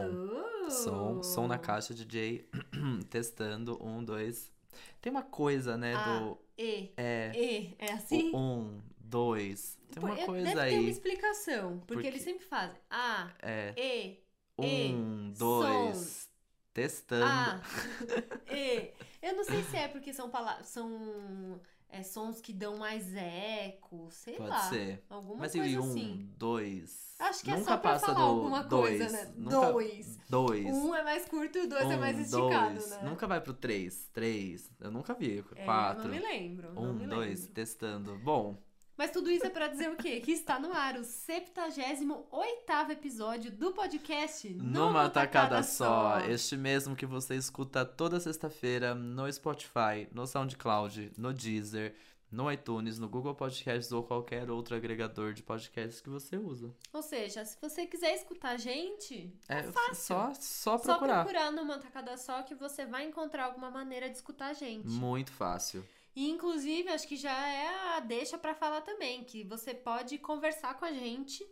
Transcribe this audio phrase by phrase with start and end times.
[0.00, 0.36] som.
[0.66, 0.70] Uh.
[0.70, 2.44] Som, som na caixa, DJ
[3.10, 3.76] testando.
[3.84, 4.52] Um, dois.
[5.00, 6.38] Tem uma coisa, né, Ah, do.
[6.56, 6.92] E.
[6.96, 7.32] É.
[7.34, 7.74] E.
[7.78, 8.30] É assim?
[8.32, 9.76] O um, dois.
[9.90, 10.70] Tem uma é- coisa deve aí.
[10.74, 11.78] ter uma explicação.
[11.80, 13.74] Porque, Porque- eles sempre fazem A, É.
[13.76, 14.22] E,
[14.62, 16.28] E, Um, dois.
[16.72, 17.24] Testando.
[17.24, 17.60] A,
[18.54, 18.92] E.
[19.20, 20.68] Eu não sei se é porque são palavras.
[20.68, 21.60] São
[21.92, 24.68] é, sons que dão mais eco, sei Pode lá.
[24.68, 25.04] ser.
[25.10, 26.30] Alguma Mas e coisa um, assim.
[26.36, 27.10] dois.
[27.18, 28.98] Acho que é Nunca só pra passa falar do alguma dois.
[28.98, 29.32] coisa, né?
[29.36, 30.18] Nunca- Dois.
[30.28, 30.66] Dois.
[30.66, 32.90] Um é mais curto e dois é Um, mais esticado, dois.
[32.90, 33.02] né?
[33.02, 34.08] Nunca vai pro três.
[34.12, 34.70] Três.
[34.80, 35.44] Eu nunca vi.
[35.56, 36.04] É, Quatro.
[36.04, 36.72] Eu não me lembro.
[36.74, 37.54] não Um, me dois, lembro.
[37.54, 38.18] testando.
[38.18, 38.56] Bom,
[39.00, 40.20] Mas tudo isso é pra dizer o quê?
[40.20, 46.20] Que está no ar o 78 episódio do podcast numa tacada só.
[46.28, 51.94] Este mesmo que você escuta toda sexta-feira no Spotify, no SoundCloud, no Deezer,
[52.30, 56.70] no iTunes, no Google Podcasts ou qualquer outro agregador de podcasts que você usa.
[56.92, 59.94] Ou seja, se você quiser escutar a gente, É fácil.
[59.94, 61.24] só, só só procurar.
[61.24, 64.86] procurar numa tacada só que você vai encontrar alguma maneira de escutar a gente.
[64.86, 65.82] Muito fácil.
[66.14, 70.78] E inclusive, acho que já é a deixa pra falar também, que você pode conversar
[70.78, 71.46] com a gente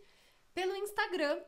[0.52, 1.40] pelo Instagram,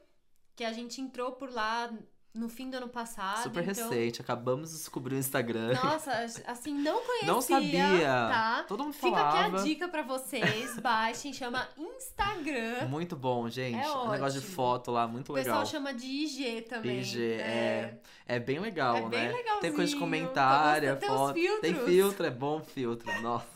[0.54, 1.92] que a gente entrou por lá
[2.32, 3.42] no fim do ano passado.
[3.42, 3.88] Super então...
[3.90, 4.20] recente.
[4.20, 5.74] Acabamos de descobrir o Instagram.
[5.74, 6.12] Nossa,
[6.46, 8.08] assim, não conhecia, Não sabia.
[8.08, 8.64] tá?
[8.68, 9.46] Todo mundo Fica falava.
[9.48, 12.86] aqui a dica pra vocês, baixem, chama Instagram.
[12.88, 13.76] Muito bom, gente.
[13.78, 14.54] É um negócio de ótimo.
[14.54, 15.66] foto lá, muito O pessoal legal.
[15.70, 17.00] chama de IG também.
[17.00, 18.00] IG, é.
[18.26, 19.32] É bem legal, É bem né?
[19.32, 20.96] legalzinho, Tem coisa de comentário.
[20.98, 21.34] Tem uns foto.
[21.34, 21.42] Tem
[21.74, 21.84] filtros.
[21.84, 23.22] filtro, é bom filtro.
[23.22, 23.46] Nossa.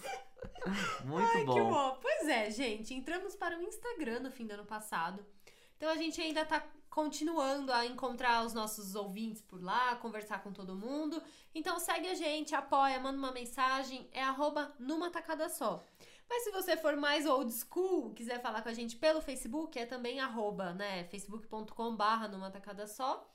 [1.04, 1.70] Muito Ai, que bom.
[1.70, 1.98] bom.
[2.00, 5.24] Pois é, gente, entramos para o Instagram no fim do ano passado.
[5.76, 10.52] Então a gente ainda tá continuando a encontrar os nossos ouvintes por lá, conversar com
[10.52, 11.20] todo mundo.
[11.54, 15.84] Então segue a gente, apoia, manda uma mensagem, é arroba numa tacada só.
[16.28, 19.86] Mas se você for mais old school, quiser falar com a gente pelo Facebook, é
[19.86, 21.04] também arroba, né?
[21.04, 23.28] facebook.com barra numa tacada só.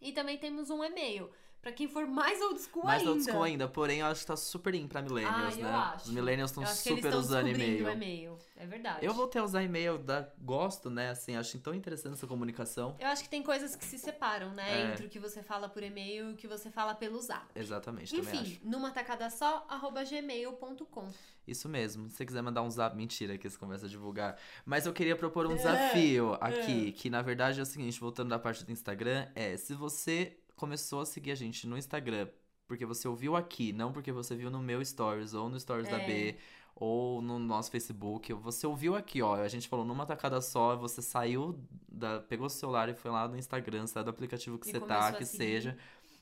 [0.00, 1.32] E também temos um e-mail.
[1.62, 3.12] Pra quem for mais old school Mais ainda.
[3.12, 5.70] old school ainda, porém eu acho que tá super in pra millennials, Ah, eu né?
[5.70, 6.04] acho.
[6.06, 7.88] Os millennials estão super usando e-mail.
[7.88, 8.38] e-mail.
[8.56, 9.06] É verdade.
[9.06, 10.28] Eu voltei a usar e-mail, da...
[10.40, 11.10] gosto, né?
[11.10, 12.96] Assim, acho tão interessante essa comunicação.
[12.98, 14.70] Eu acho que tem coisas que se separam, né?
[14.70, 14.92] É.
[14.92, 17.46] Entre o que você fala por e-mail e o que você fala pelo zap.
[17.54, 21.08] Exatamente, Enfim, numa tacada só, arroba gmail.com.
[21.46, 22.08] Isso mesmo.
[22.08, 24.36] Se você quiser mandar um zap, mentira que você começa a divulgar.
[24.64, 28.30] Mas eu queria propor um É, desafio aqui, que na verdade é o seguinte, voltando
[28.30, 32.28] da parte do Instagram, é se você começou a seguir a gente no Instagram
[32.66, 35.98] porque você ouviu aqui, não porque você viu no meu stories ou no stories da
[35.98, 36.06] É.
[36.06, 36.38] B
[36.74, 41.02] ou no nosso Facebook, você ouviu aqui, ó, a gente falou numa tacada só, você
[41.02, 44.72] saiu da, pegou o celular e foi lá no Instagram, saiu do aplicativo que E
[44.72, 45.26] você tá, que seguir.
[45.26, 45.76] seja,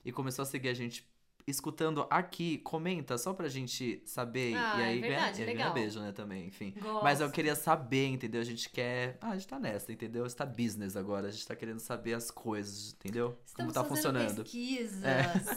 [0.05, 1.09] e começou a seguir a gente
[1.51, 5.73] escutando aqui, comenta só pra gente saber Ah, e aí é verdade, ganha legal.
[5.73, 6.75] beijo, né, também, enfim.
[6.81, 7.03] Gosto.
[7.05, 8.41] Mas eu queria saber, entendeu?
[8.41, 9.19] A gente quer.
[9.21, 10.25] Ah, a gente tá nessa, entendeu?
[10.25, 11.29] A gente tá business agora.
[11.29, 13.39] A gente tá querendo saber as coisas, entendeu?
[13.45, 14.41] Estamos Como tá funcionando.
[14.41, 14.43] É.
[14.43, 15.03] pesquisas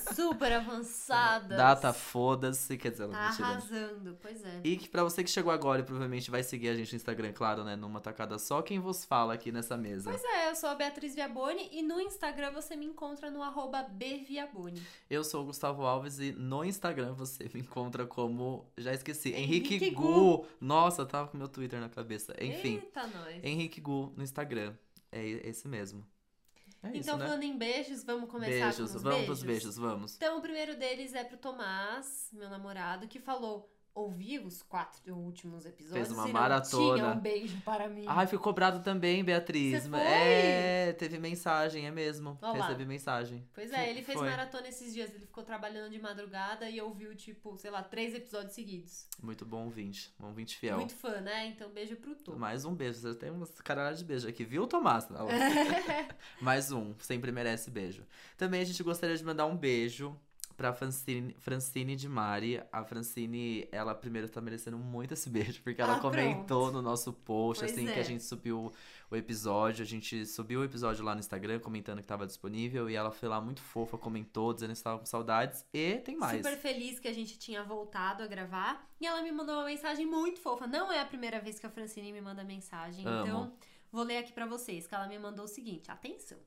[0.16, 1.58] super avançadas.
[1.58, 3.48] Data foda-se, quer dizer, não Tá mentira.
[3.48, 4.62] arrasando, pois é.
[4.64, 7.32] E que pra você que chegou agora e provavelmente vai seguir a gente no Instagram,
[7.34, 7.76] claro, né?
[7.76, 10.10] Numa tacada só, quem vos fala aqui nessa mesa?
[10.10, 13.84] Pois é, eu sou a Beatriz Viaboni e no Instagram você me encontra no arroba
[13.84, 14.82] bviaboni.
[15.10, 18.66] Eu sou o Gustavo Alves e no Instagram você me encontra como.
[18.78, 19.34] Já esqueci.
[19.34, 20.46] Henrique, Henrique Gu.
[20.60, 22.34] Nossa, tava com meu Twitter na cabeça.
[22.40, 23.44] Enfim, Eita, nós.
[23.44, 24.74] Henrique Gu no Instagram.
[25.12, 26.06] É esse mesmo.
[26.82, 27.26] É então, isso, né?
[27.26, 29.26] falando em beijos, vamos começar Beijos, com os vamos beijos?
[29.26, 30.16] pros beijos, vamos.
[30.18, 35.66] Então, o primeiro deles é pro Tomás, meu namorado, que falou: ouvi os quatro últimos
[35.66, 36.08] episódios.
[36.08, 36.96] Fez uma maratona.
[36.96, 38.06] Tinha um beijo para mim.
[38.08, 39.84] Ai, fui cobrado também, Beatriz.
[39.84, 40.00] Você foi?
[40.00, 42.38] É, teve mensagem, é mesmo.
[42.42, 42.68] Ó lá.
[42.68, 43.48] Recebi mensagem.
[43.54, 44.30] Pois é, ele fez foi.
[44.30, 45.10] maratona esses dias.
[45.12, 49.08] Ele ficou trabalhando de madrugada e ouviu, tipo, sei lá, três episódios seguidos.
[49.22, 50.14] Muito bom ouvinte.
[50.20, 50.78] Um ouvinte fiel.
[50.78, 51.48] Muito fã, né?
[51.48, 52.36] Então, beijo pro Tom.
[52.36, 53.00] Mais um beijo.
[53.00, 55.08] Você tem umas caralhas de beijo aqui, viu, Tomás?
[56.42, 56.96] Mais um.
[57.00, 58.06] Sempre merece beijo.
[58.38, 60.18] Também a gente gostaria de mandar um beijo
[60.56, 62.62] pra Francine, Francine de Mari.
[62.72, 67.12] A Francine, ela primeiro tá merecendo muito esse beijo, porque ela Ah, comentou no nosso
[67.14, 68.00] post, Pois assim, que é.
[68.00, 68.72] a gente subiu
[69.12, 69.84] o episódio.
[69.84, 72.90] A gente subiu o episódio lá no Instagram, comentando que tava disponível.
[72.90, 75.66] E ela foi lá muito fofa, comentou, dizendo que estava com saudades.
[75.74, 76.38] E tem mais.
[76.38, 78.88] Super feliz que a gente tinha voltado a gravar.
[79.00, 80.66] E ela me mandou uma mensagem muito fofa.
[80.68, 83.06] Não é a primeira vez que a Francine me manda mensagem.
[83.06, 83.22] Amo.
[83.24, 83.54] Então,
[83.94, 84.88] vou ler aqui pra vocês.
[84.88, 86.40] Que ela me mandou o seguinte: atenção.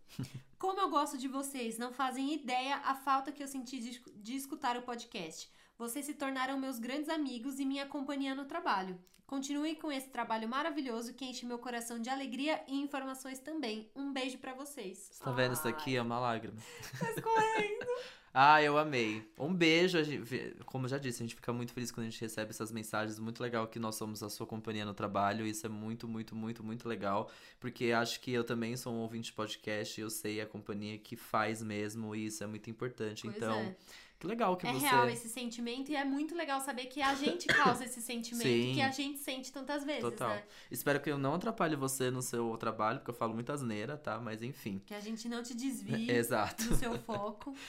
[0.58, 4.34] Como eu gosto de vocês, não fazem ideia a falta que eu senti de, de
[4.34, 5.50] escutar o podcast.
[5.78, 8.98] Vocês se tornaram meus grandes amigos e minha companhia no trabalho.
[9.26, 13.90] Continue com esse trabalho maravilhoso que enche meu coração de alegria e informações também.
[13.94, 15.08] Um beijo pra vocês.
[15.10, 15.96] Você tá vendo isso aqui?
[15.96, 16.56] É uma lágrima.
[16.98, 17.86] Tá escorrendo.
[18.38, 19.26] Ah, eu amei.
[19.38, 20.04] Um beijo.
[20.04, 22.70] gente- Como eu já disse, a gente fica muito feliz quando a gente recebe essas
[22.70, 23.18] mensagens.
[23.18, 25.46] Muito legal que nós somos a sua companhia no trabalho.
[25.46, 27.30] Isso é muito, muito, muito, muito legal.
[27.58, 29.98] Porque acho que eu também sou um ouvinte de podcast.
[29.98, 32.14] e Eu sei a companhia que faz mesmo.
[32.14, 33.22] E isso é muito importante.
[33.22, 33.74] Pois então, é.
[34.20, 34.86] que legal que É você.
[34.86, 38.74] real esse sentimento e é muito legal saber que a gente causa esse sentimento Sim.
[38.74, 40.28] que a gente sente tantas vezes, Total.
[40.28, 40.42] né?
[40.70, 44.18] Espero que eu não atrapalhe você no seu trabalho, porque eu falo muita asneira, tá?
[44.20, 44.82] Mas enfim.
[44.84, 46.64] Que a gente não te desvie Exato.
[46.64, 47.54] do seu foco.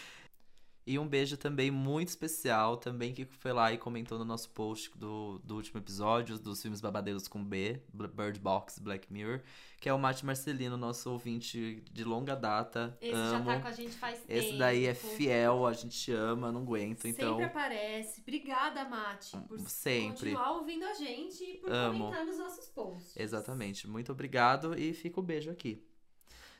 [0.88, 4.89] E um beijo também muito especial, também que foi lá e comentou no nosso post
[4.98, 9.42] do, do último episódio, dos filmes babadeiros com B, Bird Box, Black Mirror,
[9.81, 12.98] que é o Mate Marcelino, nosso ouvinte de longa data.
[13.01, 13.45] Esse Amo.
[13.50, 14.31] já tá com a gente faz tempo.
[14.31, 17.31] Esse daí é fiel, a gente ama, não aguento, então.
[17.31, 18.22] Sempre aparece.
[18.22, 20.31] Obrigada, Mate, por Sempre.
[20.31, 22.06] continuar ouvindo a gente e por Amo.
[22.06, 23.18] comentar nos nossos posts.
[23.18, 23.89] Exatamente.
[23.89, 25.86] Muito obrigado e fica o beijo aqui.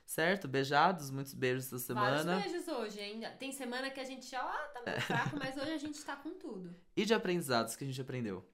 [0.08, 0.48] Certo?
[0.48, 2.24] Beijados, muitos beijos essa semana.
[2.24, 3.22] Vários beijos hoje, hein?
[3.38, 6.16] Tem semana que a gente já ah, tá meio fraco, mas hoje a gente tá
[6.16, 6.74] com tudo.
[6.96, 8.48] E de aprendizados que a gente aprendeu?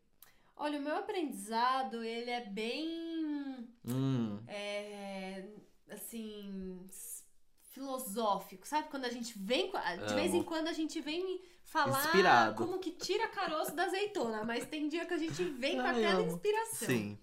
[0.55, 3.69] Olha, o meu aprendizado, ele é bem.
[3.85, 5.45] Hum, é,
[5.91, 6.89] assim.
[7.69, 8.89] filosófico, sabe?
[8.89, 9.69] Quando a gente vem.
[9.69, 10.15] De Amo.
[10.15, 12.55] vez em quando a gente vem falar Inspirado.
[12.55, 16.21] como que tira caroço da azeitona, mas tem dia que a gente vem com aquela
[16.23, 16.87] inspiração.
[16.87, 17.19] sim.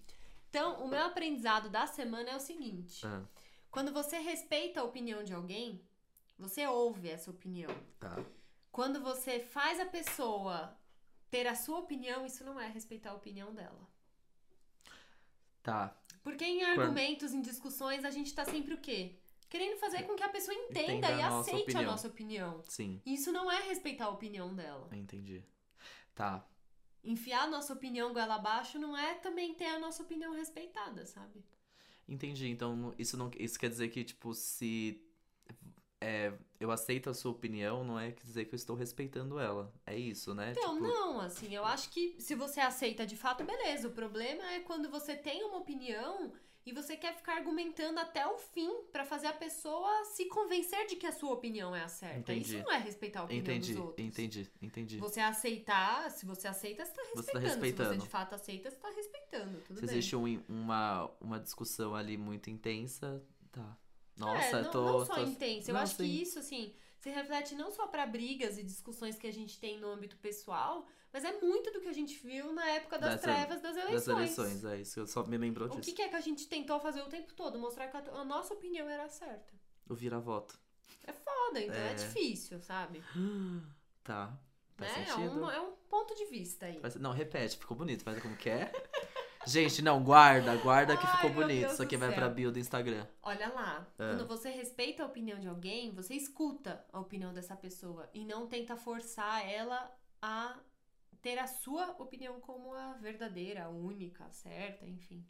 [0.49, 3.23] Então, o meu aprendizado da semana é o seguinte: Ah,
[3.71, 5.81] quando você respeita a opinião de alguém,
[6.37, 7.71] você ouve essa opinião.
[7.99, 8.23] tá.
[8.71, 10.77] Quando você faz a pessoa
[11.29, 13.85] ter a sua opinião, isso não é respeitar a opinião dela.
[15.61, 15.95] Tá.
[16.23, 19.15] Porque em argumentos, em discussões, a gente tá sempre o quê?
[19.49, 21.91] Querendo fazer com que a pessoa entenda, Entenda a e aceite a opinião.
[21.91, 22.63] nossa opinião.
[22.63, 24.87] Sim, Isso não é respeitar a opinião dela.
[24.93, 25.43] entendi.
[26.15, 26.45] Tá.
[27.03, 31.43] Enfiar a nossa opinião goela abaixo não é também ter a nossa opinião respeitada, sabe?
[32.11, 32.49] Entendi.
[32.49, 35.01] Então, isso não isso quer dizer que, tipo, se
[36.01, 39.73] é, eu aceito a sua opinião, não é dizer que eu estou respeitando ela.
[39.85, 40.51] É isso, né?
[40.51, 43.87] Então, tipo, não, assim, eu acho que se você aceita de fato, beleza.
[43.87, 46.33] O problema é quando você tem uma opinião
[46.65, 50.95] e você quer ficar argumentando até o fim pra fazer a pessoa se convencer de
[50.95, 52.19] que a sua opinião é a certa.
[52.33, 52.55] Entendi.
[52.57, 54.05] Isso não é respeitar a opinião entendi, dos outros.
[54.07, 54.97] entendi, entendi.
[54.97, 57.23] Você aceitar, se você aceita, você tá respeitando.
[57.25, 57.89] Você tá Se respeitando.
[57.89, 59.59] você de fato aceita, você tá respeitando.
[59.61, 59.95] Tudo Se bem.
[59.95, 63.77] existe um- uma, uma discussão ali muito intensa, tá.
[64.17, 64.81] Nossa, é, não, tô.
[64.99, 65.71] não só tô- intensa.
[65.71, 66.03] Eu Não, acho sim.
[66.03, 69.79] que isso, assim, se reflete não só pra brigas e discussões que a gente tem
[69.79, 73.21] no âmbito pessoal, mas é muito do que a gente viu na época das Das-
[73.21, 74.05] trevas das eleições.
[74.05, 74.99] Das eleições, é isso.
[74.99, 75.81] Eu só me lembrou O disso.
[75.83, 77.57] que, que é que a gente tentou fazer o tempo todo?
[77.59, 79.53] Mostrar que a, a nossa opinião era certa.
[79.89, 80.57] O vira-voto.
[81.05, 81.93] É foda, então é, É.
[81.95, 83.03] difícil, sabe?
[84.03, 84.33] Tá.
[84.77, 85.01] Faz Né?
[85.03, 85.43] É, sentido.
[85.43, 86.81] um, é um ponto de vista aí.
[86.99, 88.03] Não, repete, ficou bonito.
[88.03, 88.71] Faz como que é?
[89.45, 91.61] Gente, não, guarda, guarda que Ai, ficou bonito.
[91.61, 93.07] Deus Isso aqui vai pra bio do Instagram.
[93.23, 94.09] Olha lá, É.
[94.09, 98.45] quando você respeita a opinião de alguém, você escuta a opinião dessa pessoa e não
[98.47, 99.91] tenta forçar ela
[100.21, 100.57] a
[101.21, 105.25] ter a sua opinião como a verdadeira, a única, a certa, enfim.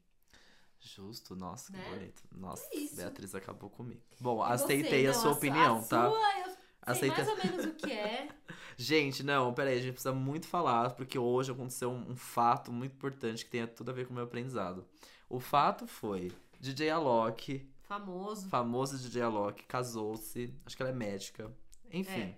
[0.80, 1.90] Justo, nossa, que Né?
[1.90, 2.24] bonito.
[2.32, 2.96] Nossa, É isso.
[2.96, 4.02] Beatriz acabou comigo.
[4.20, 5.08] Bom, E aceitei você?
[5.08, 6.10] a Não, sua su- opinião, a tá?
[6.10, 8.30] Sua, eu Aceita- mais ou menos o que é.
[8.78, 12.94] Gente, não, peraí, a gente precisa muito falar, porque hoje aconteceu um, um fato muito
[12.94, 14.84] importante que tem tudo a ver com o meu aprendizado.
[15.30, 18.50] O fato foi: DJ Alok, Famoso.
[18.50, 21.54] famoso DJ Alok, casou-se, acho que ela é médica,
[21.92, 22.38] enfim, É.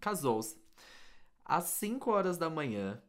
[0.00, 0.58] casou-se.
[1.44, 3.02] Às 5 horas da manhã,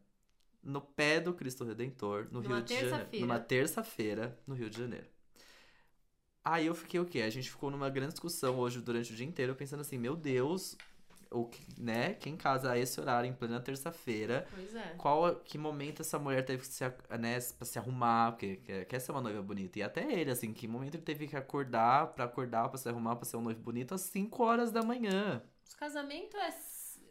[0.62, 3.20] no pé do Cristo Redentor, no Numa Rio de Janeiro.
[3.22, 5.08] Numa terça-feira, no Rio de Janeiro.
[6.44, 7.22] Aí eu fiquei o quê?
[7.22, 10.78] A gente ficou numa grande discussão hoje durante o dia inteiro, pensando assim, meu Deus,
[11.32, 12.14] o que- né?
[12.14, 14.48] Quem casa a esse horário em plena terça-feira?
[14.54, 14.94] Pois é.
[14.98, 16.84] Qual que momento essa mulher teve que se,
[17.20, 19.80] né, pra se arrumar, porque quer, ser uma noiva bonita.
[19.80, 23.16] E até ele, assim, que momento ele teve que acordar pra acordar, pra se arrumar,
[23.16, 25.42] pra ser um noivo bonito às 5 horas da manhã.
[25.68, 26.52] Os casamentos é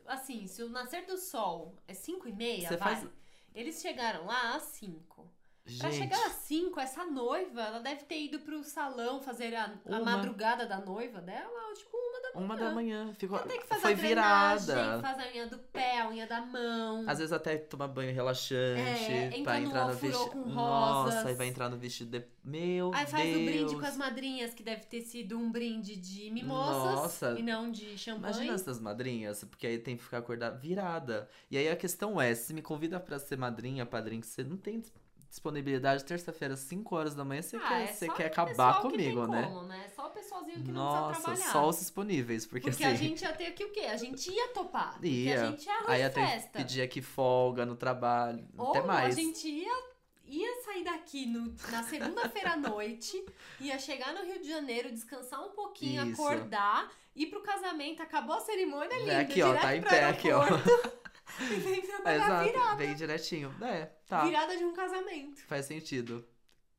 [0.07, 2.97] assim, se o nascer do sol é 5 e meia, Você vai.
[2.97, 3.09] faz-
[3.55, 5.31] Eles chegaram lá às 5.
[5.79, 10.01] Pra chegar às 5, essa noiva, ela deve ter ido pro salão fazer a, a
[10.01, 11.97] madrugada da noiva dela, tipo,
[12.35, 13.13] uma da manhã.
[13.19, 15.03] Ficou, Tem que fazer foi a drenagem, virada.
[15.03, 17.05] faz a unha do pé, a unha da mão.
[17.09, 20.31] Às vezes até tomar banho relaxante É, pra no entrar no ofurô vestido.
[20.43, 21.27] com Nossa, rosas.
[21.27, 22.25] aí vai entrar no vestido de.
[22.45, 23.37] Meu Aí faz Deus.
[23.37, 27.37] o brinde com as madrinhas, que deve ter sido um brinde de mimosas Nossa.
[27.39, 28.35] e não de champanhe.
[28.35, 31.27] Imagina essas madrinhas, porque aí tem que ficar acordada virada.
[31.51, 34.59] E aí a questão é, se me convida pra ser madrinha, padrinho, que você não
[34.59, 34.83] tem
[35.35, 38.83] disponibilidade terça-feira, às 5 horas da manhã, você Ah, quer, é você quer acabar que
[38.89, 39.43] comigo, né?
[39.43, 39.89] Como, né?
[39.95, 41.53] Só o pessoalzinho que não Nossa, precisa trabalhar.
[41.53, 42.93] só os disponíveis, porque, Porque assim.
[42.93, 43.81] a gente ia ter aqui o quê?
[43.81, 44.93] A gente ia topar.
[44.93, 45.43] Porque Ia.
[45.43, 46.59] a gente ia Aí arrumar até festa.
[46.59, 49.17] pedir aqui folga no trabalho, Ou até mais.
[49.17, 49.95] a gente ia
[50.27, 53.23] ia sair daqui no, na segunda-feira à noite,
[53.61, 56.23] ia chegar no Rio de Janeiro, descansar um pouquinho, Isso.
[56.23, 60.31] acordar, ir pro casamento, acabou a cerimônia linda, É aqui, ó, tá em pé aqui,
[60.33, 60.45] ó.
[61.41, 62.77] E vem trabalhar Exato, virada.
[62.77, 63.55] bem direitinho.
[63.63, 64.25] É, tá.
[64.25, 65.41] Virada de um casamento.
[65.47, 66.25] Faz sentido.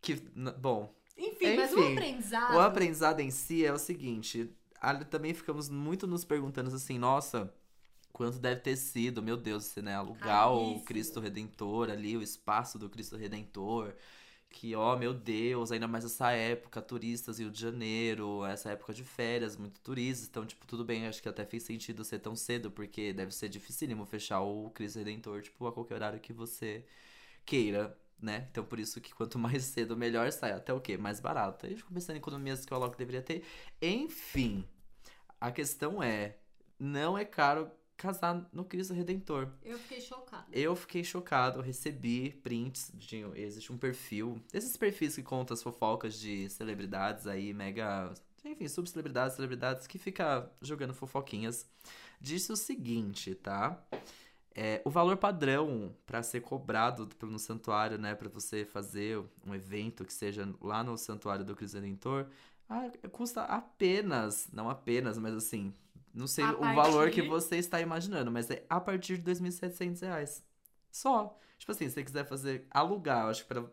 [0.02, 0.16] Que,
[0.60, 2.56] bom, Enfim, mas o Enfim, aprendizado.
[2.56, 4.50] o aprendizado em si é o seguinte.
[4.80, 7.52] ali também ficamos muito nos perguntando assim, nossa,
[8.14, 10.86] quanto deve ter sido, meu Deus, se, né, alugar o Caríssimo.
[10.86, 13.94] Cristo Redentor ali, o espaço do Cristo Redentor.
[14.56, 19.04] Que, ó, meu Deus, ainda mais essa época, turistas, Rio de Janeiro, essa época de
[19.04, 20.30] férias, muito turistas.
[20.30, 23.50] Então, tipo, tudo bem, acho que até fez sentido ser tão cedo, porque deve ser
[23.50, 26.86] dificílimo fechar o Cristo Redentor, tipo, a qualquer horário que você
[27.46, 28.48] queira, né?
[28.52, 30.54] Então, por isso que quanto mais cedo, melhor sai.
[30.54, 30.98] Até o quê?
[30.98, 31.66] Mais barato.
[31.66, 33.44] Aí pensando em economias que eu logo deveria ter.
[33.82, 34.66] Enfim,
[35.42, 36.38] a questão é,
[36.80, 39.50] não é caro casar no Cristo Redentor.
[39.64, 40.46] Eu fiquei chocada.
[40.52, 45.64] Eu fiquei chocado, eu recebi prints, de, existe um perfil, esses perfis que contam as
[45.64, 51.70] fofocas de celebridades aí, mega, enfim, subcelebridades, celebridades que fica jogando fofoquinhas.
[52.20, 53.82] Disse o seguinte, tá?
[54.58, 60.06] É, o valor padrão pra ser cobrado no santuário, né, Pra você fazer um evento
[60.06, 62.28] que seja lá no santuário do Cristo Redentor,
[62.70, 65.74] ah, custa apenas, não apenas, mas assim,
[66.16, 69.24] não sei A o valor que partir- você está imaginando, mas é a partir de
[69.24, 70.44] 2.700 reais.
[70.92, 71.38] Só.
[71.58, 73.66] Tipo assim, se você quiser fazer alugar, acho que para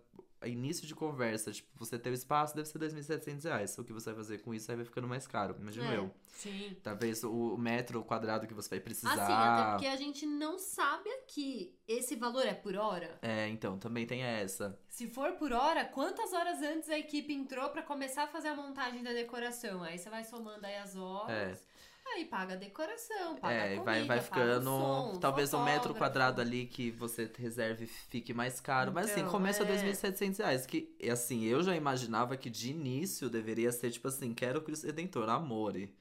[0.44, 3.78] início de conversa, tipo, você ter o espaço, deve ser 2.700 reais.
[3.78, 6.10] O que você vai fazer com isso aí vai ficando mais caro, imagino É, eu.
[6.32, 6.76] Sim.
[6.82, 9.12] Talvez o metro quadrado que você vai precisar.
[9.12, 11.78] Assim, até porque a gente não sabe aqui.
[11.86, 13.16] Esse valor é por hora?
[13.22, 14.76] É, então, também tem essa.
[14.88, 18.56] Se for por hora, quantas horas antes a equipe entrou pra começar a fazer a
[18.56, 19.82] montagem da decoração?
[19.84, 21.64] Aí você vai somando aí as horas.
[22.14, 24.70] Aí paga a decoração, paga a É, comida, vai, vai ficando.
[24.70, 25.94] som, talvez um metro fotógrafo.
[25.94, 28.92] quadrado ali que você reserve fique mais caro.
[28.92, 29.66] Mas assim, Então, começa é.
[29.66, 30.64] 2.700 reais.
[30.66, 34.86] Que, assim, eu já imaginava que de início deveria ser tipo assim: quero o Cristo
[34.86, 35.92] Redentor, amore.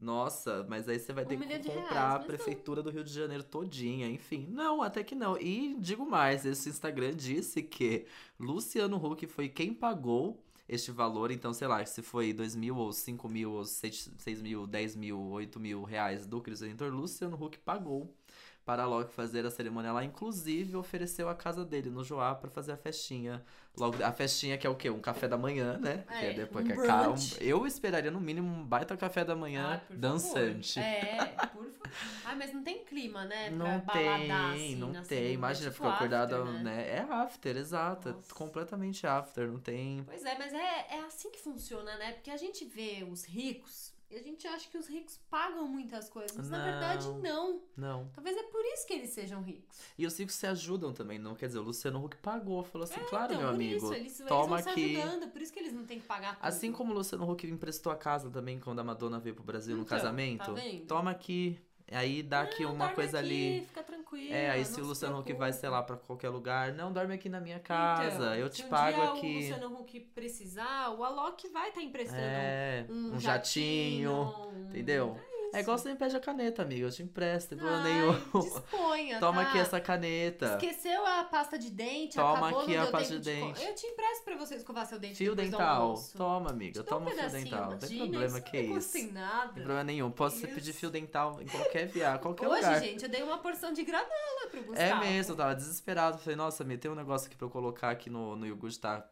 [0.00, 2.56] Nossa, mas aí você vai Um ter milhão que comprar reais, a mas não.
[2.58, 4.46] prefeitura do Rio de Janeiro todinha, enfim.
[4.50, 5.38] Não, até que não.
[5.40, 8.06] E digo mais, esse Instagram disse que
[8.38, 10.42] Luciano Huck foi quem pagou
[10.74, 11.30] este valor.
[11.30, 14.10] Então, sei lá, se foi 2 mil ou 5 mil ou 6,
[14.40, 18.16] mil, 10 mil, 8 mil reais do Cristo Redentor, Luciano Huck pagou
[18.64, 20.04] para logo fazer a cerimônia lá.
[20.04, 23.42] Inclusive, ofereceu a casa dele no Joá para fazer a festinha.
[23.76, 24.90] Logo, a festinha que é o quê?
[24.90, 26.04] Um café da manhã, né?
[26.06, 27.36] que É, depois um que é ca- brunch.
[27.40, 30.74] Eu esperaria no mínimo um baita café da manhã por dançante.
[30.74, 30.88] favor.
[30.88, 31.72] É, por favor.
[32.24, 33.48] Ai, mas não tem clima, né?
[33.48, 35.32] Pra Não baladar, tem, assim, não na tem.
[35.32, 36.58] Imagina, tipo ficou acordada, né?
[36.62, 36.88] né?
[36.90, 38.08] É after, exato.
[38.10, 38.34] É Nossa.
[38.34, 40.02] completamente after, não tem.
[40.04, 42.12] Pois é, mas é, é assim que funciona, né?
[42.12, 46.36] Porque a gente vê os ricos a gente acha que os ricos pagam muitas coisas.
[46.36, 46.64] Mas na Não.
[46.64, 47.62] verdade, não.
[47.76, 48.08] Não.
[48.14, 49.78] Talvez é por isso que eles sejam ricos.
[49.98, 53.00] E os ricos se ajudam também, não quer dizer, o Luciano Huck pagou, falou assim,
[53.08, 53.76] claro, então, meu amigo.
[53.76, 54.94] isso, eles, toma eles vão aqui.
[54.94, 55.30] se ajudando.
[55.32, 56.44] Por isso que eles não têm que pagar tudo.
[56.46, 59.76] Assim como o Luciano Huck emprestou a casa também quando a Madonna veio pro Brasil
[59.76, 60.54] no Então, casamento.
[60.54, 60.62] tá?
[60.86, 61.58] Toma aqui.
[61.94, 63.66] Aí dá aqui uma coisa aqui, ali.
[63.66, 64.32] Fica tranquilo.
[64.34, 67.14] É, aí se o se Luciano Huck vai, sei lá, pra qualquer lugar, não, dorme
[67.14, 69.26] aqui na minha casa, Então, eu se te um pago aqui.
[69.26, 75.18] o Luciano Huck precisar, o Alok vai estar emprestando É, um, um jatinho, um- entendeu?
[75.28, 78.40] É igual você me pede a caneta, amiga, eu te empresto, não tem problema nenhum.
[78.40, 79.48] Disponha, Toma tá?
[79.50, 80.46] aqui essa caneta.
[80.60, 83.62] Esqueceu a pasta de dente, Toma acabou, aqui não a pasta de dente.
[83.62, 85.94] Eu te empresto pra você escovar seu dente Fio dental.
[86.16, 87.70] Toma, amiga, Te toma um fio dental.
[87.70, 88.74] Não tem imagina, problema, isso que não isso.
[88.74, 89.36] custa em nada.
[89.46, 90.10] Não tem problema nenhum.
[90.10, 90.54] Posso Isso.
[90.54, 92.80] pedir fio dental em qualquer viagem, qualquer Hoje, lugar.
[92.80, 95.00] gente, eu dei uma porção de granola pro É Gustavo.
[95.04, 96.18] mesmo, eu tava desesperado.
[96.18, 99.06] Falei, nossa, me tem um negócio aqui pra eu colocar aqui no, no iogurte, tá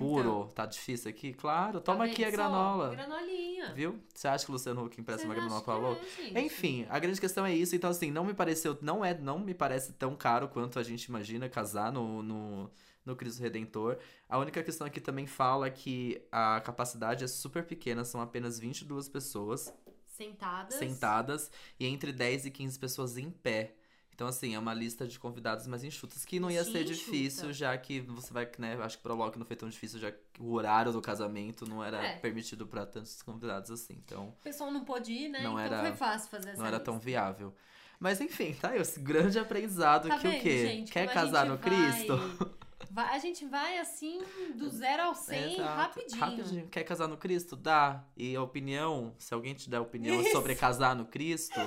[0.00, 1.32] puro, tá difícil aqui?
[1.32, 2.06] Claro, toma Então.
[2.08, 2.90] Tá aqui a granola.
[2.90, 3.72] Granolinha.
[3.74, 3.98] Viu?
[4.14, 6.04] Você acha que o Luciano Huck empresta uma granola pra louco?
[6.34, 6.40] é?
[6.40, 7.76] Enfim, a grande questão é isso.
[7.76, 11.04] Então, assim, não me pareceu, não é, não me parece tão caro quanto a gente
[11.04, 12.70] imagina casar no, no,
[13.04, 13.98] no Cristo Redentor.
[14.28, 19.08] A única questão aqui também fala que a capacidade é super pequena, são apenas 22
[19.08, 19.72] pessoas
[20.06, 20.74] Sentadas.
[20.74, 23.74] sentadas e entre 10 e 15 pessoas em pé.
[24.20, 26.92] Então, assim, é uma lista de convidados mais enxutas, que não ia ser Enxuta.
[26.92, 30.12] difícil, já que você vai, né, acho que pro Loki não foi tão difícil, já
[30.12, 32.16] que o horário do casamento não era É.
[32.18, 33.94] permitido pra tantos convidados assim.
[34.04, 35.38] Então, O pessoal não pôde ir, né?
[35.42, 36.84] Não então era- foi fácil fazer essa não era lista.
[36.84, 37.54] tão viável.
[37.98, 40.66] Mas enfim, tá aí, esse grande aprendizado Tá que vendo, o quê?
[40.66, 40.92] gente?
[40.92, 42.12] Quer casar no vai- Cristo?
[42.90, 44.20] vai- a gente vai assim,
[44.54, 45.62] do zero ao 100, Exato.
[45.80, 46.20] rapidinho.
[46.20, 46.68] Rapidinho.
[46.68, 47.56] Quer casar no Cristo?
[47.56, 48.04] Dá.
[48.14, 50.32] E a opinião, se alguém te der opinião Isso.
[50.32, 51.58] sobre casar no Cristo,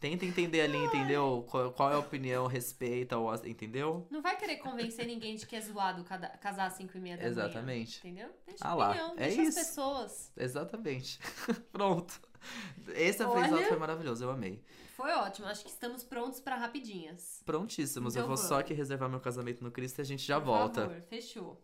[0.00, 1.44] tenta entender ali, entendeu?
[1.50, 4.06] Qual, qual é a opinião, respeita, ou, entendeu?
[4.10, 7.16] Não vai querer convencer ninguém de que é zoado cada- casar às 5 e meia
[7.16, 7.32] da manhã.
[7.32, 7.98] Exatamente.
[7.98, 8.28] Entendeu?
[8.46, 9.58] Deixa Ah a lá, opinião, é deixa isso.
[9.60, 10.32] as pessoas.
[10.36, 11.18] Exatamente.
[11.72, 12.20] Pronto.
[12.94, 13.68] Esse aprendizado Olha.
[13.68, 14.62] foi maravilhoso, eu amei.
[14.96, 15.46] Foi ótimo.
[15.48, 17.42] Acho que estamos prontos pra rapidinhas.
[17.44, 18.14] Prontíssimos.
[18.14, 20.46] Então eu vou só aqui reservar meu casamento no Cristo e a gente já Por
[20.46, 20.82] volta.
[20.82, 21.60] favor, fechou.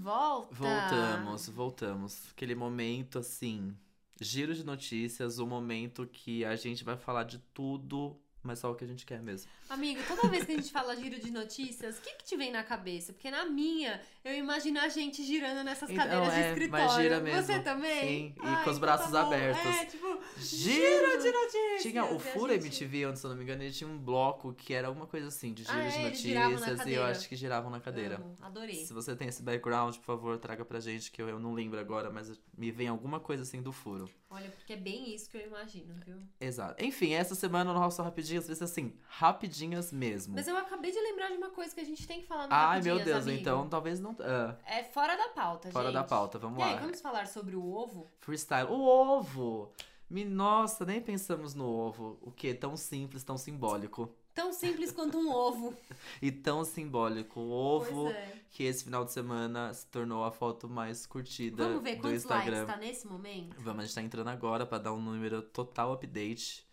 [0.00, 0.54] Volta.
[0.54, 2.30] Voltamos, voltamos.
[2.30, 3.76] Aquele momento assim,
[4.20, 8.74] giro de notícias, o momento que a gente vai falar de tudo, mas só o
[8.74, 9.50] que a gente quer mesmo.
[9.68, 12.50] Amigo, toda vez que a gente fala giro de notícias, o que, que te vem
[12.50, 13.12] na cabeça?
[13.12, 16.84] Porque na minha, eu imagino a gente girando nessas Então, cadeiras de é, escritório.
[16.86, 17.42] mas gira mesmo.
[17.42, 18.00] Você também?
[18.00, 19.64] Sim, e Ai, com os braços tá abertos.
[19.66, 21.82] É, tipo, Giro de notícias.
[21.82, 23.98] Tinha o a Fura gente- MTV, onde, se eu não me engano, ele tinha um
[23.98, 27.28] bloco que era alguma coisa assim, de giro Ah, de é, notícias, e eu acho
[27.28, 28.16] que giravam na cadeira.
[28.16, 28.84] Amo, adorei.
[28.84, 31.78] Se você tem esse background, por favor, traga pra gente, que eu, eu não lembro
[31.78, 34.08] agora, mas me vem alguma coisa assim do furo.
[34.28, 36.16] Olha, porque é bem isso que eu imagino, viu?
[36.40, 36.82] Exato.
[36.84, 38.00] Enfim, essa semana no Nosso
[38.38, 40.34] Rapidinhas ser assim, rapidinhas mesmo.
[40.34, 42.54] Mas eu acabei de lembrar de uma coisa que a gente tem que falar no
[42.54, 43.40] Ai, meu Deus, amigo.
[43.40, 44.16] então talvez não.
[44.20, 45.94] ah, É fora da pauta, fora gente.
[45.94, 46.80] da pauta, vamos E aí, lá.
[46.80, 48.10] vamos falar sobre o ovo?
[48.20, 48.68] Freestyle.
[48.70, 49.72] O ovo!
[50.08, 52.18] Me, nossa, nem pensamos no ovo.
[52.20, 52.52] O que?
[52.52, 54.12] Tão simples, tão simbólico.
[54.34, 55.74] Tão simples quanto um ovo.
[56.22, 57.38] E tão simbólico.
[57.40, 58.32] O ovo é.
[58.50, 62.22] que esse final de semana se tornou a foto mais curtida Vamos ver do quantos
[62.24, 62.58] Instagram.
[62.64, 63.56] likes tá nesse momento?
[63.60, 66.66] Vamos, a gente tá entrando agora pra dar um número total update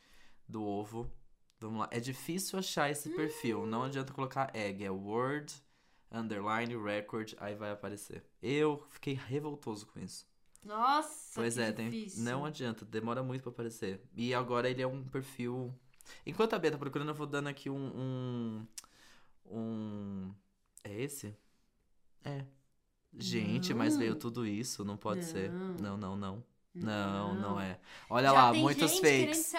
[0.47, 1.09] do ovo.
[1.59, 1.87] Vamos lá.
[1.91, 3.65] É difícil achar esse perfil.
[3.65, 4.83] Não adianta colocar egg.
[4.83, 5.53] É word,
[6.11, 8.23] underline, record, aí vai aparecer.
[8.41, 10.25] Eu fiquei revoltoso com isso.
[10.63, 14.01] Nossa, pois é, tem, não adianta, demora muito pra aparecer.
[14.13, 15.73] E agora ele é um perfil.
[16.25, 17.85] Enquanto a Bia tá procurando, eu vou dando aqui um.
[17.95, 18.67] Um.
[19.49, 20.33] um-
[20.83, 21.35] É esse?
[22.23, 22.43] É.
[23.17, 23.99] Gente, mas Não.
[23.99, 25.49] veio tudo isso, não pode ser.
[25.51, 25.73] Não.
[25.75, 26.43] Não, não, não.
[26.75, 27.79] Não, não é.
[28.09, 29.53] Olha Já lá, muitos fakes.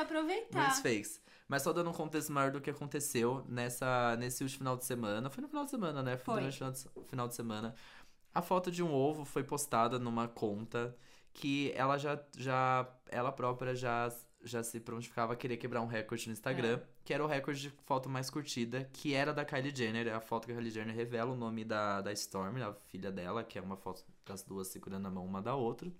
[0.53, 1.21] Muitos fakes.
[1.49, 5.31] Mas só dando um contexto maior do que aconteceu nessa, nesse último final de semana.
[5.31, 6.17] Foi no final de semana, né?
[6.19, 6.35] Foi.
[6.35, 7.75] durante o final de- final de semana.
[8.35, 10.95] A foto de um ovo foi postada numa conta
[11.33, 14.13] que ela já, já ela própria já,
[14.45, 16.83] já se prontificava a querer quebrar um recorde no Instagram, É.
[17.05, 20.07] que era o recorde de foto mais curtida, que era da Kylie Jenner.
[20.07, 23.11] É a foto que a Kylie Jenner revela o nome da, da Storm, a filha
[23.11, 25.91] dela, que é uma foto das duas segurando a mão uma da outra.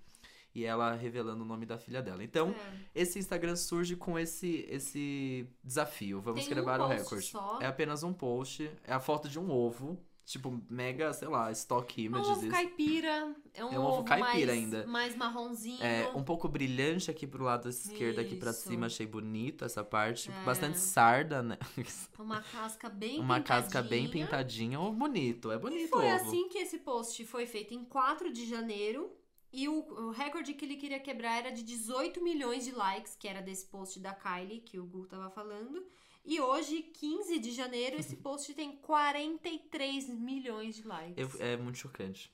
[0.53, 2.23] E ela revelando o nome da filha dela.
[2.23, 2.73] Então, É.
[3.01, 6.19] esse Instagram surge com esse, esse desafio.
[6.21, 7.25] Vamos Tem um quebrar o recorde.
[7.27, 7.59] só.
[7.61, 8.69] É apenas um post.
[8.83, 9.99] É a foto de um ovo.
[10.25, 12.27] Tipo, mega, sei lá, stock É um images.
[12.29, 12.51] ovo isso.
[12.51, 13.35] caipira.
[13.51, 14.85] É um, É um ovo caipira mais, ainda.
[14.85, 15.81] mais marronzinho.
[15.83, 18.67] É, um pouco brilhante aqui pro lado esquerdo, aqui pra Isso.
[18.69, 18.85] cima.
[18.85, 20.29] Achei bonito essa parte.
[20.31, 20.43] É.
[20.43, 21.57] Bastante sarda, né?
[22.19, 24.25] Uma casca bem Uma casca bem pintadinha.
[24.27, 24.79] pintadinha.
[24.79, 25.51] Ovo bonito.
[25.51, 26.15] É bonito E foi ovo.
[26.15, 29.11] assim que esse post foi feito em 4 de janeiro.
[29.51, 33.27] E o, o recorde que ele queria quebrar era de 18 milhões de likes, que
[33.27, 35.85] era desse post da Kylie, que o Gu tava falando.
[36.23, 41.17] E hoje, 15 de janeiro, esse post tem 43 milhões de likes.
[41.17, 42.31] Eu- é muito chocante.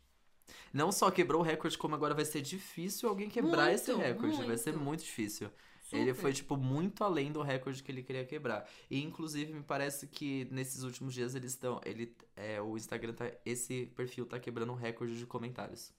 [0.74, 4.44] Não só quebrou o recorde, como agora vai ser difícil alguém quebrar esse Muito, recorde.
[4.44, 4.84] Vai ser muito.
[4.84, 5.50] muito difícil.
[5.82, 5.98] Super.
[5.98, 8.68] Ele foi, tipo, muito além do recorde que ele queria quebrar.
[8.90, 11.80] E, inclusive, me parece que nesses últimos dias eles estão.
[11.86, 13.32] Ele, é, o Instagram tá.
[13.46, 15.94] Esse perfil tá quebrando o recorde de comentários.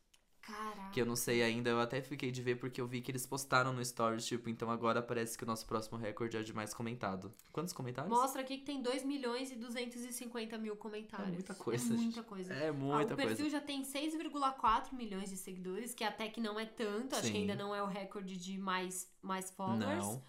[0.46, 0.90] Caraca.
[0.92, 3.26] Que eu não sei ainda, eu até fiquei de ver porque eu vi que eles
[3.26, 6.52] postaram no Stories, tipo, então agora parece que o nosso próximo recorde é o de
[6.52, 7.32] mais comentado.
[7.52, 8.10] Quantos comentários?
[8.16, 11.28] Mostra aqui que tem 2 milhões e 250 mil comentários.
[11.28, 12.54] É muita coisa, É muita coisa.
[12.54, 13.50] É Ah, muita o perfil coisa.
[13.50, 17.14] já tem 6,4 milhões de seguidores, que até que não é tanto.
[17.14, 17.38] Acho que Sim.
[17.38, 20.04] ainda não é o recorde de mais, mais followers.
[20.04, 20.22] Não.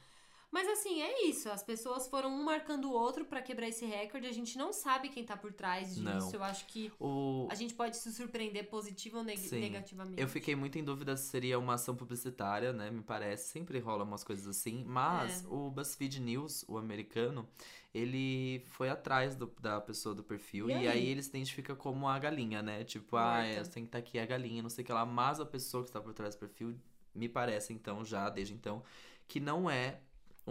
[0.57, 1.49] Mas assim, é isso.
[1.51, 4.25] As pessoas foram um marcando o outro pra quebrar esse recorde.
[4.25, 6.01] A gente não sabe quem tá por trás disso.
[6.03, 6.31] Não.
[6.33, 7.47] Eu acho que O...
[7.51, 9.59] a gente pode se surpreender positivo ou neg- Sim.
[9.59, 10.19] negativamente.
[10.19, 12.89] Eu fiquei muito em dúvida se seria uma ação publicitária, né?
[12.89, 13.51] Me parece.
[13.51, 14.83] Sempre rola umas coisas assim.
[14.83, 15.47] Mas É.
[15.47, 17.47] o BuzzFeed News, o americano,
[17.93, 20.69] ele foi atrás do- da pessoa do perfil.
[20.69, 20.87] E E, aí?
[20.87, 21.05] aí?
[21.07, 22.83] ele se identifica como a galinha, né?
[22.83, 23.69] Tipo, ah, é, Morta.
[23.71, 25.05] tem que estar aqui a galinha, não sei o que lá.
[25.05, 26.75] Mas a pessoa que está por trás do perfil,
[27.13, 28.83] me parece, então, já, desde então,
[29.27, 29.99] que não é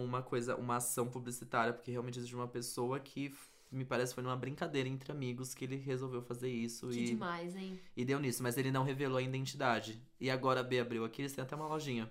[0.05, 3.35] uma coisa, uma ação publicitária, porque realmente existe uma pessoa que.
[3.69, 7.57] Me parece foi numa brincadeira entre amigos que ele resolveu fazer isso Que e demais,
[7.57, 7.79] hein?
[7.97, 10.01] e deu nisso, mas ele não revelou a identidade.
[10.21, 12.09] E agora a B abriu aqui, eles têm até uma lojinha.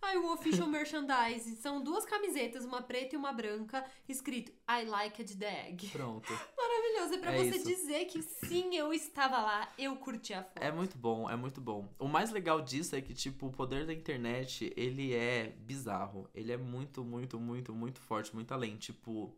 [0.00, 1.56] Ai, o official merchandise.
[1.56, 5.88] São duas camisetas, uma preta e uma branca, escrito I liked the egg.
[5.88, 6.32] Pronto.
[6.56, 7.14] Maravilhoso.
[7.14, 7.66] É pra É você isso.
[7.66, 10.62] dizer que sim, eu estava lá, eu curti a foto.
[10.62, 11.88] É muito bom, é muito bom.
[11.98, 16.28] O mais legal disso é que, tipo, o poder da internet, ele é bizarro.
[16.34, 18.76] Ele é muito, muito, muito, muito forte, muito além.
[18.76, 19.36] Tipo,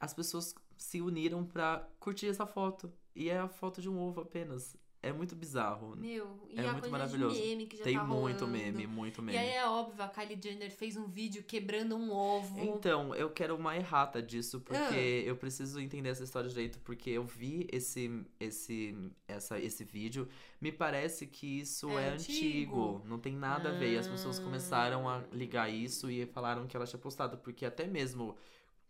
[0.00, 2.92] as pessoas se uniram pra curtir essa foto.
[3.14, 4.76] E é a foto de um ovo apenas.
[5.08, 5.94] É muito bizarro.
[5.96, 7.38] Meu, e É a muito maravilhoso.
[7.40, 8.46] meme que já Tem tá muito rolando.
[8.48, 9.36] meme, muito meme.
[9.36, 12.58] E aí é óbvio, a Kylie Jenner fez um vídeo quebrando um ovo.
[12.60, 14.98] Então, eu quero uma errata disso, porque Ah.
[15.28, 18.94] eu preciso entender essa história direito, porque eu vi esse, esse,
[19.28, 20.28] essa, esse vídeo,
[20.60, 22.96] me parece que isso É é, antigo.
[22.96, 23.02] antigo.
[23.08, 23.94] não tem nada a ver.
[23.94, 24.42] E as pessoas Ah.
[24.42, 28.36] começaram a ligar isso e falaram que ela tinha postado, porque até mesmo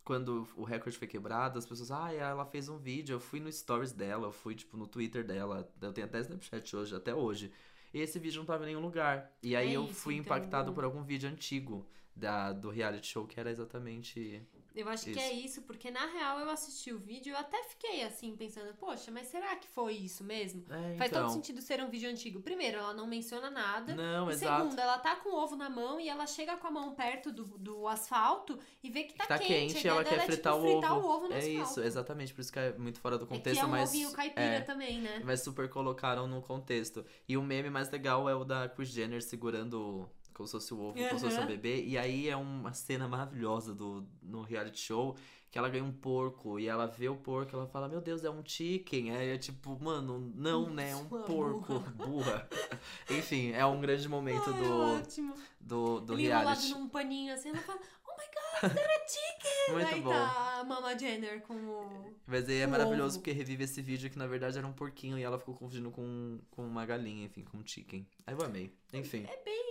[0.07, 3.53] quando o recorde foi quebrado, as pessoas, ah, ela fez um vídeo, eu fui no
[3.53, 7.53] stories dela, eu fui, tipo, no Twitter dela, eu tenho até Snapchat hoje, até hoje.
[7.93, 9.33] E esse vídeo não tava em nenhum lugar.
[9.43, 13.09] E aí É eu isso, fui então, impactado por algum vídeo antigo da, do reality
[13.09, 14.41] show, que era exatamente.
[14.77, 18.05] Eu acho que é isso, porque na real eu assisti o vídeo e até fiquei
[18.05, 20.65] assim, pensando, poxa, mas será que foi isso mesmo?
[20.71, 21.23] É, Faz então.
[21.23, 22.41] todo sentido ser um vídeo antigo.
[22.41, 23.95] Primeiro, ela não menciona nada.
[23.95, 24.65] Não, E exato.
[24.65, 27.33] segundo, ela tá com o ovo na mão e ela chega com a mão perto
[27.33, 30.27] do, do asfalto e vê que tá, tá quente, e ideia ela dela quer é,
[30.27, 31.07] fritar, tipo, o, fritar ovo.
[31.07, 31.71] o ovo no é asfalto.
[31.71, 33.89] isso, exatamente, por isso que é muito fora do É contexto, que é um mas.
[33.89, 35.23] ovinho caipira é, também, né?
[35.25, 37.03] Mas super colocaram no contexto.
[37.27, 40.81] E o meme mais legal é o da Kris Jenner segurando como se fosse o
[40.81, 41.83] ovo, como se fosse um bebê.
[41.83, 45.17] E aí é uma cena maravilhosa do, no reality show.
[45.51, 48.29] Que ela ganha um porco e ela vê o porco ela fala, meu Deus, é
[48.29, 49.17] um chicken.
[49.17, 50.91] Aí é tipo, mano, não, né?
[50.91, 52.47] É um Sua porco, burra.
[53.09, 55.35] Enfim, é um grande momento Ai, do, ótimo.
[55.59, 56.71] do, do Ele reality.
[56.73, 59.75] num paninho assim, ela fala, oh my god, that a chicken!
[59.75, 60.11] Muito Aí bom.
[60.11, 62.15] tá a Mama Jenner com o...
[62.27, 63.21] Mas aí é maravilhoso ovo.
[63.21, 66.39] porque revive esse vídeo que na verdade era um porquinho e ela ficou confundindo com,
[66.51, 68.07] com uma galinha, enfim, com um chicken.
[68.27, 68.75] Aí eu amei.
[68.93, 69.25] Enfim.
[69.27, 69.66] É bem,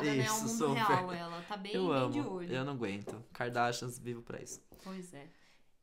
[0.00, 0.82] conectada, né, ao Isso, mundo super.
[0.94, 2.10] real, ela tá bem, eu bem amo.
[2.12, 2.52] de olho.
[2.52, 3.24] Eu não aguento.
[3.32, 4.60] Kardashians vivo pra isso.
[4.82, 5.28] Pois é.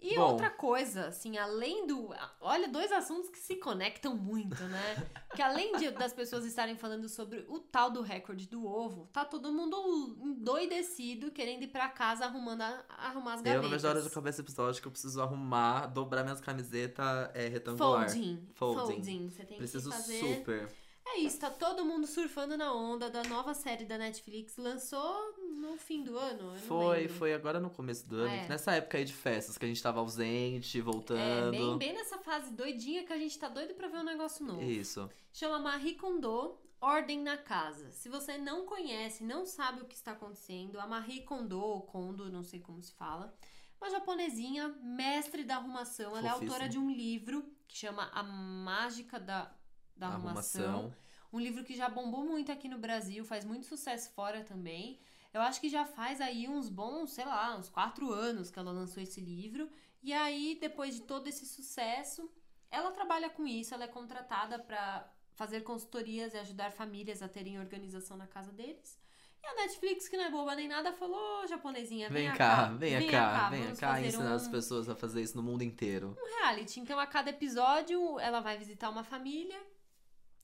[0.03, 0.31] E Bom.
[0.31, 2.09] outra coisa, assim, além do.
[2.39, 5.07] Olha, dois assuntos que se conectam muito, né?
[5.35, 9.23] que além de, das pessoas estarem falando sobre o tal do recorde do ovo, tá
[9.23, 9.77] todo mundo
[10.19, 13.55] endoidecido, querendo ir pra casa arrumando a- arrumar as gavetas.
[13.57, 16.41] Eu não vejo a hora de acabar esse episódio que eu preciso arrumar, dobrar minhas
[16.41, 18.09] camisetas é, retangular.
[18.09, 18.47] Folding.
[18.55, 18.93] Folding.
[18.95, 19.29] Folding.
[19.29, 20.35] Você tem Preciso que fazer.
[20.37, 20.69] super.
[21.13, 24.55] É isso, tá todo mundo surfando na onda da nova série da Netflix.
[24.57, 26.55] Lançou no fim do ano?
[26.59, 27.13] Foi, lembro.
[27.15, 28.33] foi agora no começo do ano.
[28.33, 28.47] É.
[28.47, 31.51] Nessa época aí de festas, que a gente tava ausente, É, voltando.
[31.51, 34.63] bem, bem nessa fase doidinha que a gente tá doido pra ver um negócio novo.
[34.63, 35.09] Isso.
[35.33, 37.91] Chama Marie Kondo, Ordem na Casa.
[37.91, 42.31] Se você não conhece, não sabe o que está acontecendo, a Marie Kondo, ou Kondo,
[42.31, 43.33] não sei como se fala,
[43.79, 46.15] uma japonesinha, mestre da arrumação.
[46.15, 49.51] Ela é autora de um livro que chama A Mágica da,
[49.95, 50.63] da arrumação.
[50.63, 51.00] Arrumação.
[51.31, 54.99] Um livro que já bombou muito aqui no Brasil, faz muito sucesso fora também.
[55.33, 58.71] Eu acho que já faz aí uns bons, sei lá, uns quatro anos que ela
[58.71, 59.69] lançou esse livro.
[60.03, 62.29] E aí, depois de todo esse sucesso,
[62.69, 67.59] ela trabalha com isso, ela é contratada para fazer consultorias e ajudar famílias a terem
[67.59, 68.99] organização na casa deles.
[69.43, 72.55] E a Netflix, que não é boba nem nada, falou: "Ô, japonesinha, vem Vem cá,
[72.55, 75.63] cá, venha cá, venha vamos cá ensinar um, as pessoas a fazer isso no mundo
[75.63, 76.15] inteiro.
[76.21, 76.79] um reality.
[76.79, 79.59] Então, a cada episódio, ela vai visitar uma família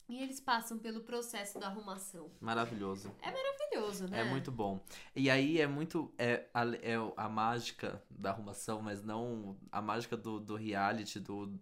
[0.10, 2.32] e eles passam pelo processo da arrumação.
[2.40, 3.14] Maravilhoso.
[3.22, 4.22] Maravilhoso, né?
[4.22, 4.80] É muito bom.
[5.16, 6.14] E aí é muito.
[6.18, 11.54] É a, é a mágica da arrumação, mas não a mágica do, do reality, do.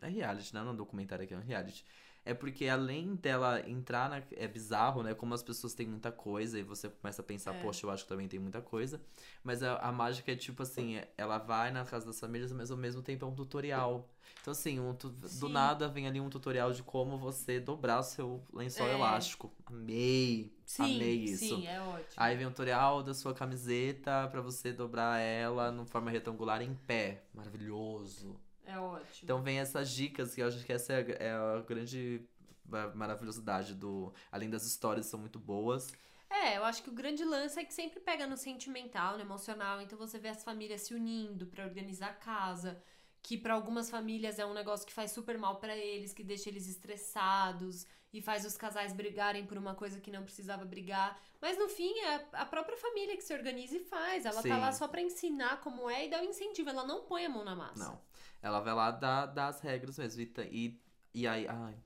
[0.00, 0.60] É reality, né?
[0.60, 1.84] Não é um documentário aqui, é um reality.
[2.24, 4.22] É porque além dela entrar na.
[4.36, 5.12] É bizarro, né?
[5.12, 7.60] Como as pessoas têm muita coisa e você começa a pensar, É.
[7.60, 9.00] poxa, eu acho que também tem muita coisa.
[9.42, 12.76] Mas a, a mágica é tipo assim: ela vai na casa das famílias, mas ao
[12.76, 14.08] mesmo tempo é um tutorial.
[14.40, 18.02] Então, assim, um tu- do nada vem ali um tutorial de como você dobrar o
[18.04, 18.92] seu lençol É.
[18.92, 19.52] elástico.
[19.66, 20.56] Amei!
[20.64, 21.56] Sim, Amei isso.
[21.56, 22.06] Sim, é ótimo.
[22.16, 26.74] Aí vem o tutorial da sua camiseta pra você dobrar ela em forma retangular em
[26.74, 27.24] pé.
[27.34, 28.40] Maravilhoso.
[28.64, 29.20] É ótimo.
[29.24, 32.22] Então vem essas dicas que eu acho que essa é a, é a grande
[32.64, 34.12] ma- maravilhosidade do.
[34.30, 35.92] Além das histórias são muito boas.
[36.30, 39.80] É, eu acho que o grande lance é que sempre pega no sentimental, no emocional.
[39.82, 42.82] Então você vê as famílias se unindo pra organizar a casa,
[43.22, 46.48] que pra algumas famílias é um negócio que faz super mal pra eles, que deixa
[46.48, 51.20] eles estressados e faz os casais brigarem por uma coisa que não precisava brigar.
[51.40, 54.24] Mas no fim é a própria família que se organiza e faz.
[54.24, 54.48] Ela Sim.
[54.48, 56.68] tá lá só pra ensinar como é e dar o incentivo.
[56.70, 57.84] Ela não põe a mão na massa.
[57.84, 58.00] Não.
[58.42, 60.20] Ela vai lá dar, dar as regras mesmo.
[60.22, 60.80] E, e,
[61.14, 61.46] e aí.
[61.48, 61.76] Ai.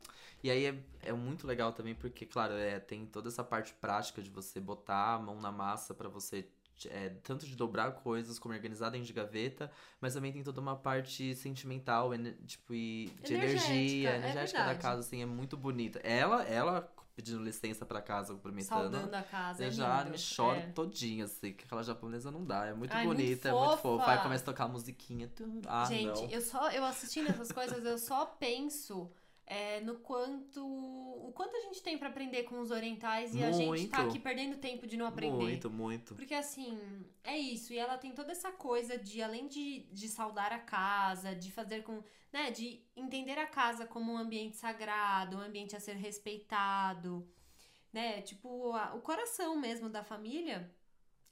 [0.42, 4.22] E aí é, é muito legal também, porque, claro, é, tem toda essa parte prática
[4.22, 6.48] de você botar a mão na massa pra você.
[6.86, 10.76] é, tanto de dobrar coisas como organizar dentro de gaveta, mas também tem toda uma
[10.76, 12.10] parte sentimental,
[12.46, 14.78] tipo, e de Energética, energia, é energética da verdade.
[14.78, 15.98] casa, assim, é muito bonita.
[16.00, 16.82] Ela, ela
[17.16, 18.82] pedindo licença pra casa, cumprimentando.
[18.92, 19.64] Saudando a casa.
[19.64, 20.10] Eu é já lindo.
[20.10, 20.66] me choro É.
[20.72, 22.66] todinha, assim, que aquela japonesa não dá.
[22.66, 24.10] É muito Ai, muito bonita, é muito fofa.
[24.10, 25.32] Aí começa a tocar a musiquinha.
[25.66, 26.28] Ah, Gente, não.
[26.28, 29.10] eu só eu assistindo essas coisas, eu só penso
[29.46, 33.52] é, no quanto o quanto a gente tem pra aprender com os orientais e a
[33.52, 34.10] gente tá Muito.
[34.10, 35.36] aqui perdendo tempo de não aprender.
[35.36, 36.14] Muito, muito.
[36.14, 36.78] Porque assim,
[37.22, 37.72] é isso.
[37.72, 41.82] E ela tem toda essa coisa de, além de, de saudar a casa, de fazer
[41.84, 42.02] com.
[42.32, 42.50] né?
[42.50, 47.28] De entender a casa como um ambiente sagrado, um ambiente a ser respeitado,
[47.92, 48.22] né?
[48.22, 50.70] Tipo, a- o coração mesmo da família.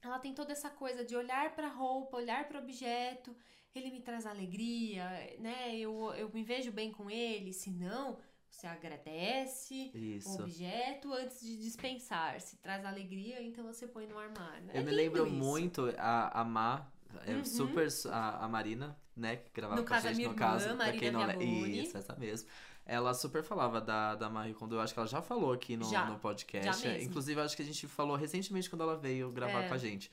[0.03, 3.35] Ela tem toda essa coisa de olhar pra roupa, olhar para objeto.
[3.75, 5.05] Ele me traz alegria,
[5.41, 5.77] né?
[5.77, 7.53] Eu, eu me vejo bem com ele.
[7.53, 10.43] Se não, você agradece o Isso.
[10.43, 12.41] objeto antes de dispensar.
[12.41, 14.69] Se traz alegria, então você põe no armário.
[14.73, 15.35] É Eu me lindo lembro isso.
[15.37, 16.87] muito a, a Má,
[17.27, 17.45] é Uhum.
[17.45, 20.35] super a, a Marina, né, que gravava No com a caso, a gente minha no
[20.35, 21.25] irmã, caso, Marina quem não.
[21.27, 21.83] Viaboni.
[21.83, 22.49] Isso, essa mesmo.
[22.87, 25.87] Ela super falava da, da Marie Kondo, eu acho que ela já falou aqui no,
[25.87, 26.83] Já, no podcast.
[26.83, 27.09] já mesmo.
[27.09, 29.69] Inclusive, acho que a gente falou recentemente quando ela veio gravar É.
[29.69, 30.11] com a gente.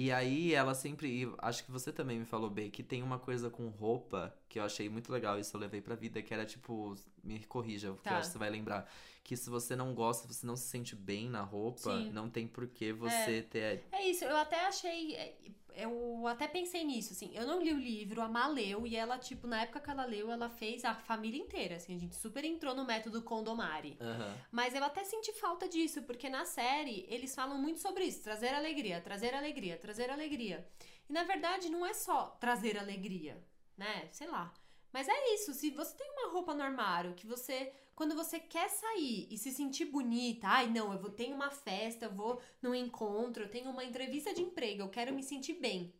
[0.00, 3.50] E aí ela sempre, acho que você também me falou bem, que tem uma coisa
[3.50, 6.94] com roupa que eu achei muito legal, isso eu levei pra vida, que era tipo,
[7.24, 8.14] me corrija, porque Tá.
[8.14, 8.88] eu acho que você vai lembrar.
[9.28, 12.10] Que se você não gosta, se você não se sente bem na roupa, Sim.
[12.12, 13.84] não tem por que você ter.
[13.92, 15.14] É isso, eu até achei.
[15.16, 15.34] é,
[15.74, 17.30] Eu até pensei nisso, assim.
[17.34, 20.06] Eu não li o livro, a Má leu, e ela, tipo, na época que ela
[20.06, 21.94] leu, ela fez a família inteira, assim.
[21.94, 23.98] A gente super entrou no método Condomari.
[24.00, 24.34] Aham.
[24.50, 28.54] Mas eu até senti falta disso, porque na série eles falam muito sobre isso: trazer
[28.54, 30.66] alegria, trazer alegria, trazer alegria.
[31.06, 33.36] E na verdade não é só trazer alegria,
[33.76, 34.08] né?
[34.10, 34.54] Sei lá.
[34.90, 38.68] Mas é isso, se você tem uma roupa no armário que você, quando você quer
[38.70, 42.72] sair e se sentir bonita, ai não, eu vou ter uma festa, eu vou num
[42.72, 45.92] encontro, eu tenho uma entrevista de emprego, eu quero me sentir bem.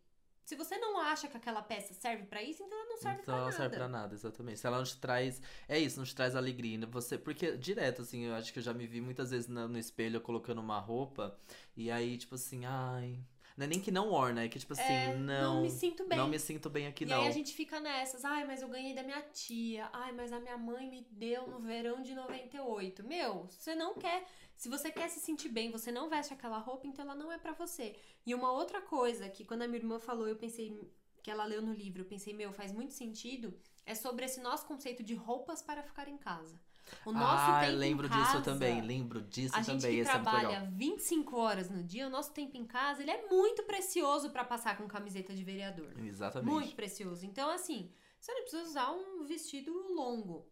[0.45, 3.25] Se você não acha que aquela peça serve pra isso, então ela não serve então
[3.25, 3.57] pra ela nada.
[3.57, 4.61] serve pra nada, exatamente.
[4.61, 5.43] Se ela não te traz.
[5.69, 6.79] É isso, não te traz alegria.
[6.79, 6.87] né?
[6.87, 9.77] Você, porque direto, assim, eu acho que eu já me vi muitas vezes na- no
[9.77, 11.37] espelho colocando uma roupa.
[11.77, 13.19] E aí, tipo assim, ai.
[13.59, 15.55] Não é nem que não orna, é que, tipo assim, É, não.
[15.57, 16.17] não me sinto bem.
[16.17, 17.23] Não me sinto bem aqui, e não.
[17.23, 20.39] aí a gente fica nessas, ai, mas eu ganhei da minha tia, ai, mas a
[20.39, 23.03] minha mãe me deu no verão de 98.
[23.03, 24.25] Meu, você não quer.
[24.57, 27.39] Se você quer se sentir bem, você não veste aquela roupa, então ela não é
[27.39, 27.97] pra você.
[28.25, 30.81] E uma outra coisa que quando a minha irmã falou, eu pensei
[31.21, 34.67] que ela leu no livro, eu pensei, meu, faz muito sentido, é sobre esse nosso
[34.67, 36.61] conceito de roupas para ficar em casa.
[37.05, 39.97] O nosso ah, tempo lembro em disso casa, também, lembro disso a gente também.
[39.97, 40.67] que Esse é trabalha legal.
[40.73, 44.77] 25 horas no dia, o nosso tempo em casa, ele é muito precioso pra passar
[44.77, 45.93] com camiseta de vereador.
[46.05, 46.51] Exatamente.
[46.51, 47.25] Muito precioso.
[47.25, 50.47] Então, assim, você não precisa usar um vestido longo.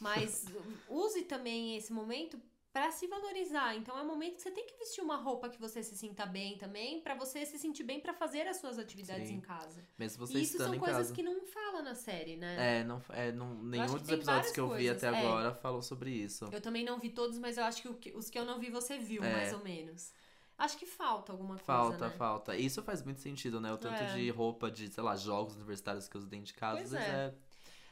[0.00, 0.46] Mas
[0.88, 2.40] use também esse momento
[2.72, 3.74] pra se valorizar.
[3.76, 6.24] Então, é um momento que você tem que vestir uma roupa que você se sinta
[6.26, 9.36] bem também, pra você se sentir bem pra fazer as suas atividades Sim.
[9.36, 9.84] em casa.
[9.98, 11.14] Mesmo você e isso são coisas casa.
[11.14, 12.80] que não fala na série, né?
[12.80, 15.20] É, não, é não, nenhum dos episódios que eu vi coisas, até é.
[15.20, 16.48] agora falou sobre isso.
[16.52, 18.98] Eu também não vi todos, mas eu acho que, os que eu não vi você
[18.98, 19.32] viu, É.
[19.32, 20.12] mais ou menos.
[20.58, 22.14] Acho que falta alguma coisa, Falta, né?
[22.16, 22.56] falta.
[22.56, 23.72] Isso faz muito sentido, né?
[23.72, 24.14] O tanto É.
[24.14, 26.78] de roupa de, sei lá, jogos universitários que eu uso dentro de casa.
[26.78, 27.26] Pois às vezes é.
[27.26, 27.34] é.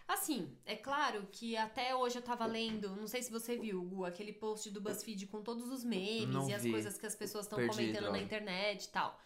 [0.08, 4.04] Assim, é claro que até hoje eu tava lendo, não sei se você viu, Gu,
[4.04, 6.70] aquele post do BuzzFeed com todos os memes Não e as vi.
[6.70, 9.18] coisas que as pessoas estão comentando na internet e tal.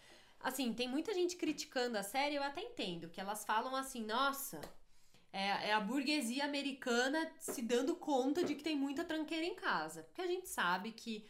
[0.43, 4.59] Assim, tem muita gente criticando a série, eu até entendo, que elas falam assim, nossa,
[5.31, 10.03] é, é a burguesia americana se dando conta de que tem muita tranqueira em casa.
[10.05, 11.27] Porque a gente sabe que,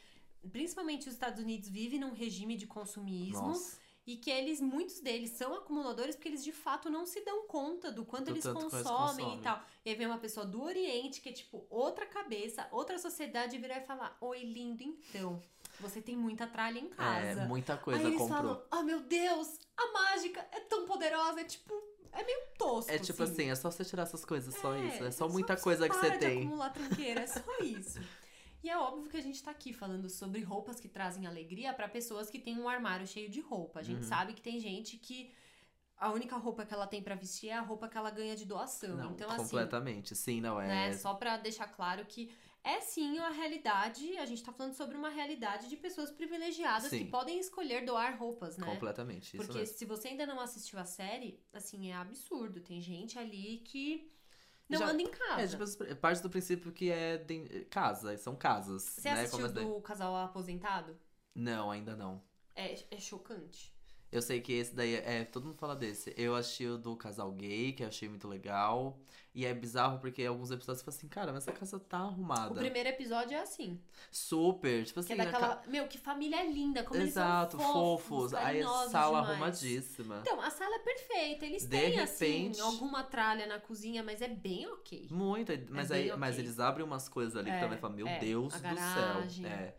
[0.52, 3.48] principalmente os Estados Unidos, vivem num regime de consumismo.
[3.48, 3.79] Nossa.
[4.10, 7.92] E que eles, muitos deles, são acumuladores porque eles de fato não se dão conta
[7.92, 9.38] do quanto Do eles consomem, consomem.
[9.38, 9.62] e tal.
[9.84, 13.78] E aí vem uma pessoa do Oriente, que é tipo outra cabeça, outra sociedade, virar
[13.78, 15.40] e falar: Oi, lindo, então.
[15.78, 17.42] Você tem muita tralha em casa.
[17.42, 18.36] É, muita coisa aí eles comprou.
[18.36, 21.42] falam: Ah, meu Deus, a mágica é tão poderosa.
[21.42, 21.72] É tipo,
[22.10, 22.90] é meio tosco.
[22.90, 25.04] É tipo assim, é só você tirar essas coisas, só isso.
[25.04, 26.38] É só é muita coisa que você tem.
[26.40, 28.00] acumular tranqueira, é só isso.
[28.62, 31.88] E é óbvio que a gente tá aqui falando sobre roupas que trazem alegria pra
[31.88, 33.80] pessoas que têm um armário cheio de roupa.
[33.80, 34.08] A gente Uhum.
[34.08, 35.32] sabe que tem gente que
[35.96, 38.44] a única roupa que ela tem pra vestir é a roupa que ela ganha de
[38.44, 38.96] doação.
[38.96, 40.14] Não, então, assim, completamente.
[40.14, 40.66] Sim, não é.
[40.66, 42.30] né, só pra deixar claro que
[42.62, 46.98] é sim a realidade, a gente tá falando sobre uma realidade de pessoas privilegiadas que
[46.98, 47.06] Sim.
[47.06, 48.66] podem escolher doar roupas, né?
[48.66, 49.28] Completamente.
[49.34, 52.60] Isso Porque se você ainda não assistiu a série, assim, é absurdo.
[52.60, 54.10] Tem gente ali que
[54.70, 55.42] não Já- anda em casa.
[55.42, 58.82] É, tipo, parte do princípio que é de- casa, são casas.
[58.82, 59.22] Você né?
[59.22, 60.96] assistiu Como é- do casal aposentado?
[61.34, 62.22] Não, ainda não.
[62.54, 63.74] É, é chocante.
[64.12, 65.24] Eu sei que esse daí é.
[65.24, 66.12] Todo mundo fala desse.
[66.16, 68.98] Eu achei o do casal gay, que eu achei muito legal.
[69.32, 72.50] E é bizarro porque alguns episódios você fala assim, cara, mas essa casa tá arrumada.
[72.52, 73.80] O primeiro episódio é assim.
[74.10, 74.84] Super.
[74.84, 75.56] Tipo Que assim, é a daquela.
[75.56, 78.34] ca- Meu, que família linda, como Exato, eles são fofos.
[78.34, 79.30] Aí a sala demais.
[79.30, 80.18] arrumadíssima.
[80.22, 81.46] Então, a sala é perfeita.
[81.46, 85.06] Eles De têm, assim, repente- alguma tralha na cozinha, mas é bem ok.
[85.12, 87.96] Muito, mas, É aí, bem mas eles abrem umas coisas ali É, que também falam,
[87.96, 89.44] meu é, Deus do garagem.
[89.44, 89.52] céu.
[89.52, 89.74] É.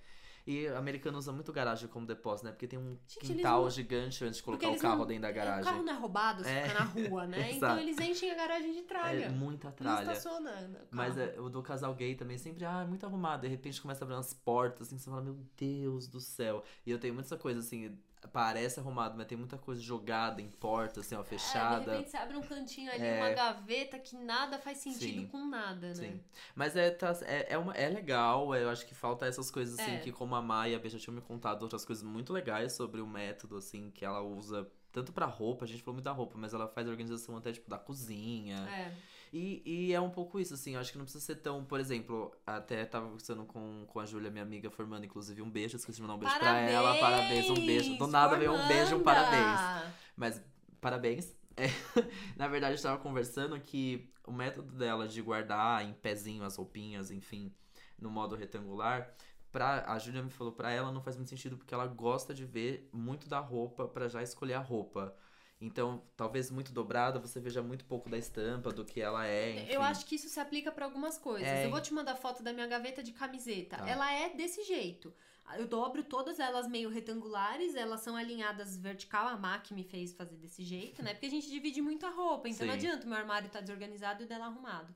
[0.45, 2.51] E americano usa muito garagem como depósito, né?
[2.51, 5.29] Porque tem um Gente, quintal não- gigante antes de colocar o carro não- dentro da
[5.29, 5.63] O garagem.
[5.63, 6.67] carro não é roubado, É.
[6.67, 7.51] fica na rua, né?
[7.51, 9.25] então eles enchem a garagem de tralha.
[9.25, 10.11] É muita Não tralha.
[10.11, 10.51] estaciona
[10.91, 13.41] o Mas é, o do casal gay também sempre, ah, é muito arrumado.
[13.41, 16.63] De repente começa a abrir umas portas, assim, você fala, meu Deus do céu.
[16.85, 20.99] E eu tenho muita coisa, assim, parece arrumado, mas tem muita coisa jogada em porta,
[20.99, 21.91] assim, ó, É, de fechada.
[21.91, 23.17] repente você abre um cantinho ali, É.
[23.17, 25.27] uma gaveta que nada faz sentido Sim.
[25.27, 25.93] com nada, né?
[25.95, 26.21] Sim.
[26.55, 29.95] Mas é, tá, é, é, uma, é legal, eu acho que falta essas coisas, assim,
[29.95, 29.99] É.
[29.99, 33.01] que como a Maia a Bia já tinham me contado outras coisas muito legais sobre
[33.01, 36.37] o método, assim, que ela usa tanto pra roupa, a gente falou muito da roupa,
[36.37, 38.57] mas ela faz organização até, tipo, da cozinha.
[38.69, 38.93] É.
[39.33, 41.79] E, e é um pouco isso, assim, eu acho que não precisa ser tão, por
[41.79, 45.95] exemplo, até tava conversando com, com a Júlia, minha amiga, formando, inclusive, um beijo, esqueci
[45.97, 47.97] de mandar um beijo pra ela, parabéns, um beijo.
[47.97, 49.91] Do nada veio um beijo um parabéns.
[50.17, 50.41] Mas,
[50.81, 51.33] parabéns.
[51.55, 51.67] É,
[52.35, 56.57] na verdade, a gente tava conversando que o método dela de guardar em pezinho as
[56.57, 57.53] roupinhas, enfim,
[57.97, 59.13] no modo retangular,
[59.49, 62.45] pra, a Júlia me falou, pra ela não faz muito sentido porque ela gosta de
[62.45, 65.15] ver muito da roupa pra já escolher a roupa.
[65.61, 69.71] Então, talvez muito dobrada, você veja muito pouco da estampa, do que ela é, enfim.
[69.71, 71.47] Eu acho que isso se aplica pra algumas coisas.
[71.47, 71.67] É.
[71.67, 73.77] Eu vou te mandar foto da minha gaveta de camiseta.
[73.77, 73.87] Tá.
[73.87, 75.13] Ela é desse jeito.
[75.57, 79.27] Eu dobro todas elas meio retangulares, elas são alinhadas vertical.
[79.27, 81.13] A MAC me fez fazer desse jeito, né?
[81.13, 82.79] Porque a gente divide muito a roupa, então não Sim.
[82.79, 84.95] adianta o meu armário tá desorganizado e o dela arrumado.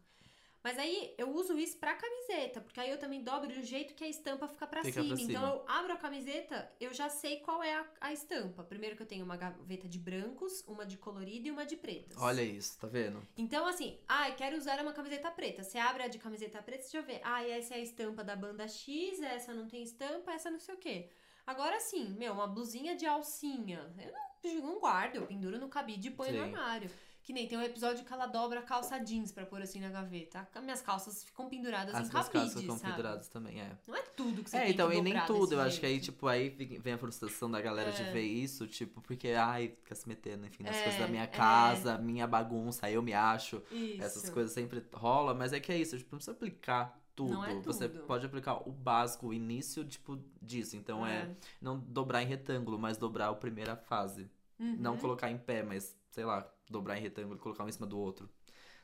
[0.65, 4.03] Mas aí eu uso isso pra camiseta, porque aí eu também dobro do jeito que
[4.03, 5.13] a estampa fica pra Fica cima.
[5.13, 5.53] pra Então cima.
[5.53, 8.63] eu abro a camiseta, eu já sei qual é a, a estampa.
[8.63, 12.17] Primeiro que eu tenho uma gaveta de brancos, uma de colorido e uma de pretas.
[12.19, 13.21] Olha isso, tá vendo?
[13.37, 15.61] Então, assim, ai, quero usar uma camiseta preta.
[15.61, 17.21] Você abre a de camiseta preta, você já vê.
[17.23, 20.73] Ah, essa é a estampa da banda X, essa não tem estampa, essa não sei
[20.73, 21.11] o quê.
[21.45, 23.93] Agora sim, meu, uma blusinha de alcinha.
[24.43, 26.43] Eu não, não guardo, eu penduro no cabide e ponho no Sim.
[26.55, 26.89] armário.
[27.25, 29.89] Que nem tem um episódio que ela dobra a calça jeans pra pôr assim na
[29.89, 30.47] gaveta.
[30.53, 32.91] As minhas calças ficam penduradas As em cabide, calças ficam sabe?
[32.93, 33.71] penduradas também, é.
[33.87, 35.53] Não é tudo que você É, então, que e nem tudo.
[35.55, 36.05] Eu acho que aí, jeito.
[36.05, 38.11] tipo, aí vem a frustração da galera de É.
[38.11, 41.27] ver isso, tipo, porque, ai, fica se metendo, enfim, nas É, coisas da minha é.
[41.27, 43.59] casa, minha bagunça, eu me acho.
[43.71, 44.03] Isso.
[44.03, 47.33] Essas coisas sempre rola, mas é que é isso, tipo, não precisa aplicar tudo.
[47.33, 48.03] Não é Você tudo.
[48.05, 50.77] pode aplicar o básico, o início, tipo, disso.
[50.77, 54.29] Então é, não dobrar em retângulo, mas dobrar a primeira fase.
[54.59, 54.75] Uhum.
[54.79, 57.87] Não colocar em pé, mas, sei lá, dobrar em retângulo e colocar um em cima
[57.87, 58.29] do outro.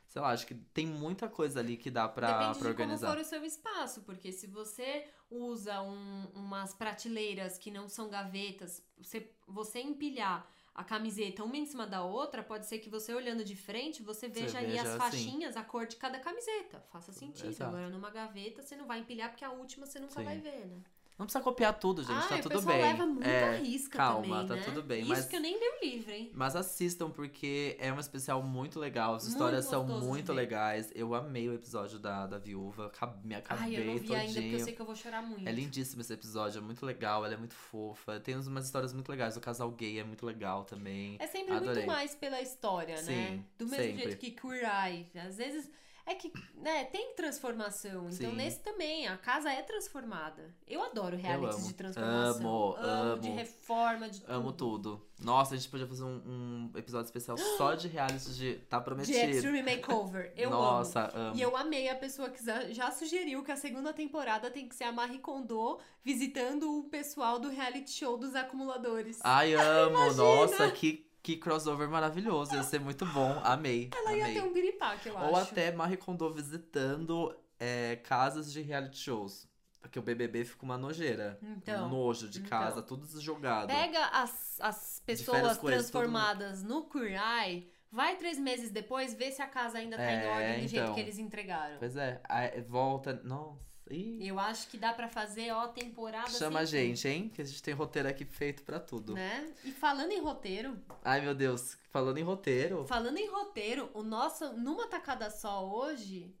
[0.08, 2.82] Sei lá, acho que tem muita coisa ali que dá pra, Depende pra de como
[2.92, 3.08] organizar.
[3.12, 8.84] for o seu espaço, porque se você usa um- umas prateleiras que não são gavetas,
[8.98, 13.44] você, você empilhar a camiseta uma em cima da outra, pode ser que você olhando
[13.44, 14.98] de frente, você veja ali veja as assim.
[14.98, 16.80] faixinhas, a cor de cada camiseta.
[16.90, 17.48] Faça sentido.
[17.48, 17.74] Exato.
[17.74, 20.24] Agora, numa gaveta, você não vai empilhar, porque a última você nunca Sim.
[20.24, 20.82] vai ver, né?
[21.22, 22.82] Não precisa copiar tudo, gente, ah, tá o tudo bem.
[22.82, 24.62] leva muito é, risca calma, também, tá né?
[24.64, 26.32] tudo bem, Isso mas- que eu nem li o livro, hein?
[26.34, 29.14] Mas assistam, porque é um especial muito legal.
[29.14, 30.90] As Muito histórias são muito legais.
[30.96, 32.90] Eu amei o episódio da, da viúva.
[33.22, 34.18] Me acabei Ai, eu não vi todinho.
[34.18, 35.48] ainda, porque eu sei que eu vou chorar muito.
[35.48, 38.18] É lindíssimo esse episódio, é muito legal, ela é muito fofa.
[38.18, 39.36] Tem umas histórias muito legais.
[39.36, 41.16] O casal gay é muito legal também.
[41.20, 41.74] É sempre Adorei.
[41.74, 43.02] muito mais pela história, né?
[43.02, 44.02] Sim, Do mesmo sempre.
[44.02, 45.06] jeito que Queer Eye.
[45.14, 45.70] Às vezes
[46.06, 48.08] é que, né, tem transformação.
[48.10, 48.36] Então Sim.
[48.36, 50.54] nesse também, a casa é transformada.
[50.66, 51.68] Eu adoro realities amo.
[51.68, 52.76] de transformação.
[52.78, 53.36] Amo, De amo.
[53.36, 54.32] reforma, de tudo.
[54.32, 55.06] Amo tudo.
[55.20, 58.84] Nossa, a gente podia fazer um, um episódio especial só de reality de Tá De
[58.84, 59.16] Prometido.
[59.30, 60.32] Extreme Makeover.
[60.36, 60.60] Eu amo.
[60.60, 61.36] Nossa, amo.
[61.36, 64.74] E eu amei a pessoa que já- já sugeriu que a segunda temporada tem que
[64.74, 69.20] ser a Marie Kondo visitando o pessoal do reality show dos acumuladores.
[69.22, 70.12] Ai, amo.
[70.14, 72.54] Nossa, que, que crossover maravilhoso.
[72.54, 73.40] Ia ser muito bom.
[73.44, 73.90] Amei.
[73.94, 74.34] Ela ia amei.
[74.34, 75.52] ter um piripaque, eu Ou acho.
[75.52, 79.48] até Marie Kondo visitando é, casas de reality shows.
[79.80, 81.38] Porque o BBB fica uma nojeira.
[81.42, 82.50] Então, um nojo de então.
[82.50, 83.66] casa, tudo jogado.
[83.68, 89.46] Pega as, as pessoas transformadas no Queer Eye, vai três meses depois, vê se a
[89.46, 90.94] casa ainda tá em É, ordem do jeito então.
[90.94, 91.78] que eles entregaram.
[91.78, 92.20] Pois é,
[92.68, 93.20] volta.
[93.24, 93.71] Nossa.
[93.92, 97.28] Ih, Eu acho que dá pra fazer, ó, temporada chama a gente, hein?
[97.34, 99.14] Que a gente tem roteiro aqui feito pra tudo.
[99.14, 99.52] Né?
[99.64, 101.76] E falando em roteiro, Ai, meu Deus.
[101.90, 102.86] Falando em roteiro.
[102.86, 106.34] falando em roteiro, o nosso numa tacada só hoje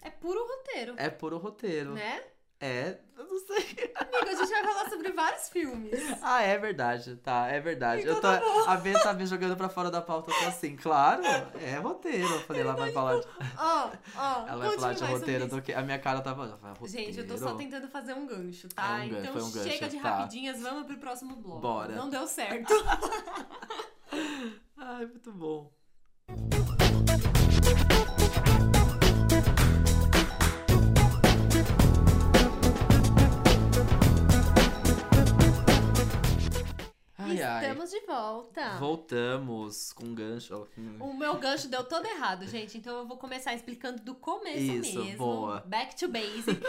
[0.00, 1.94] é puro roteiro, É puro roteiro.
[1.94, 2.22] né?
[2.62, 3.92] É, eu não sei.
[3.96, 5.90] Amiga, a gente vai falar sobre vários filmes.
[6.22, 8.02] Ah, é verdade, tá, é verdade.
[8.02, 10.46] Então eu tô, tá a Bia tá me jogando pra fora da pauta, eu tô
[10.46, 11.24] assim, claro,
[11.60, 12.32] é roteiro.
[12.32, 13.26] Eu falei, ela vai falar de,
[13.58, 15.72] Ó, ó, ela vai falar de roteiro do que.
[15.72, 16.56] A minha cara tava.
[16.84, 19.00] Gente, eu tô só tentando fazer um gancho, tá?
[19.00, 20.16] É um gancho, então foi um gancho, chega de tá.
[20.16, 21.60] rapidinhas, vamos pro próximo bloco.
[21.60, 21.96] Bora.
[21.96, 22.72] Não deu certo.
[24.78, 25.72] Ai, muito bom.
[37.38, 37.62] Ai, ai.
[37.62, 38.78] Estamos de volta.
[38.78, 40.68] Voltamos com gancho.
[41.00, 42.78] O meu gancho deu todo errado, gente.
[42.78, 45.18] Então eu vou começar explicando do começo Isso, mesmo.
[45.18, 45.60] boa.
[45.60, 46.60] Back to basic.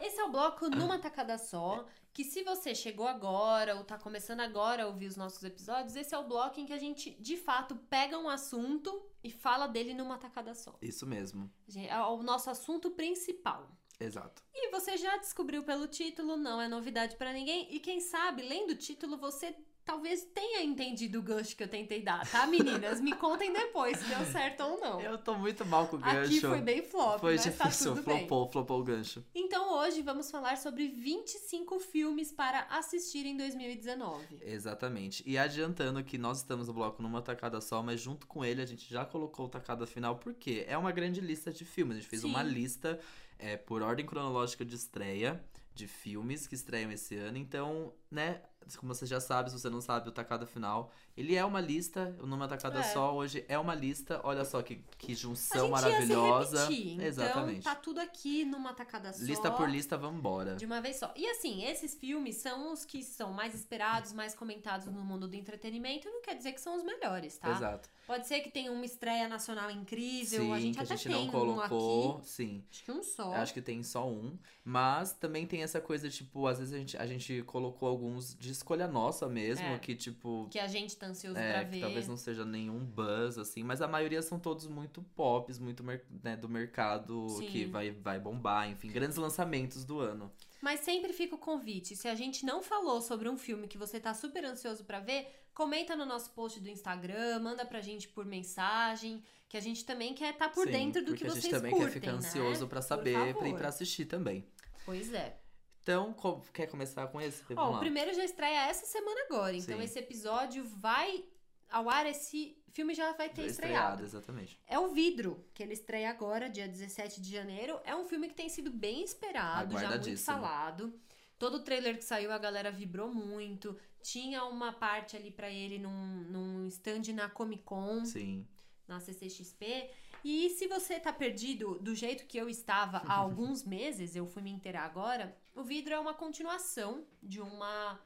[0.00, 1.84] Esse é o bloco numa tacada só.
[2.12, 6.14] Que se você chegou agora ou tá começando agora a ouvir os nossos episódios, esse
[6.14, 9.94] é o bloco em que a gente, de fato, pega um assunto e fala dele
[9.94, 10.76] numa tacada só.
[10.82, 11.50] Isso mesmo.
[11.74, 13.70] É o nosso assunto principal.
[13.98, 14.42] Exato.
[14.52, 17.72] E você já descobriu pelo título, não é novidade pra ninguém.
[17.74, 22.02] E quem sabe, lendo o título, você talvez tenha entendido o gancho que eu tentei
[22.02, 23.00] dar, tá, meninas?
[23.00, 25.00] Me contem depois se deu certo ou não.
[25.00, 26.18] Eu tô muito mal com o gancho.
[26.18, 28.04] Aqui foi bem flop, Foi mas tá difícil, bem.
[28.04, 29.24] flopou, flopou o gancho.
[29.34, 34.38] Então hoje vamos falar sobre 25 filmes para assistir em 2019.
[34.40, 35.22] Exatamente.
[35.26, 38.66] E adiantando que nós estamos no bloco numa tacada só, mas junto com ele a
[38.66, 41.96] gente já colocou o tacada final, porque é uma grande lista de filmes.
[41.96, 42.28] A gente fez Sim.
[42.28, 42.98] uma lista
[43.38, 45.42] é, por ordem cronológica de estreia
[45.74, 47.38] de filmes que estreiam esse ano.
[47.38, 48.42] Então, né,
[48.78, 52.14] como você já sabe, se você não sabe, o tacada final, ele é uma lista,
[52.20, 52.82] o numa tacada É.
[52.82, 54.20] só hoje é uma lista.
[54.24, 56.62] Olha só que, que A junção maravilhosa.
[56.68, 57.62] repetir, então Exatamente.
[57.64, 59.22] tá tudo aqui numa tacada só.
[59.24, 60.56] Lista por lista, vambora.
[60.56, 61.12] De uma vez só.
[61.16, 65.36] E assim, esses filmes são os que são mais esperados, mais comentados no mundo do
[65.36, 66.08] entretenimento.
[66.08, 67.50] Não quer dizer que são os melhores, tá?
[67.50, 67.88] Exato.
[68.06, 70.40] Pode ser que tenha uma estreia nacional incrível.
[70.44, 72.16] Sim, a gente que a até gente tem não um colocou.
[72.18, 72.28] aqui.
[72.28, 72.64] Sim.
[72.70, 73.32] Acho que um só.
[73.34, 74.36] Acho que tem só um.
[74.64, 78.51] Mas também tem essa coisa, tipo, às vezes a gente, a gente colocou alguns de
[78.52, 79.78] escolha nossa mesmo, É.
[79.78, 80.46] que, tipo.
[80.50, 81.80] Que a gente tá ansioso É, pra ver.
[81.80, 85.82] talvez não seja nenhum buzz, assim, mas a maioria são todos muito pops, muito
[86.22, 87.46] né, do mercado Sim.
[87.46, 90.30] que vai, vai bombar, enfim, grandes lançamentos do ano.
[90.60, 91.96] Mas sempre fica o convite.
[91.96, 95.26] Se a gente não falou sobre um filme que você tá super ansioso pra ver,
[95.52, 100.14] comenta no nosso post do Instagram, manda pra gente por mensagem, que a gente também
[100.14, 102.18] quer estar por Sim, dentro do que a vocês gente também curtem, quer ficar né?
[102.18, 103.54] ansioso pra Por saber favor.
[103.58, 104.46] pra assistir também.
[104.86, 105.36] Pois é.
[105.82, 106.14] Então,
[106.52, 107.42] quer começar com esse?
[107.50, 109.56] Ó, Vamos o primeiro já estreia essa semana agora.
[109.56, 109.84] Então Sim.
[109.84, 111.24] esse episódio vai
[111.68, 114.04] ao ar, esse filme já vai ter Já estreado.
[114.04, 114.60] exatamente.
[114.66, 117.80] É o Vidro, que ele estreia agora, dia 17 de janeiro.
[117.84, 120.94] É um filme que tem sido bem esperado, já muito falado.
[121.38, 123.76] Todo o trailer que saiu, a galera vibrou muito.
[124.02, 128.46] Tinha uma parte ali pra ele num, num stand na Comic Con, Sim.
[128.86, 129.90] na CCXP.
[130.24, 134.40] E se você tá perdido do jeito que eu estava há alguns meses, eu fui
[134.40, 137.98] me inteirar agora, o Vidro é uma continuação de uma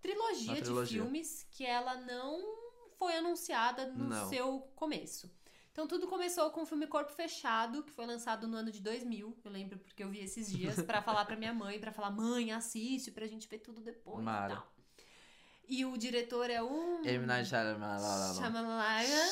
[0.00, 0.98] trilogia, Uma trilogia.
[0.98, 2.42] de filmes que ela não
[2.98, 4.28] foi anunciada no Não.
[4.28, 5.30] seu começo.
[5.72, 9.36] Então tudo começou com o filme Corpo Fechado, que foi lançado no ano de 2000.
[9.44, 12.52] Eu lembro porque eu vi esses dias pra falar pra minha mãe, pra falar: "Mãe,
[12.52, 14.52] assiste pra gente ver tudo depois" Mara.
[14.52, 14.72] e tal.
[15.66, 17.26] E o diretor é o M.
[17.26, 18.34] Night Shyamalan.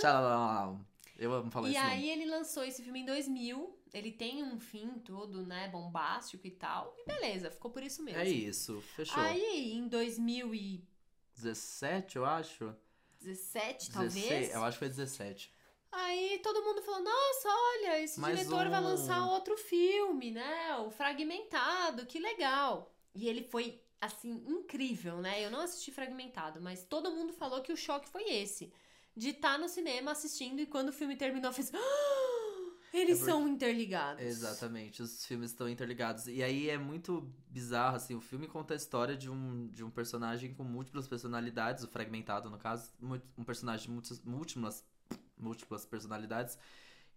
[0.00, 0.80] Shyamalan.
[1.18, 3.71] Eu amo falar E esse aí ele lançou esse filme em 2000.
[3.92, 6.94] Ele tem um fim todo, né, bombástico e tal.
[6.98, 8.20] E beleza, ficou por isso mesmo.
[8.20, 9.22] É isso, fechou.
[9.22, 10.86] Aí em 2017,
[11.36, 12.74] 17, eu acho.
[13.92, 14.14] talvez.
[14.14, 15.54] 16, eu acho que foi 17.
[15.92, 18.84] Aí todo mundo falou: "Nossa, olha, esse Mais diretor vai um.
[18.84, 20.76] lançar outro filme, né?
[20.78, 22.94] O Fragmentado, que legal".
[23.14, 25.44] E ele foi assim incrível, né?
[25.44, 28.72] Eu não assisti Fragmentado, mas todo mundo falou que o choque foi esse,
[29.14, 32.31] de estar no cinema assistindo e quando o filme terminou fez "Ah,
[32.92, 34.22] eles É porque- são interligados.
[34.22, 36.26] Exatamente, os filmes estão interligados.
[36.26, 39.90] E aí é muito bizarro, assim, o filme conta a história de um, de um
[39.90, 42.90] personagem com múltiplas personalidades, o fragmentado no caso,
[43.36, 44.84] um personagem de múlti- múltiplas,
[45.38, 46.58] múltiplas personalidades,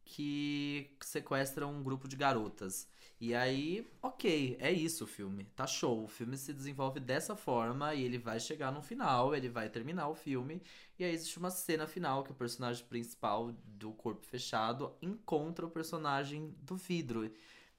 [0.04, 2.88] que sequestra um grupo de garotas.
[3.20, 6.04] E aí, ok, é isso o filme, tá show.
[6.04, 10.10] O filme se desenvolve dessa forma e ele vai chegar no final, ele vai terminar
[10.10, 10.62] o filme.
[11.00, 15.70] E aí existe uma cena final que o personagem principal do corpo fechado encontra o
[15.70, 17.32] personagem do vidro.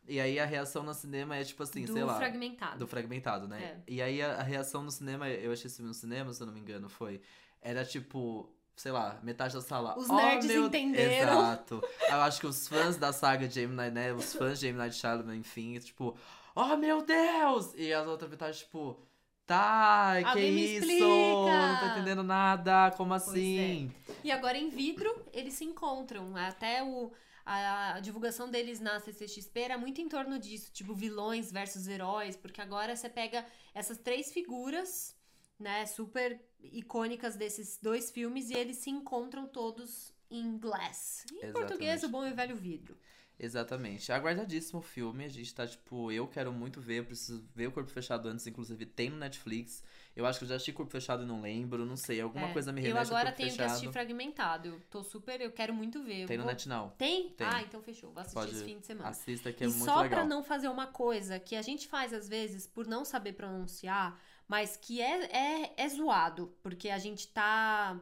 [0.08, 2.16] E aí a reação no cinema é tipo assim, do sei lá.
[2.16, 2.78] fragmentado.
[2.78, 3.62] Do fragmentado, né?
[3.62, 3.92] É.
[3.92, 6.46] E aí a, a reação no cinema, eu achei esse filme no cinema, se eu
[6.46, 7.20] não me engano, foi.
[7.60, 9.98] Era tipo, sei lá, metade da sala.
[9.98, 11.32] Os "Oh, nerds meu-" entenderam.
[11.40, 11.82] Exato.
[12.08, 13.74] Eu acho que os fãs da saga de M.
[13.74, 14.12] Night, né?
[14.12, 14.78] Os fãs de M.
[14.78, 16.14] Night Shyamalan, enfim, tipo,
[16.54, 17.72] oh meu Deus!
[17.74, 19.00] E as outras metades, tipo,
[19.46, 20.84] tá, que Alguém me isso?
[20.84, 23.16] explica." Não tô entendendo nada, como é.
[23.16, 23.90] assim?
[24.22, 26.36] E agora em vidro, eles se encontram.
[26.36, 27.10] Até o,
[27.46, 32.36] a, a divulgação deles na CCXP era muito em torno disso, tipo vilões versus heróis,
[32.36, 33.42] porque agora você pega
[33.74, 35.15] essas três figuras,
[35.58, 41.24] né, super icônicas desses dois filmes e eles se encontram todos em Glass.
[41.30, 41.52] Em Exatamente.
[41.52, 42.96] português, o bom e velho vidro.
[43.38, 44.10] Exatamente.
[44.10, 45.22] Aguardadíssimo o filme.
[45.24, 48.46] A gente tá, tipo, eu quero muito ver, eu preciso ver o Corpo Fechado antes,
[48.46, 49.84] inclusive tem no Netflix.
[50.16, 52.52] Eu acho que eu já assisti Corpo Fechado e não lembro, não sei, alguma É,
[52.54, 53.70] coisa me Eu remete ao agora tenho que Fechado.
[53.72, 54.68] assistir fragmentado.
[54.68, 56.22] Eu tô super, eu quero muito ver.
[56.22, 56.94] Eu Tem no vou- NetNow.
[56.96, 57.28] Tem?
[57.30, 57.46] Tem.
[57.46, 58.10] Ah, então fechou.
[58.10, 59.10] Vou assistir Pode- esse fim de semana.
[59.10, 60.20] Assista que é e muito só legal.
[60.20, 64.18] pra não fazer uma coisa que a gente faz às vezes por não saber pronunciar,
[64.48, 65.24] mas que é,
[65.64, 68.00] é, é zoado, porque a gente tá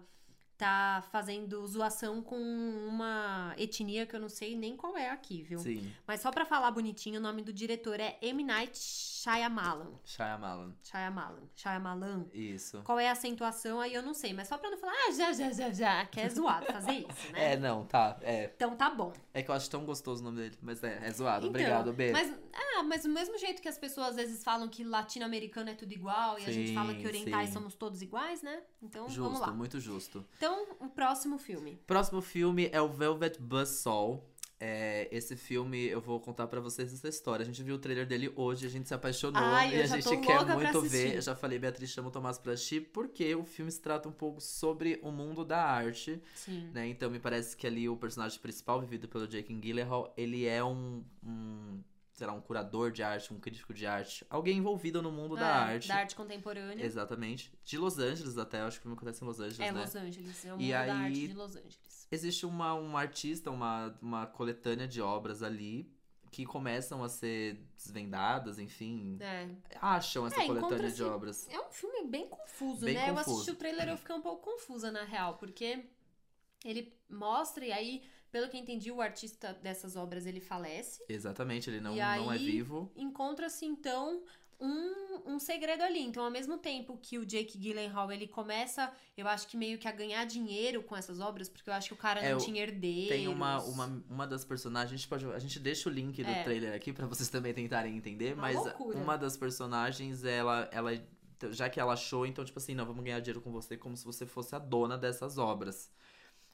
[0.57, 5.59] tá fazendo zoação com uma etnia que eu não sei nem qual é aqui, viu?
[5.59, 8.45] Sim, Mas só pra falar bonitinho, o nome do diretor é M.
[8.45, 9.93] Night Shyamalan.
[10.05, 10.75] Shyamalan.
[10.83, 11.43] Shyamalan.
[11.57, 12.27] Shyamalan.
[12.33, 12.83] Isso.
[12.85, 15.33] Qual é a acentuação aí eu não sei, mas só pra não falar, ah, já,
[15.33, 17.45] já, já, já, que é zoado fazer isso, né?
[17.55, 18.17] É, não, tá.
[18.23, 18.51] É.
[18.55, 19.13] Então tá bom.
[19.33, 20.59] É que eu acho tão gostoso o nome dele.
[20.63, 21.47] Mas é, é zoado.
[21.47, 22.13] Então, Obrigado, B.
[22.13, 25.75] Mas, ah, mas do mesmo jeito que as pessoas às vezes falam que latino-americano é
[25.75, 27.55] tudo igual e a gente Sim, fala que orientais sim.
[27.55, 28.63] somos todos iguais, né?
[28.83, 29.53] Então vamos Justo, lá.
[29.53, 30.25] muito justo.
[30.37, 31.79] Então, o próximo filme.
[31.87, 34.31] Próximo filme é o Velvet Buzzsaw.
[34.67, 37.43] É, esse filme, eu vou contar pra vocês essa história.
[37.43, 40.17] A gente viu o trailer dele hoje, a gente se apaixonou Ai, e a gente
[40.19, 41.17] quer muito ver.
[41.17, 44.13] Eu já falei, Beatriz, chama o Tomás pra assistir, porque o filme se trata um
[44.13, 46.71] pouco sobre o mundo da arte, Sim.
[46.73, 46.87] né?
[46.87, 51.05] Então me parece que ali o personagem principal, vivido pelo Jake Gyllenhaal, ele é um,
[51.23, 51.81] um,
[52.15, 55.43] sei lá, um curador de arte, um crítico de arte, alguém envolvido no mundo da
[55.49, 55.89] É, arte.
[55.89, 56.83] Da arte contemporânea.
[56.85, 57.53] Exatamente.
[57.65, 59.81] De Los Angeles até, eu acho que o filme acontece em Los Angeles, É né?
[59.81, 62.09] Los Angeles, é o E mundo da aí- arte de Los Angeles.
[62.11, 65.93] Existe uma, um artista, uma, uma coletânea de obras ali
[66.31, 69.19] que começam a ser desvendadas, enfim.
[69.21, 69.49] É.
[69.81, 71.49] Acham essa É, coletânea de obras.
[71.49, 73.11] É um filme bem confuso, Bem né?
[73.11, 73.35] Eu confuso.
[73.37, 75.85] assisti o trailer e eu fiquei um pouco confusa, na real, porque
[76.65, 78.03] ele mostra, e aí,
[78.35, 81.05] pelo que eu entendi, o artista dessas obras ele falece.
[81.09, 82.91] Exatamente, ele não, não é vivo.
[82.97, 84.25] Encontra-se, então,
[84.61, 86.01] um, um segredo ali.
[86.01, 89.87] Então, ao mesmo tempo que o Jake Gyllenhaal, ele começa, eu acho que meio que
[89.87, 92.61] a ganhar dinheiro com essas obras, porque eu acho que o cara É, não tinha
[92.61, 93.11] herdeiros.
[93.11, 96.29] Tem uma, uma, uma das personagens, a gente, pode, a gente deixa o link do
[96.29, 96.43] É.
[96.43, 98.99] trailer aqui pra vocês também tentarem entender, Uma mas loucura.
[98.99, 100.91] uma das personagens, ela, ela,
[101.53, 104.05] já que ela achou, então, tipo assim, não, vamos ganhar dinheiro com você como se
[104.05, 105.89] você fosse a dona dessas obras.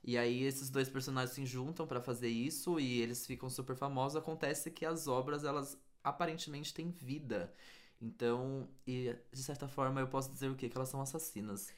[0.02, 4.16] E aí esses dois personagens se juntam pra fazer isso e eles ficam super famosos.
[4.16, 7.52] Acontece que as obras, elas aparentemente têm vida.
[8.00, 10.68] Então, e de certa forma eu posso dizer o quê?
[10.68, 11.68] Que elas são assassinas.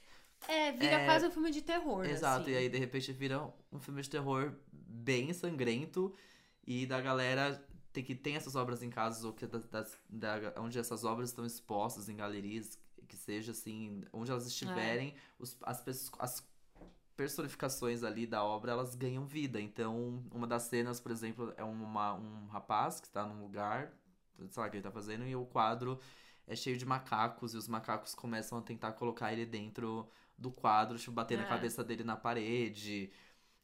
[0.48, 2.04] É, vira É, quase um filme de terror.
[2.04, 2.52] Exato, assim.
[2.52, 6.14] e aí de repente vira um filme de terror bem sangrento
[6.66, 7.60] e da galera
[7.92, 11.30] tem que tem essas obras em casa ou que das, das- da- onde essas obras
[11.30, 16.48] estão expostas em galerias que seja assim, onde elas estiverem, os, as, as
[17.16, 19.60] personificações ali da obra elas ganham vida.
[19.60, 23.92] Então, uma das cenas, por exemplo, é uma, um rapaz que está num lugar,
[24.48, 25.98] sei lá o que ele tá fazendo, e o quadro
[26.46, 30.98] é cheio de macacos, e os macacos começam a tentar colocar ele dentro do quadro,
[30.98, 31.48] tipo, bater na É.
[31.48, 33.10] cabeça dele na parede.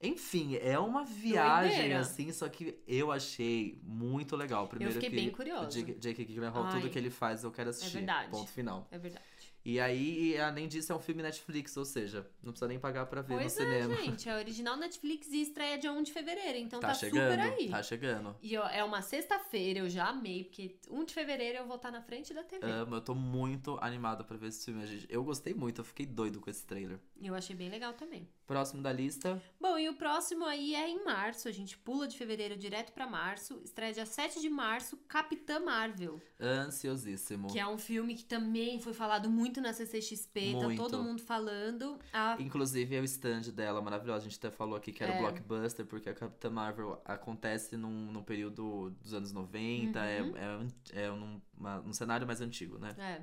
[0.01, 1.99] Enfim, é uma viagem, Doideira.
[2.01, 4.69] assim, só que eu achei muito legal.
[4.69, 5.83] Primeiro fiquei que bem o curiosa.
[5.83, 7.97] Jake, Gyllenhaal, tudo que ele faz eu quero assistir.
[7.97, 8.31] verdade.
[8.31, 8.87] Ponto final.
[8.93, 9.25] É verdade.
[9.71, 13.05] E aí, e além disso, é um filme Netflix, ou seja, não precisa nem pagar
[13.05, 13.97] pra ver Pois no é, cinema.
[13.97, 14.27] gente.
[14.27, 16.57] É original Netflix e estreia dia 1 de fevereiro.
[16.57, 17.69] Então tá, Tá chegando, super aí.
[17.69, 18.35] tá chegando.
[18.41, 21.91] E ó, é uma sexta-feira, eu já amei, porque 1 de fevereiro eu vou estar
[21.91, 22.65] na frente da TV.
[22.67, 25.07] Amo, eu tô muito animada pra ver esse filme, gente.
[25.11, 26.99] Eu gostei muito, eu fiquei doido com esse trailer.
[27.21, 28.27] Eu achei bem legal também.
[28.47, 31.47] Próximo da lista, Bom, e o próximo aí é em março.
[31.47, 33.61] A gente pula de fevereiro direto pra março.
[33.63, 36.19] Estreia dia 7 de março, Capitã Marvel.
[36.41, 37.49] ansiosíssimo.
[37.49, 40.55] Que é um filme que também foi falado muito na CCXP.
[40.55, 40.83] Muito.
[40.83, 41.99] Tá todo mundo falando.
[42.13, 44.27] A Inclusive, é o stand dela maravilhosa.
[44.27, 45.17] A gente até falou aqui que era É.
[45.17, 50.37] o blockbuster, porque a Capitã Marvel acontece num, num período dos anos 90, é, Uhum.
[50.37, 52.95] é, um- é num, uma- num cenário mais antigo, né?
[52.99, 53.23] É.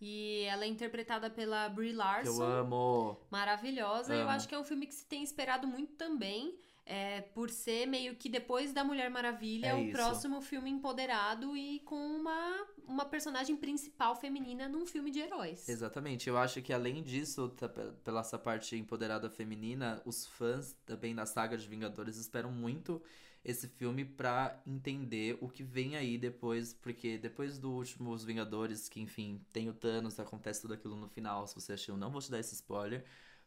[0.00, 2.42] E ela é interpretada pela Brie Que Larson.
[2.42, 3.16] eu amo.
[3.30, 4.14] Maravilhosa.
[4.14, 4.30] Eu Amo.
[4.30, 6.58] acho que é um filme que se tem esperado muito também.
[6.86, 9.92] É, por ser meio que depois da Mulher Maravilha, É o isso.
[9.92, 15.68] próximo filme empoderado e com uma, uma personagem principal feminina num filme de heróis.
[15.68, 16.28] Exatamente.
[16.28, 21.14] Eu acho que além disso, tá pe- pela essa parte empoderada feminina, os fãs também
[21.14, 23.02] da saga de Vingadores esperam muito
[23.44, 28.88] esse filme pra entender o que vem aí depois, porque depois do último Os Vingadores,
[28.88, 32.22] que enfim, tem o Thanos, acontece tudo aquilo no final, se você achou, não vou
[32.22, 33.04] te dar esse spoiler.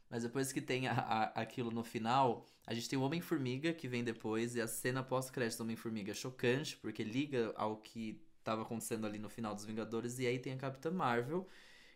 [0.10, 3.88] Mas depois que tem a- a- aquilo no final, a gente tem o Homem-Formiga que
[3.88, 8.62] vem depois, e a cena pós-crédito do Homem-Formiga é chocante, porque liga ao que tava
[8.62, 11.46] acontecendo ali no final dos Vingadores, e aí tem a Capitã Marvel,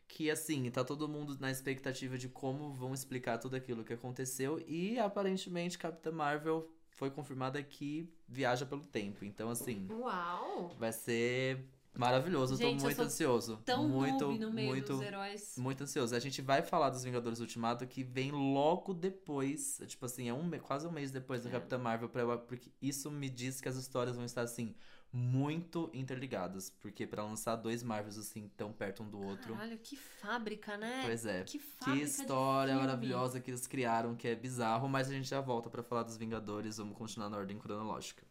[0.07, 4.61] que assim, tá todo mundo na expectativa de como vão explicar tudo aquilo que aconteceu,
[4.67, 9.23] e aparentemente Capitã Marvel foi confirmada que viaja pelo tempo.
[9.23, 10.75] Então, assim, Uau!
[10.77, 11.65] vai ser
[11.97, 12.55] maravilhoso.
[12.55, 13.61] Gente, eu eu tô muito sou ansioso.
[13.65, 15.55] Tão muito, no meio muito, dos heróis.
[15.57, 16.15] muito ansioso.
[16.15, 19.81] A gente vai falar dos Vingadores Ultimato que vem logo depois.
[19.87, 21.51] Tipo assim, é um, quase um mês depois do É.
[21.51, 22.09] Capitã Marvel.
[22.09, 24.73] Pra, eu- porque isso me diz que as histórias vão estar assim,
[25.13, 26.69] muito interligadas.
[26.69, 29.53] Porque pra lançar dois Marvels assim, tão perto um do outro.
[29.53, 31.01] Caralho, que fábrica, né?
[31.05, 31.43] Pois é.
[31.43, 32.87] Que Que fábrica história de filme.
[32.87, 36.15] maravilhosa que eles criaram, que é bizarro, mas a gente já volta pra falar dos
[36.17, 38.23] Vingadores, vamos continuar na ordem cronológica.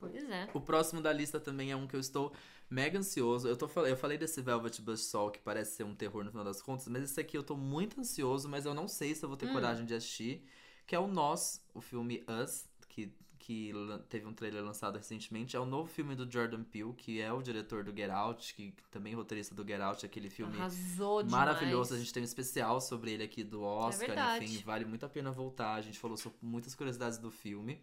[0.00, 0.48] Pois é.
[0.52, 2.32] O próximo da lista também é um que eu estou
[2.70, 3.46] mega ansioso.
[3.48, 6.60] Eu, tô, eu falei desse Velvet Buzzsaw, que parece ser um terror no final das
[6.62, 9.36] contas, mas esse aqui eu tô muito ansioso, mas eu não sei se eu vou
[9.36, 9.52] ter Hum.
[9.52, 10.44] coragem de assistir.
[10.86, 13.72] Que é o Nós, o filme Us, que, que
[14.10, 15.56] teve um trailer lançado recentemente.
[15.56, 18.74] É o novo filme do Jordan Peele, que é o diretor do Get Out, que
[18.90, 21.46] também é roteirista do Get Out, aquele filme Arrasou demais.
[21.46, 21.94] maravilhoso.
[21.94, 24.44] A gente tem um especial sobre ele aqui do Oscar, verdade.
[24.44, 25.74] enfim, vale muito a pena voltar.
[25.74, 27.80] A gente falou sobre muitas curiosidades do filme.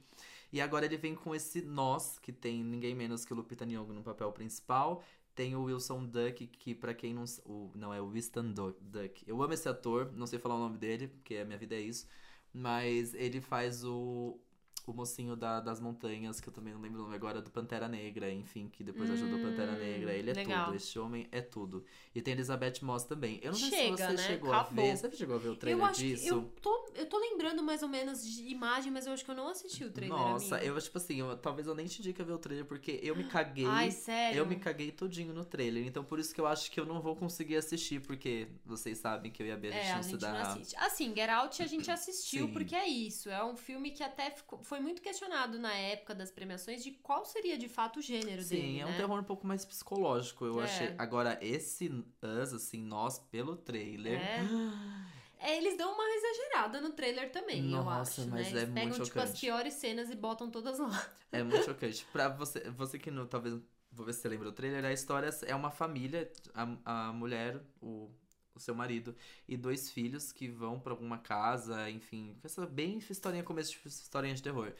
[0.51, 3.93] E agora ele vem com esse Nós, que tem ninguém menos que o Lupita Nyong'o
[3.93, 5.03] no papel principal.
[5.33, 7.23] Tem o Wilson Duck, que pra quem não...
[7.45, 9.23] O, não, é o Winston Du- Duck.
[9.27, 11.81] Eu amo esse ator, não sei falar o nome dele, porque a minha vida é
[11.81, 12.05] isso.
[12.53, 14.37] Mas ele faz o,
[14.85, 17.87] o mocinho da- das montanhas, que eu também não lembro o nome agora, do Pantera
[17.87, 20.13] Negra, enfim, que depois ajudou o Pantera Hum, Negra.
[20.13, 20.65] Ele é legal.
[20.65, 21.83] tudo, esse homem é tudo.
[22.15, 23.39] E tem Elizabeth Moss também.
[23.43, 24.27] Eu não sei Chega, se você né?
[24.27, 24.83] chegou Acabou.
[24.83, 24.97] a ver.
[24.97, 26.23] Você chegou a ver o trailer Eu acho disso?
[26.23, 29.31] que eu tô, eu tô lembrando mais ou menos de imagem, mas eu acho que
[29.31, 30.17] eu não assisti o trailer.
[30.17, 30.75] Nossa, amigo.
[30.75, 33.25] eu, tipo assim, eu- talvez eu nem te diga ver o trailer, porque eu me
[33.25, 33.65] caguei.
[33.65, 34.39] Ai, sério?
[34.39, 35.85] Eu me caguei todinho no trailer.
[35.85, 39.31] Então por isso que eu acho que eu não vou conseguir assistir, porque vocês sabem
[39.31, 40.33] que eu e a Bia a É, a não se gente dá.
[40.33, 40.75] não assiste.
[40.77, 42.53] Assim, Get Out a gente assistiu Sim.
[42.53, 43.29] porque é isso.
[43.29, 47.25] É um filme que até ficou- foi muito questionado na época das premiações de qual
[47.25, 48.93] seria de fato o gênero Sim, dele, é né?
[48.93, 50.63] um terror um pouco mais psicológico, eu É.
[50.63, 50.95] achei.
[50.97, 51.89] Agora, esse
[52.23, 54.17] Us, assim, nós, pelo trailer.
[54.17, 54.37] É.
[55.43, 58.59] É, eles dão uma exagerada no trailer também, eu Nossa, acho, mas né?
[58.59, 59.39] é Eles muito pegam, tipo, as chocante.
[59.41, 61.11] piores cenas e botam todas lá.
[61.31, 62.05] É muito chocante.
[62.11, 63.55] Pra você, você que não, talvez,
[63.91, 67.59] vou ver se você lembra do trailer, a história é uma família, a, a mulher,
[67.81, 68.11] o,
[68.55, 69.15] o seu marido
[69.47, 74.35] e dois filhos que vão pra alguma casa, enfim, essa bem historinha começo de historinha
[74.35, 74.73] de terror.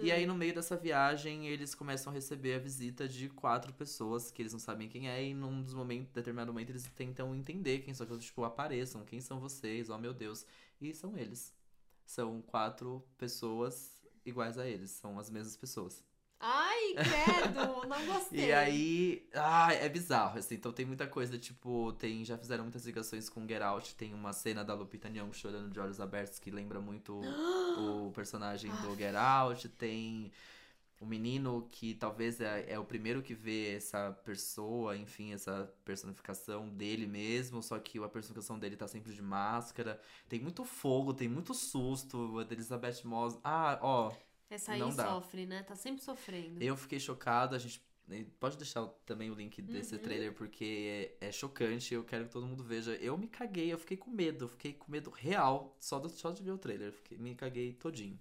[0.00, 0.12] E Hum.
[0.12, 4.40] aí, no meio dessa viagem, eles começam a receber a visita de quatro pessoas que
[4.42, 7.92] eles não sabem quem é, e num dos momentos, determinado momento, eles tentam entender quem
[7.94, 10.46] são, que tipo, apareçam, quem são vocês, oh meu Deus.
[10.80, 11.52] E são eles.
[12.06, 16.07] São quatro pessoas iguais a eles, são as mesmas pessoas.
[16.40, 18.46] Ai, credo, não gostei.
[18.46, 22.86] E aí, ah, é bizarro, assim, então tem muita coisa, tipo, tem, já fizeram muitas
[22.86, 26.50] ligações com Get Out, tem uma cena da Lupita Nyong'o chorando de olhos abertos que
[26.50, 27.20] lembra muito
[28.06, 30.30] o personagem do Get Out, tem
[31.00, 36.68] o menino que talvez é, é o primeiro que vê essa pessoa, enfim, essa personificação
[36.68, 41.28] dele mesmo, só que a personificação dele tá sempre de máscara, tem muito fogo, tem
[41.28, 44.12] muito susto, a Elizabeth Moss, ah, ó...
[44.50, 45.04] Essa aí Não dá.
[45.06, 45.62] sofre, né?
[45.62, 46.62] Tá sempre sofrendo.
[46.62, 47.82] Eu fiquei chocado, a gente
[48.40, 50.00] pode deixar também o link desse Uhum.
[50.02, 52.94] trailer porque é, é chocante, eu quero que todo mundo veja.
[52.96, 56.30] Eu me caguei, eu fiquei com medo, eu fiquei com medo real só, do, só
[56.30, 58.18] de ver o trailer, fiquei- me caguei todinho.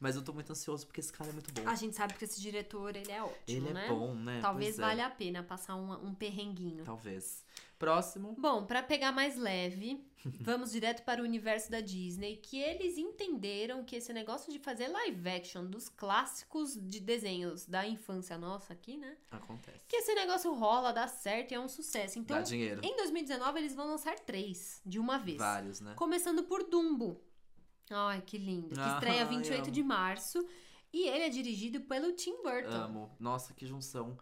[0.00, 1.68] Mas eu tô muito ansioso porque esse cara é muito bom.
[1.68, 3.88] A gente sabe que esse diretor, ele é ótimo, Ele é né?
[3.88, 4.40] bom, né?
[4.40, 4.82] Talvez Pois é.
[4.82, 6.84] valha a pena passar um, um perrenguinho.
[6.84, 7.44] Talvez.
[7.78, 8.34] Próximo.
[8.38, 10.04] Bom, pra pegar mais leve,
[10.40, 14.88] vamos direto para o universo da Disney, que eles entenderam que esse negócio de fazer
[14.88, 19.16] live action dos clássicos de desenhos da infância nossa aqui, né?
[19.30, 19.80] Acontece.
[19.88, 22.18] Que esse negócio rola, dá certo e é um sucesso.
[22.18, 22.80] Então, Dá dinheiro.
[22.84, 25.38] em 2019 eles vão lançar três de uma vez.
[25.38, 25.94] Vários, né?
[25.94, 27.20] Começando por Dumbo.
[27.90, 28.74] Ai, que lindo.
[28.74, 29.70] Que estreia 28 amo.
[29.70, 30.46] de março.
[30.92, 32.70] E ele é dirigido pelo Tim Burton.
[32.70, 33.10] Amo.
[33.20, 34.16] Nossa, que junção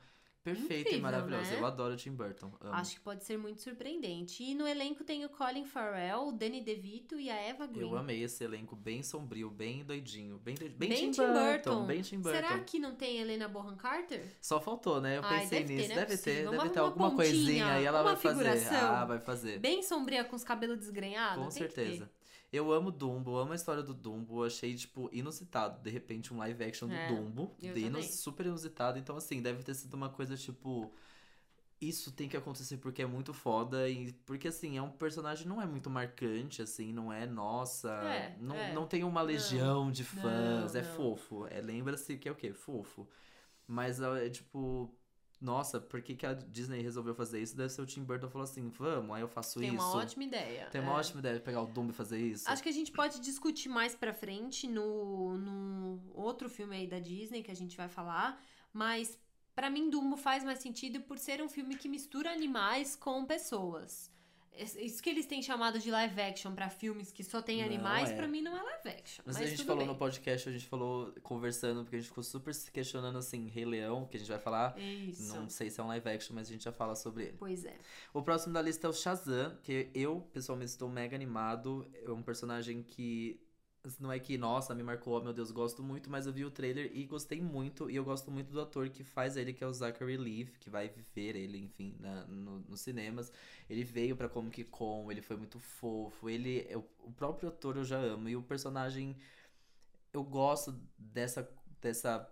[0.45, 1.51] perfeita e maravilhosa.
[1.51, 1.61] né?
[1.61, 2.51] Eu adoro o Tim Burton.
[2.61, 2.73] Amo.
[2.75, 4.43] Acho que pode ser muito surpreendente.
[4.43, 7.83] E no elenco tem o Colin Farrell, o Danny DeVito e a Eva Green.
[7.83, 11.85] Eu amei esse elenco bem sombrio, bem doidinho, bem, doid- Bem, bem, Tim Burton.
[11.87, 12.37] Bem Tim Burton.
[12.39, 14.37] Será que não tem Helena Bonham Carter?
[14.41, 15.19] Só faltou, né?
[15.19, 15.89] Eu Ai, pensei deve ter, nisso.
[15.95, 18.37] não é deve ter, deve ter uma alguma pontinha, coisinha aí, ela vai fazer.
[18.39, 18.95] figuração.
[18.95, 19.59] Ah, vai fazer.
[19.59, 21.43] Bem sombria com os cabelos desgrenhados?
[21.45, 21.59] Com ter.
[21.59, 22.11] certeza.
[22.51, 24.42] Eu amo Dumbo, amo a história do Dumbo.
[24.44, 27.55] Achei, tipo, inusitado, de repente, um live action É, do Dumbo.
[27.61, 28.03] eu de também.
[28.03, 28.99] super inusitado.
[28.99, 30.90] Então, assim, deve ter sido uma coisa, tipo.
[31.80, 33.88] Isso tem que acontecer porque é muito foda.
[33.88, 37.90] E porque, assim, é um personagem não é muito marcante, assim, não é nossa.
[38.05, 38.72] É, não, é.
[38.72, 40.72] não tem uma legião de fãs.
[40.72, 40.94] Não, é não.
[40.96, 41.46] fofo.
[41.46, 42.53] É, Lembra-se que é o quê?
[42.53, 43.07] Fofo.
[43.66, 44.92] Mas é tipo.
[45.41, 47.57] Nossa, por que, que a Disney resolveu fazer isso?
[47.57, 49.76] Deve ser o Tim Burton falou assim: vamos, aí eu faço Tem isso.
[49.76, 50.66] uma ótima ideia.
[50.70, 50.97] Tem uma é.
[50.97, 52.51] ótima ideia de pegar o Dumbo e fazer isso.
[52.51, 56.99] Acho que a gente pode discutir mais pra frente no, no outro filme aí da
[56.99, 59.16] Disney que a gente vai falar, mas
[59.55, 64.11] pra mim Dumbo faz mais sentido por ser um filme que mistura animais com pessoas.
[64.63, 68.17] Isso que eles têm chamado de live action pra filmes que só tem animais, é.
[68.17, 69.23] pra mim não é live action.
[69.25, 69.87] Mas, Mas, a gente falou bem.
[69.87, 73.65] no podcast, a gente falou conversando, porque a gente ficou super se questionando assim, Rei
[73.65, 74.79] Leão, que a gente vai falar.
[74.79, 75.35] Isso.
[75.35, 77.37] Não sei se é um live action, mas a gente já fala sobre ele.
[77.39, 77.77] Pois é.
[78.13, 81.87] O próximo da lista é o Shazam, que eu, pessoalmente, estou mega animado.
[82.05, 83.41] É um personagem que.
[83.99, 86.51] Não é que, nossa, me marcou, oh, meu Deus, gosto muito, mas eu vi o
[86.51, 87.91] trailer e gostei muito.
[87.91, 90.68] E eu gosto muito do ator que faz ele, que é o Zachary Levi, que
[90.70, 93.32] vai viver ele, enfim, na, no- nos cinemas.
[93.70, 96.28] Ele veio pra Comic Con, ele foi muito fofo.
[96.28, 98.28] Ele, o o próprio ator eu já amo.
[98.28, 99.16] E o personagem,
[100.12, 101.49] eu gosto dessa,
[101.80, 102.30] dessa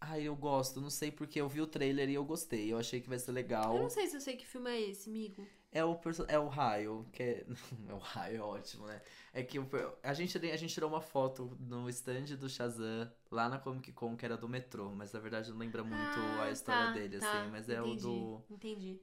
[0.00, 2.72] Ai, eu gosto, não sei porque eu vi o trailer e eu gostei.
[2.72, 3.76] Eu achei que vai ser legal.
[3.76, 5.46] Eu não sei se eu sei que filme é esse, amigo.
[5.72, 5.96] É o,
[6.26, 7.46] é o raio, que é.
[7.88, 9.00] é o raio, é ótimo, né?
[9.32, 9.68] É que o
[10.02, 14.16] a, gente, a gente tirou uma foto no stand do Shazam lá na Comic Con,
[14.16, 17.20] que era do metrô, mas na verdade não lembra muito Ah, a história tá, dele,
[17.20, 17.50] tá, assim.
[17.52, 18.44] Mas é entendi, o do.
[18.54, 19.00] Entendi.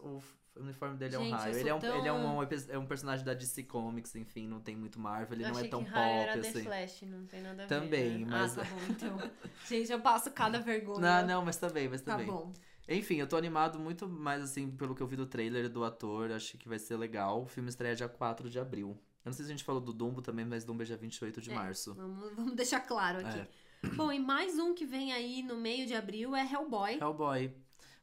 [0.00, 0.22] O, o
[0.62, 1.56] uniforme dele é um Gente, raio.
[1.56, 4.60] Ele é um, ele é, tão- um, é um personagem da DC Comics, enfim, não
[4.60, 6.62] tem muito Marvel, ele eu não é tão que pop, era The assim.
[6.62, 7.80] Flash, não tem nada a ver.
[7.80, 8.26] Também, né?
[8.30, 9.18] mas- Ah, tá bom, então.
[9.68, 11.00] Gente, eu passo cada vergonha.
[11.00, 12.26] Não, não, mas também, mas Tá também.
[12.28, 12.52] bom.
[12.88, 16.30] Enfim, eu tô animado muito mais, assim, pelo que eu vi do trailer do ator.
[16.30, 17.42] Acho que vai ser legal.
[17.42, 18.90] O filme estreia dia 4 de abril.
[19.24, 21.40] Eu não sei se a gente falou do Dumbo também, mas Dumbo é dia 28
[21.40, 21.54] de É.
[21.54, 21.94] março.
[21.94, 23.40] Vamos, vamos deixar claro aqui.
[23.40, 23.88] É.
[23.96, 26.94] Bom, e mais um que vem aí no meio de abril é Hellboy.
[27.00, 27.52] Hellboy.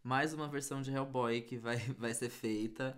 [0.03, 2.97] Mais uma versão de Hellboy que vai, vai ser feita.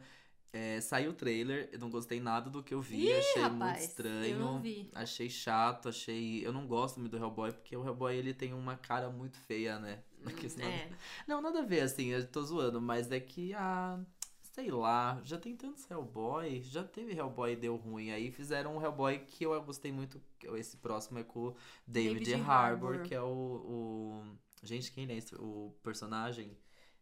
[0.51, 3.59] É, saiu o trailer, eu não gostei nada do que eu vi, Ih, achei rapaz,
[3.59, 4.25] muito estranho.
[4.35, 4.89] eu não vi.
[4.95, 6.45] Achei chato, achei.
[6.47, 9.77] Eu não gosto muito do Hellboy, porque o Hellboy ele tem uma cara muito feia,
[9.77, 9.99] né?
[10.35, 10.89] Que senão- É.
[11.27, 13.99] Não, nada a ver, assim, eu tô zoando, mas é que, ah,
[14.41, 18.11] sei lá, já tem tantos Hellboy, já teve Hellboy e deu ruim.
[18.11, 21.55] Aí fizeram um Hellboy que eu gostei muito, que esse próximo é com o
[21.85, 23.07] David, David Harbour, Harbour.
[23.07, 24.23] que é o, o.
[24.63, 25.35] Gente, quem é esse?
[25.35, 26.57] O personagem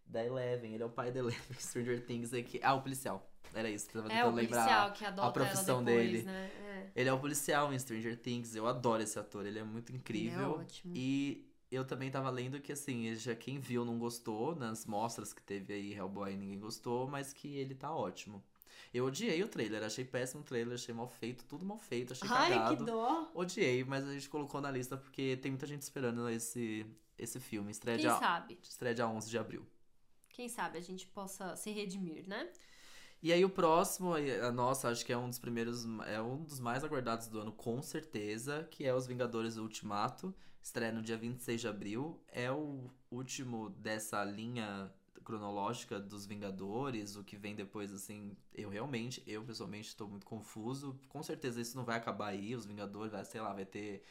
[0.06, 2.60] da Eleven, ele é o pai da Eleven, Stranger Things aqui.
[2.64, 3.30] Ah, o policial.
[3.54, 4.58] Era isso, tava É tentando o lembrar.
[4.64, 6.24] policial que adota profissão ela depois, dele.
[6.24, 6.52] né?
[6.60, 6.92] É.
[6.96, 8.56] Ele é o policial em Stranger Things.
[8.56, 10.34] Eu adoro esse ator, ele é muito incrível.
[10.40, 10.94] Ele é ótimo.
[10.96, 15.42] E eu também tava lendo que, assim, já quem viu não gostou, nas mostras que
[15.42, 18.44] teve aí Hellboy ninguém gostou, mas que ele tá ótimo.
[18.94, 22.30] Eu odiei o trailer, achei péssimo o trailer, achei mal feito, tudo mal feito, achei
[22.30, 22.78] Ai, cagado.
[22.78, 23.32] que dó.
[23.34, 26.86] Odiei, mas a gente colocou na lista porque tem muita gente esperando esse,
[27.18, 27.72] esse filme.
[27.72, 28.60] Estreia Quem dia, sabe?
[28.62, 29.66] estreia dia 11 de abril.
[30.30, 32.50] Quem sabe a gente possa se redimir, né?
[33.22, 36.60] E aí o próximo, a nossa, acho que é um dos primeiros, é um dos
[36.60, 40.36] mais aguardados do ano, com certeza, que é Os Vingadores Ultimato.
[40.64, 42.24] Estreia no dia 26 de abril.
[42.30, 44.90] É o último dessa linha
[45.26, 50.98] cronológica dos Vingadores, o que vem depois, assim, eu realmente, eu pessoalmente estou muito confuso.
[51.10, 54.04] Com certeza isso não vai acabar aí, os Vingadores, vai, sei lá, vai ter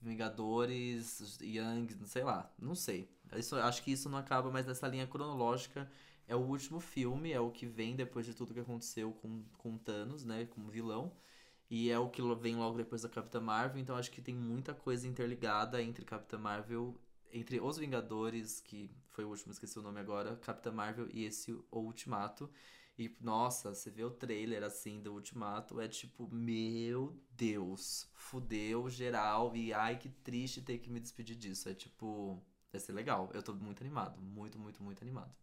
[0.00, 3.10] Vingadores, Young, sei lá, não sei.
[3.36, 5.90] Isso, acho que isso não acaba, mas nessa linha cronológica
[6.28, 9.76] é o último filme, é o que vem depois de tudo que aconteceu com, com
[9.76, 11.12] Thanos, né, como vilão.
[11.70, 14.72] E é o que vem logo depois da Capitã Marvel, então acho que tem muita
[14.72, 16.94] coisa interligada entre Capitã Marvel,
[17.32, 21.52] entre Os Vingadores, que foi o último, esqueci o nome agora, Capitã Marvel e esse
[21.70, 22.48] O Ultimato.
[22.98, 29.54] E, nossa, você vê o trailer, assim, do Ultimato, é tipo, meu Deus, fudeu geral,
[29.54, 31.68] e ai, que triste ter que me despedir disso.
[31.68, 32.42] É tipo,
[32.72, 33.30] vai ser legal.
[33.34, 35.34] Eu tô muito animado, muito, muito, muito animado.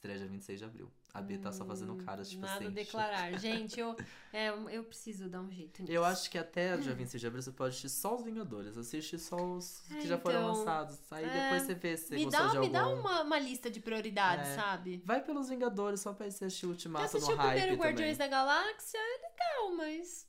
[0.00, 0.90] Estreia dia 26 de abril.
[1.12, 2.66] A Bia tá só fazendo caras, tipo Hum, Nada assim.
[2.68, 3.32] a declarar.
[3.38, 3.94] Gente, eu,
[4.32, 5.92] é, eu preciso dar um jeito nisso.
[5.92, 8.78] Eu acho que até dia 26 de abril você pode assistir só os Vingadores.
[8.78, 10.98] Assiste só os É, que já foram então, lançados.
[11.12, 12.72] Aí é, depois você vê se você me gostou dá, de me algum.
[12.72, 14.54] dá uma, uma lista de prioridades, É.
[14.56, 15.02] sabe?
[15.04, 17.76] Vai pelos Vingadores só pra você assistir o Ultimato no o hype primeiro também.
[17.78, 20.26] Guardiões da Galáxia, é legal, mas.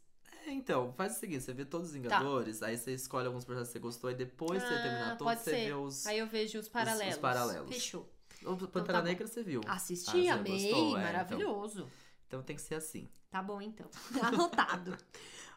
[0.48, 3.70] É, então, faz o seguinte, você vê todos os Vingadores, aí você escolhe alguns personagens
[3.70, 5.66] que você gostou, e depois você Ah, terminar todos, você ser.
[5.68, 6.06] vê os...
[6.08, 7.18] Aí eu vejo os paralelos.
[7.20, 7.70] paralelos.
[7.74, 8.12] Fechou.
[8.46, 9.08] O Pantera tá bom.
[9.08, 9.62] Negra você viu.
[9.68, 10.98] Assisti, Ah, amei, gostou?
[10.98, 11.90] É, maravilhoso.
[12.28, 13.10] Então tem que ser assim.
[13.30, 13.88] Tá bom, então.
[14.22, 14.98] Anotado.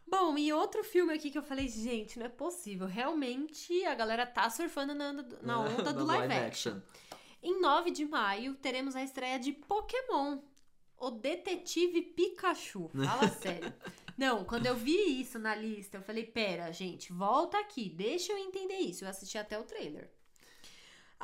[0.06, 2.86] Bom, e outro filme aqui que eu falei, gente, não é possível.
[2.86, 6.78] Realmente a galera tá surfando na, onda- na onda do No live action.
[7.42, 10.38] Em 9 de maio, teremos a estreia de Pokémon.
[10.96, 12.90] O Detetive Pikachu.
[12.94, 13.72] Fala sério.
[14.16, 18.38] Não, quando eu vi isso na lista, eu falei, pera, gente, volta aqui, deixa eu
[18.38, 19.04] entender isso.
[19.04, 20.10] Eu assisti até o trailer.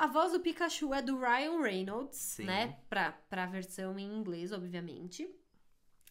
[0.01, 2.45] A voz do Pikachu é do Ryan Reynolds, Sim.
[2.45, 2.75] né?
[2.89, 5.29] Pra, pra versão em inglês, obviamente.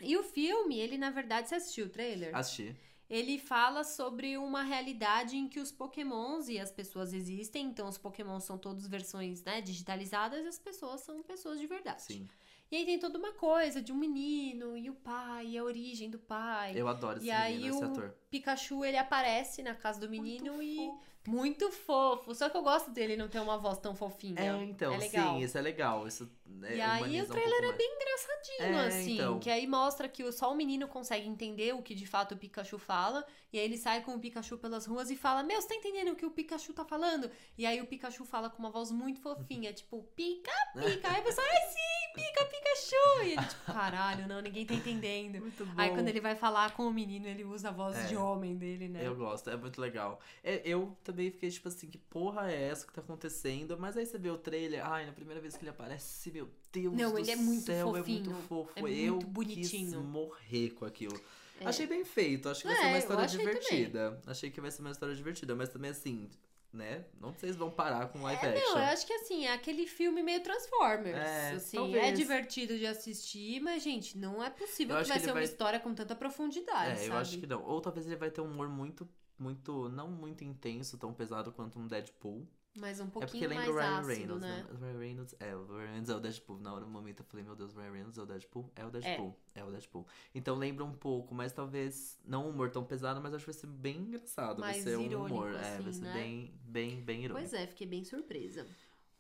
[0.01, 2.33] E o filme, ele na verdade, você assistiu o trailer?
[2.33, 2.77] Assisti.
[3.09, 7.67] Ele fala sobre uma realidade em que os pokémons e as pessoas existem.
[7.67, 12.03] Então, os pokémons são todas versões né, digitalizadas e as pessoas são pessoas de verdade.
[12.03, 12.29] Sim.
[12.71, 16.09] E aí tem toda uma coisa de um menino e o pai, e a origem
[16.09, 16.75] do pai.
[16.77, 18.15] Eu adoro esse E aí menino, esse o ator.
[18.31, 20.77] Pikachu, ele aparece na casa do menino Muito e...
[20.77, 21.11] fofo.
[21.27, 22.35] Muito fofo.
[22.35, 24.41] Só que eu gosto dele não ter uma voz tão fofinha.
[24.41, 25.35] É, então, é legal.
[25.39, 26.07] sim, isso é legal.
[26.09, 26.31] Isso
[26.63, 27.77] é, E aí o um trailer pouco é mais.
[27.77, 29.15] bem engraçadinho, É, assim.
[29.17, 29.39] então.
[29.39, 32.79] Que aí mostra que só o menino consegue entender o que de fato o Pikachu
[32.79, 33.23] fala.
[33.53, 36.13] E aí ele sai com o Pikachu pelas ruas e fala: Meu, você tá entendendo
[36.13, 37.31] o que o Pikachu tá falando?
[37.59, 41.07] E aí o Pikachu fala com uma voz muito fofinha, tipo, pica, pica.
[41.13, 43.23] Aí a pessoa, ai sim, pica, Pikachu.
[43.25, 45.41] E ele, tipo, caralho, não, ninguém tá entendendo.
[45.45, 45.75] Muito bom.
[45.77, 48.07] Aí quando ele vai falar com o menino, ele usa a voz É.
[48.07, 49.07] de homem dele, né?
[49.07, 50.21] Eu gosto, é muito legal.
[50.45, 53.77] É, eu também fiquei tipo assim, que porra é essa que tá acontecendo?
[53.79, 56.95] Mas aí você vê o trailer, ai, na primeira vez que ele aparece, meu Deus
[56.95, 58.73] Não, do ele é muito céu, é fofinho, muito fofo.
[58.77, 60.01] é eu muito quis bonitinho.
[60.03, 61.21] morrer com aquilo.
[61.61, 61.67] É.
[61.67, 64.21] Achei bem feito, acho que vai É, ser uma eu história divertida.
[64.27, 66.29] Achei que vai ser uma história divertida, mas também assim,
[66.73, 67.05] né?
[67.21, 68.65] Não sei se vão parar com live É, action.
[68.75, 71.17] não, eu acho que assim, é aquele filme meio Transformers.
[71.19, 72.05] É, assim, talvez.
[72.05, 75.33] é divertido de assistir, mas, gente, não é possível Eu que vai que ser ele
[75.33, 77.09] uma vai- história com tanta profundidade, É, sabe?
[77.09, 77.63] eu acho que não.
[77.65, 79.09] Ou talvez ele vai ter um humor muito,
[79.39, 82.47] muito, não muito intenso, tão pesado quanto um Deadpool.
[82.75, 84.67] Mas um é porque pouquinho lembra mais o Ryan ácido, Reynolds, né?
[84.71, 86.61] O Ryan Reynolds é, o Ryan Reynolds é o Deadpool.
[86.61, 88.73] Na hora, no momento eu falei, meu Deus, o Ryan Reynolds é o Deadpool?
[88.77, 89.37] É o Deadpool.
[89.55, 90.07] É, o Deadpool.
[90.35, 93.61] Então lembra um pouco, mas talvez não um humor tão pesado, mas acho que vai
[93.61, 94.61] ser bem engraçado.
[94.61, 95.55] Mais vai ser um irônico, humor.
[95.55, 96.13] é, vai assim, ser né?
[96.13, 97.49] bem, bem, bem irônico.
[97.49, 98.67] Pois é, fiquei bem surpresa.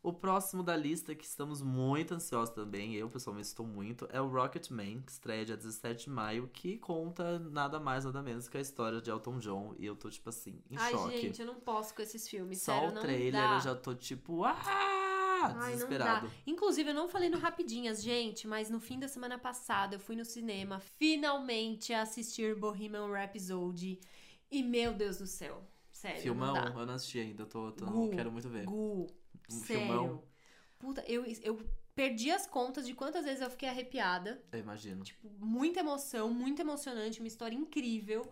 [0.03, 4.29] O próximo da lista, que estamos muito ansiosos também, eu pessoalmente estou muito, é o
[4.29, 8.61] Rocketman, que estreia dia 17 de maio, que conta nada mais, nada menos que a
[8.63, 9.75] história de Elton John.
[9.79, 11.21] E eu tô, tipo assim, em Ai, choque.
[11.21, 14.43] gente, eu não posso com esses filmes, Só sério, o trailer eu já tô tipo,
[14.45, 14.57] ah!
[15.43, 16.29] Ai, desesperado.
[16.29, 16.35] dá.
[16.47, 20.17] Inclusive, eu não falei no Rapidinhas, gente, mas no fim da semana passada eu fui
[20.17, 24.01] no cinema finalmente assistir Bohemian Rhapsody.
[24.51, 28.11] E, meu Deus do céu, sério, Filmão, não eu não assisti ainda, tô, tô- Gu,
[28.11, 28.65] quero muito ver.
[28.65, 29.07] Gu,
[29.51, 29.87] Um sério.
[29.87, 30.25] filmão.
[30.79, 31.61] Puta, eu, eu
[31.95, 34.43] perdi as contas de quantas vezes eu fiquei arrepiada.
[34.53, 35.03] Eu imagino.
[35.03, 38.27] Tipo, muita emoção, muito emocionante, uma história incrível.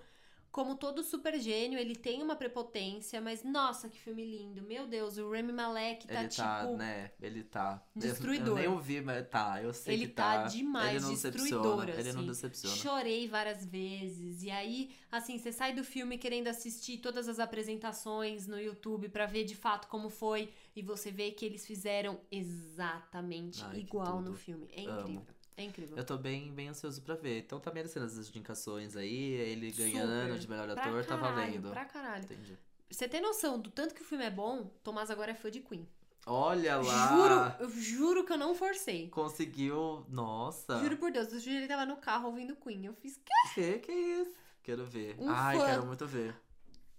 [0.50, 4.62] Como todo super gênio, ele tem uma prepotência, mas nossa, que filme lindo.
[4.62, 6.42] Meu Deus, o Remy Malek tá ele tipo.
[6.42, 7.10] tá, né?
[7.20, 7.82] Ele tá.
[7.94, 8.48] Eu- destruidor.
[8.48, 9.62] Eu, nem ouvi, mas tá.
[9.62, 10.48] Eu sei Ele que tá tá.
[10.48, 12.00] demais, ele não destruidor, decepciona.
[12.00, 12.26] Ele não assim.
[12.28, 12.76] decepciona.
[12.76, 14.42] Chorei várias vezes.
[14.42, 19.26] E aí, assim, você sai do filme querendo assistir todas as apresentações no YouTube pra
[19.26, 20.50] ver de fato como foi.
[20.74, 24.68] E você vê que eles fizeram exatamente Ai, igual no filme.
[24.72, 25.26] É Amo.
[25.58, 25.96] É incrível.
[25.98, 27.40] Eu tô bem, bem ansioso pra ver.
[27.40, 30.38] Então tá merecendo as indicações aí, ele ganhando Super.
[30.38, 31.70] de melhor Pra ator, tá caralho, valendo.
[31.70, 32.22] Pra caralho.
[32.22, 32.56] Entendi.
[32.88, 34.70] Você tem noção do tanto que o filme é bom?
[34.84, 35.86] Tomás agora é fã de Queen.
[36.24, 37.08] Olha lá!
[37.08, 39.08] Juro, eu juro que eu não forcei.
[39.08, 40.06] Conseguiu.
[40.08, 40.78] Nossa!
[40.78, 42.84] Juro por Deus, outro dia ele tava no carro ouvindo Queen.
[42.86, 43.20] Eu fiz
[43.54, 44.36] Que que é isso?
[44.62, 45.16] Quero ver.
[45.18, 45.66] Um Ai, fã.
[45.66, 46.36] quero muito ver.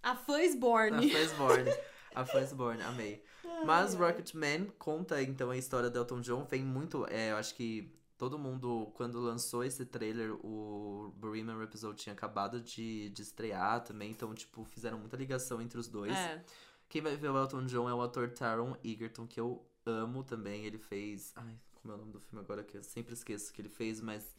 [0.02, 1.08] a fã is A born.
[1.10, 1.70] Firstborn.
[2.14, 3.24] A Firstborn, amei.
[3.64, 6.44] Mas Rocketman conta então a história do Elton John.
[6.44, 7.06] Vem muito.
[7.08, 7.90] É, eu acho que
[8.20, 14.10] todo mundo, quando lançou esse trailer, o Bohemian Rhapsody tinha acabado de, de estrear também.
[14.10, 16.14] Então, tipo, fizeram muita ligação entre os dois.
[16.14, 16.44] É.
[16.86, 20.66] Quem vai ver o Elton John é o ator Taron Egerton, que eu amo também.
[20.66, 21.32] Ele fez.
[21.34, 24.02] Ai, como é o nome do filme agora que eu sempre esqueço que ele fez,
[24.02, 24.36] mas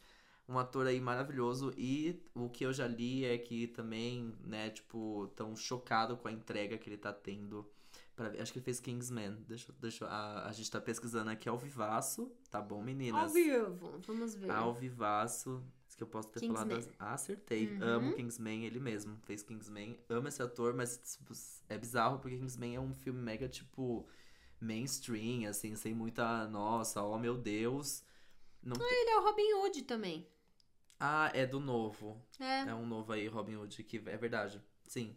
[0.48, 1.74] um ator aí maravilhoso.
[1.76, 6.32] E o que eu já li é que também, né, tipo, tão chocado com a
[6.32, 7.68] entrega que ele tá tendo.
[8.14, 9.34] Pra, acho que ele fez Kingsman.
[9.48, 13.22] Deixa, deixa a, a gente tá pesquisando aqui ao vivaço, tá bom, meninas?
[13.22, 13.98] Ao vivo.
[14.06, 14.50] Vamos ver.
[14.50, 15.62] Ao vivaço.
[15.88, 16.68] Isso que eu posso ter falado.
[16.68, 16.78] Kingsman.
[16.78, 17.68] as- Ah, acertei.
[17.68, 17.82] Uhum.
[17.82, 19.16] Amo Kingsman, ele mesmo.
[19.22, 19.98] Fez Kingsman.
[20.08, 21.32] Amo esse ator, mas tipo,
[21.68, 24.06] é bizarro porque Kingsman é um filme mega, tipo,
[24.60, 26.46] mainstream, assim, sem muita.
[26.48, 28.02] Nossa, oh meu Deus.
[28.62, 30.28] Não tem- Ele é o Robin Hood também.
[31.00, 32.22] Ah, é do novo.
[32.38, 32.60] É.
[32.68, 34.62] É um novo aí, Robin Hood, que é verdade.
[34.86, 35.16] Sim.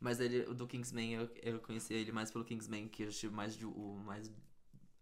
[0.00, 3.56] Mas ele, do Kingsman, eu, eu conheci ele mais pelo Kingsman, que eu achei mais
[3.56, 4.30] de, o mais.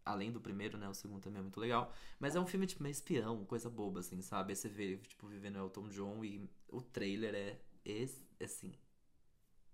[0.04, 0.88] Além do primeiro, né?
[0.88, 1.92] O segundo também é muito legal.
[2.18, 4.52] Mas é um filme, tipo, meio espião, coisa boba, assim, sabe?
[4.52, 8.72] Aí você vê ele, tipo, vivendo Elton John e o trailer é, esse, assim,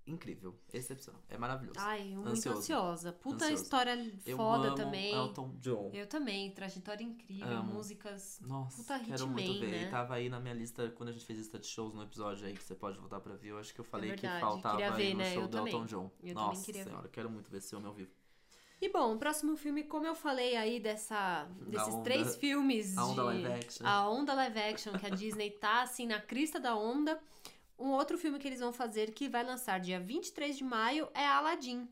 [0.06, 1.20] incrível, excepcional.
[1.28, 1.78] É maravilhoso.
[1.80, 2.58] Ai, eu muito Ansioso.
[2.58, 3.12] ansiosa.
[3.12, 3.62] Puta Ansioso.
[3.62, 5.14] história eu foda amo também.
[5.14, 5.90] Elton John.
[5.92, 7.74] Eu também, trajetória incrível, Amo.
[7.74, 8.40] músicas.
[8.40, 9.80] Nossa, Puta quero muito hitman, ver.
[9.82, 9.82] né?
[9.86, 12.46] E tava aí na minha lista, quando a gente fez lista de shows no episódio
[12.46, 13.48] aí, que você pode voltar pra ver.
[13.50, 15.32] Eu acho que eu falei que verdade, faltava queria aí ver, no né?
[15.34, 15.74] show Eu do também.
[15.74, 16.10] Elton John.
[16.22, 16.90] Eu Nossa queria ver.
[16.90, 18.10] senhora, quero muito ver esse homem ao vivo.
[18.82, 23.04] E bom, o próximo filme, como eu falei aí dessa, desses onda- três filmes a
[23.04, 23.26] onda de...
[23.42, 23.86] live action.
[23.86, 27.20] A onda live action, que a Disney tá assim na crista da onda.
[27.80, 31.26] Um outro filme que eles vão fazer, que vai lançar dia 23 de maio, é
[31.26, 31.88] Aladdin.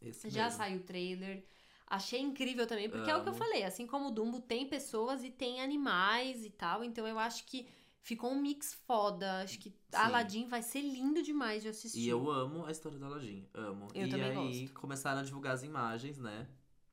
[0.00, 0.58] Esse Já mesmo.
[0.58, 1.44] saiu o trailer.
[1.86, 3.42] Achei incrível também, porque é o que eu Amo.
[3.42, 7.44] falei, assim como o Dumbo tem pessoas e tem animais e tal, então eu acho
[7.46, 7.66] que
[8.00, 9.42] ficou um mix foda.
[9.42, 12.00] Acho que Aladdin vai ser lindo demais de assistir.
[12.00, 13.48] E eu amo a história do Aladdin.
[13.54, 13.88] Amo.
[13.94, 16.46] Eu e aí começaram a divulgar as imagens, né?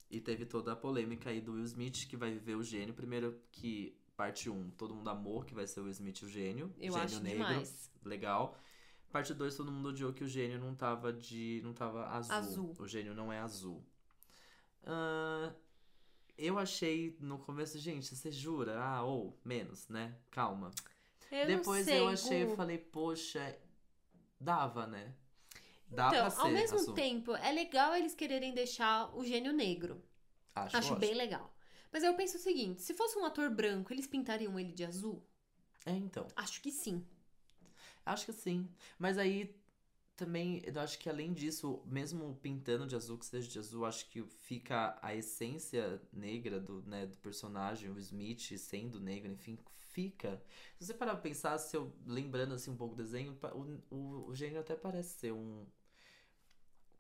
[0.10, 2.94] E teve toda a polêmica aí do Will Smith, que vai viver o gênio.
[2.94, 6.72] Primeiro que parte 1, todo mundo amou que vai ser o Smith o gênio.
[6.78, 7.40] Eu gênio acho negro.
[7.48, 7.92] demais.
[8.06, 8.56] Legal.
[9.12, 11.60] Parte 2, todo mundo odiou que o gênio não tava de.
[11.64, 12.36] não tava azul.
[12.36, 12.76] Azul.
[12.78, 13.84] O gênio não é azul.
[14.84, 15.52] Ah,
[16.38, 18.80] eu achei no começo, gente, você jura?
[18.80, 20.16] Ah, ou menos, né?
[20.30, 20.70] Calma.
[21.32, 22.52] Eu Depois não sei, eu achei, Gu.
[22.52, 23.58] eu falei, poxa,
[24.40, 25.16] dava, né?
[25.88, 26.94] Dá Então, pra ser ao mesmo azul.
[26.94, 30.00] tempo, é legal eles quererem deixar o gênio negro.
[30.54, 31.52] Acho, Acho bem legal.
[31.92, 35.24] Mas eu penso o seguinte: se fosse um ator branco, eles pintariam ele de azul?
[35.86, 36.28] É, então.
[36.36, 37.06] Acho que sim.
[38.06, 38.70] Acho que sim.
[38.98, 39.56] Mas aí
[40.16, 44.08] também, eu acho que além disso, mesmo pintando de azul, que seja de azul, acho
[44.10, 49.58] que fica a essência negra do, né, do personagem, o Smith sendo negro, enfim,
[49.92, 50.42] fica.
[50.78, 53.38] Se você parar pra pensar, se eu lembrando assim um pouco do desenho,
[53.90, 55.66] o, o, o gênio até parece ser um.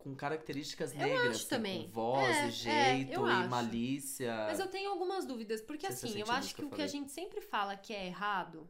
[0.02, 1.84] Com características Eu negras, acho assim, também.
[1.86, 4.36] com voz É, e é, jeito eu e malícia.
[4.48, 6.88] Mas eu tenho algumas dúvidas, porque assim, eu acho que que o eu que a
[6.88, 8.70] gente sempre fala que é errado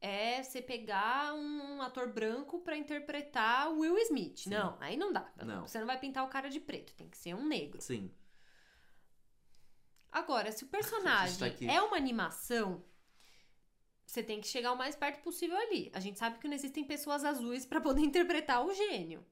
[0.00, 4.40] é você pegar um ator branco pra interpretar o Will Smith.
[4.40, 4.50] Sim.
[4.50, 5.30] Não, aí não dá.
[5.36, 5.66] Não.
[5.66, 7.80] Você não vai pintar o cara de preto, tem que ser um negro.
[7.80, 8.10] Sim.
[10.10, 12.84] Agora, se o gente personagem tá é uma animação,
[14.04, 15.90] você tem que chegar o mais perto possível ali.
[15.94, 19.24] A gente sabe que não existem pessoas azuis pra poder interpretar o gênio.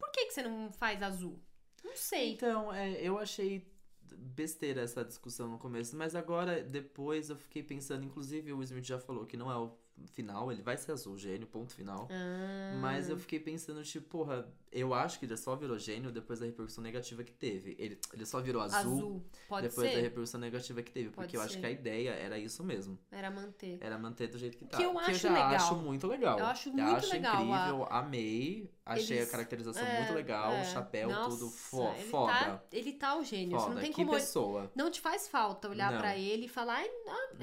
[0.00, 1.38] Por que, que você não faz azul?
[1.84, 2.32] Não sei.
[2.32, 3.70] Então, é, eu achei
[4.16, 8.98] besteira essa discussão no começo, mas agora, depois, eu fiquei pensando, inclusive o Smith já
[8.98, 9.76] falou que não é o
[10.08, 12.08] final, ele vai ser azul, gênio, ponto final.
[12.10, 16.38] Ah, Mas eu fiquei pensando, tipo, porra, eu acho que ele só virou gênio depois
[16.40, 17.74] da repercussão negativa que teve.
[17.78, 19.24] Ele, ele só virou azul, azul.
[19.48, 20.00] Pode depois da ser?
[20.02, 21.10] repercussão negativa que teve.
[21.10, 21.60] Pode porque eu acho ser.
[21.60, 22.98] que a ideia era isso mesmo.
[23.10, 23.78] Era manter.
[23.80, 24.76] Era manter do jeito que tá.
[24.78, 25.54] Que eu acho já legal.
[25.54, 26.38] acho muito legal.
[26.38, 28.70] Eu acho muito acho legal a- incrível, amei.
[28.86, 30.62] Achei Eles- a caracterização É, muito legal, é.
[30.62, 32.32] o chapéu, Nossa, tudo fo ele foda.
[32.32, 33.56] Tá, ele tá o gênio.
[33.58, 33.74] Foda.
[33.74, 34.10] não tem que como.
[34.10, 34.72] pessoa.
[34.74, 36.90] Não te faz falta olhar pra ele e falar, ai,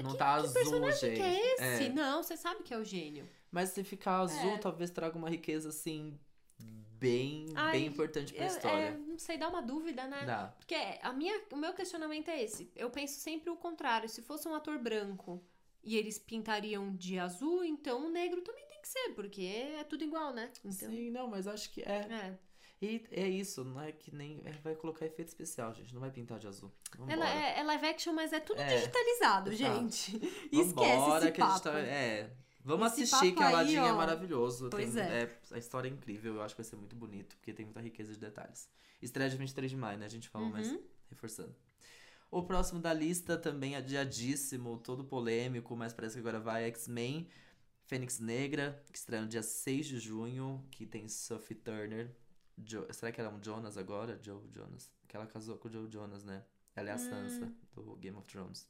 [0.02, 1.16] Não que- tá que azul, personagem gente.
[1.16, 1.84] que é esse?
[1.84, 1.88] É.
[1.88, 3.28] Não, você sabe que é o gênio.
[3.50, 4.58] Mas se ficar azul, É.
[4.58, 6.18] talvez traga uma riqueza, assim,
[6.98, 8.76] bem, Ai, bem importante pra Eu- história.
[8.76, 10.24] é, não sei, dá uma dúvida, né?
[10.24, 10.48] Dá.
[10.58, 12.70] Porque a minha, o meu questionamento é esse.
[12.74, 14.08] Eu penso sempre o contrário.
[14.08, 15.42] Se fosse um ator branco
[15.82, 20.04] e eles pintariam de azul, então o negro também tem que ser, porque é tudo
[20.04, 20.50] igual, né?
[20.64, 22.06] Então, Sim, não, mas acho que é.
[22.10, 22.38] é.
[22.80, 24.40] E é isso, não é que nem.
[24.44, 25.92] é, vai colocar efeito especial, gente.
[25.92, 26.70] Não vai pintar de azul.
[26.96, 27.12] Vambora.
[27.12, 28.76] Ela é, é live action, mas é tudo É.
[28.76, 29.56] digitalizado, Tá.
[29.56, 30.16] gente.
[30.52, 31.60] Esquece Vambora, esse que a gente papo.
[31.62, 31.78] tá.
[31.80, 32.30] É.
[32.64, 34.68] Vamos Esse assistir, que papo Aladdin é maravilhoso.
[34.70, 35.38] Pois tem- é.
[35.50, 38.12] A história é incrível, eu acho que vai ser muito bonito, porque tem muita riqueza
[38.12, 38.68] de detalhes.
[39.00, 40.06] Estreia de 23 de maio, né?
[40.06, 40.82] A gente falou, mas Uhum.
[41.08, 41.54] reforçando.
[42.30, 47.26] O próximo da lista também adiadíssimo, todo polêmico, mas parece que agora vai X-Men
[47.86, 52.10] Fênix Negra, que estreia no dia 6 de junho, que tem Sophie Turner.
[52.58, 54.18] Jo- Será que ela é um Jonas agora?
[54.22, 54.90] Joe Jonas.
[55.06, 56.44] Que ela casou com o Joe Jonas, né?
[56.74, 56.98] Ela é a Hum.
[56.98, 58.68] Sansa, do Game of Thrones.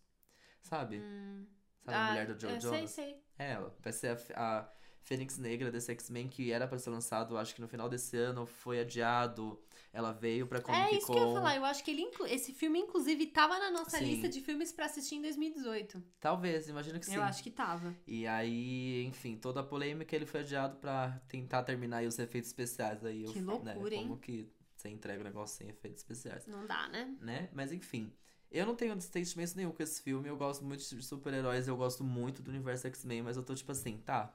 [0.62, 0.98] Sabe?
[0.98, 1.46] Hum.
[1.84, 2.90] Sabe a Ah, mulher do Joe eu Jonas?
[2.90, 3.22] Sei, sei.
[3.38, 3.74] É, ela.
[3.80, 4.72] Vai ser a, a
[5.02, 8.44] Fênix Negra desse X-Men que era pra ser lançado, acho que no final desse ano,
[8.46, 9.58] foi adiado.
[9.90, 11.34] Ela veio pra Comic É isso que eu ia Con.
[11.34, 11.56] falar.
[11.56, 14.04] Eu acho que ele esse filme, inclusive, tava na nossa Sim.
[14.04, 16.02] lista de filmes pra assistir em 2018.
[16.20, 17.14] Talvez, imagino que sim.
[17.16, 17.96] Eu acho que tava.
[18.06, 22.50] E aí, enfim, toda a polêmica ele foi adiado pra tentar terminar aí os efeitos
[22.50, 23.24] especiais aí.
[23.24, 24.02] Que eu- loucura, né, hein?
[24.02, 24.46] Como que
[24.76, 27.16] você entrega o negócio sem efeitos especiais, Não dá, né?
[27.20, 27.48] né?
[27.52, 28.12] Mas enfim.
[28.50, 30.26] Eu não tenho sentimento nenhum com esse filme.
[30.28, 33.72] Eu gosto muito de super-heróis, eu gosto muito do universo X-Men, mas eu tô tipo
[33.72, 34.34] assim, tá.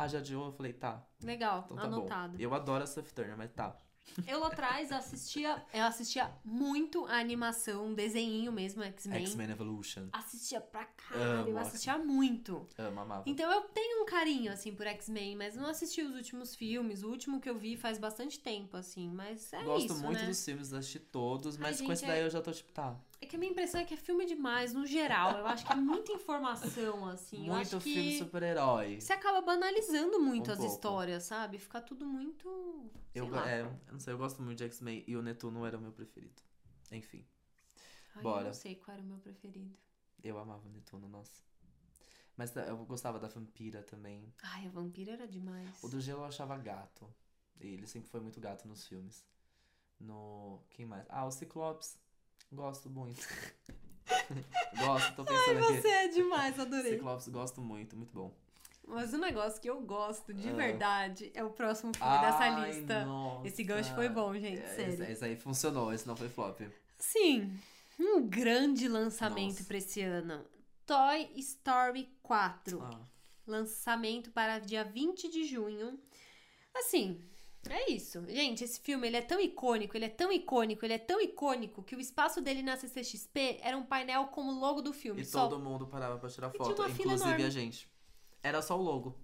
[0.00, 0.46] Ah, já adiou?
[0.46, 1.04] Eu falei, tá.
[1.20, 2.36] Legal, Então tá anotado.
[2.36, 2.42] bom.
[2.42, 3.76] Eu adoro a Sophie Turner, mas tá.
[4.28, 9.26] Eu lá atrás assistia, eu assistia muito a animação, um desenhinho mesmo, X-Men.
[9.26, 10.08] X-Men Evolution.
[10.12, 12.66] Assistia pra caralho, eu assistia muito.
[12.78, 13.24] Amo, amava.
[13.26, 17.02] Então eu tenho um carinho, assim, por X-Men, mas não assisti os últimos filmes.
[17.02, 20.26] O último que eu vi faz bastante tempo, assim, mas é Gosto isso, muito né?
[20.26, 22.70] dos filmes, assisti todos, Ai, mas com gente, esse daí é- eu já tô tipo,
[22.72, 22.96] tá.
[23.20, 25.36] É que a minha impressão é que é filme demais, no geral.
[25.38, 27.48] Eu acho que é muita informação, assim.
[27.48, 29.00] eu muito filme super-herói.
[29.00, 30.72] você acaba banalizando muito Um as pouco.
[30.72, 31.58] histórias, sabe?
[31.58, 32.88] Fica tudo muito.
[33.14, 33.50] Eu, lá.
[33.50, 35.90] é, eu não sei, eu gosto muito de X-Men e o Netuno era o meu
[35.92, 36.40] preferido.
[36.92, 37.26] Enfim,
[38.14, 38.44] Ai, Eu bora.
[38.44, 39.76] não sei qual era o meu preferido.
[40.22, 41.42] eu amava o Netuno, nossa.
[42.36, 44.32] Mas eu gostava da Vampira também.
[44.44, 45.82] Ai, a vampira era demais.
[45.82, 47.12] O do Gelo eu achava gato.
[47.58, 49.24] Ele sempre foi muito gato nos filmes.
[49.98, 50.62] No.
[50.70, 51.04] Quem mais?
[51.08, 51.98] Ah, o Ciclopes.
[52.52, 53.26] Gosto muito.
[54.78, 55.80] gosto, tô pensando aqui.
[55.82, 56.92] Você é demais, adorei.
[56.92, 58.32] Ciclopes, gosto muito, muito bom.
[58.86, 60.54] Mas o negócio que eu gosto de Ah.
[60.54, 63.04] verdade é o próximo filme dessa Ai, lista.
[63.04, 63.46] nossa.
[63.46, 64.94] Esse gancho foi bom, gente, É, sério.
[65.02, 66.60] Esse, esse aí funcionou, esse não foi flop.
[66.98, 67.52] Sim,
[68.00, 70.42] um grande lançamento pra esse ano.
[70.86, 72.80] Toy Story 4.
[72.82, 72.98] Ah,
[73.46, 75.98] Lançamento para dia 20 de junho.
[76.74, 77.22] Assim,
[77.74, 78.22] é isso.
[78.28, 81.82] Gente, esse filme ele é tão icônico, ele é tão icônico, ele é tão icônico
[81.82, 85.22] que o espaço dele na CCXP era um painel com o logo do filme.
[85.22, 87.88] e Só todo mundo parava pra tirar foto, inclusive a gente.
[88.42, 89.18] Era só o logo.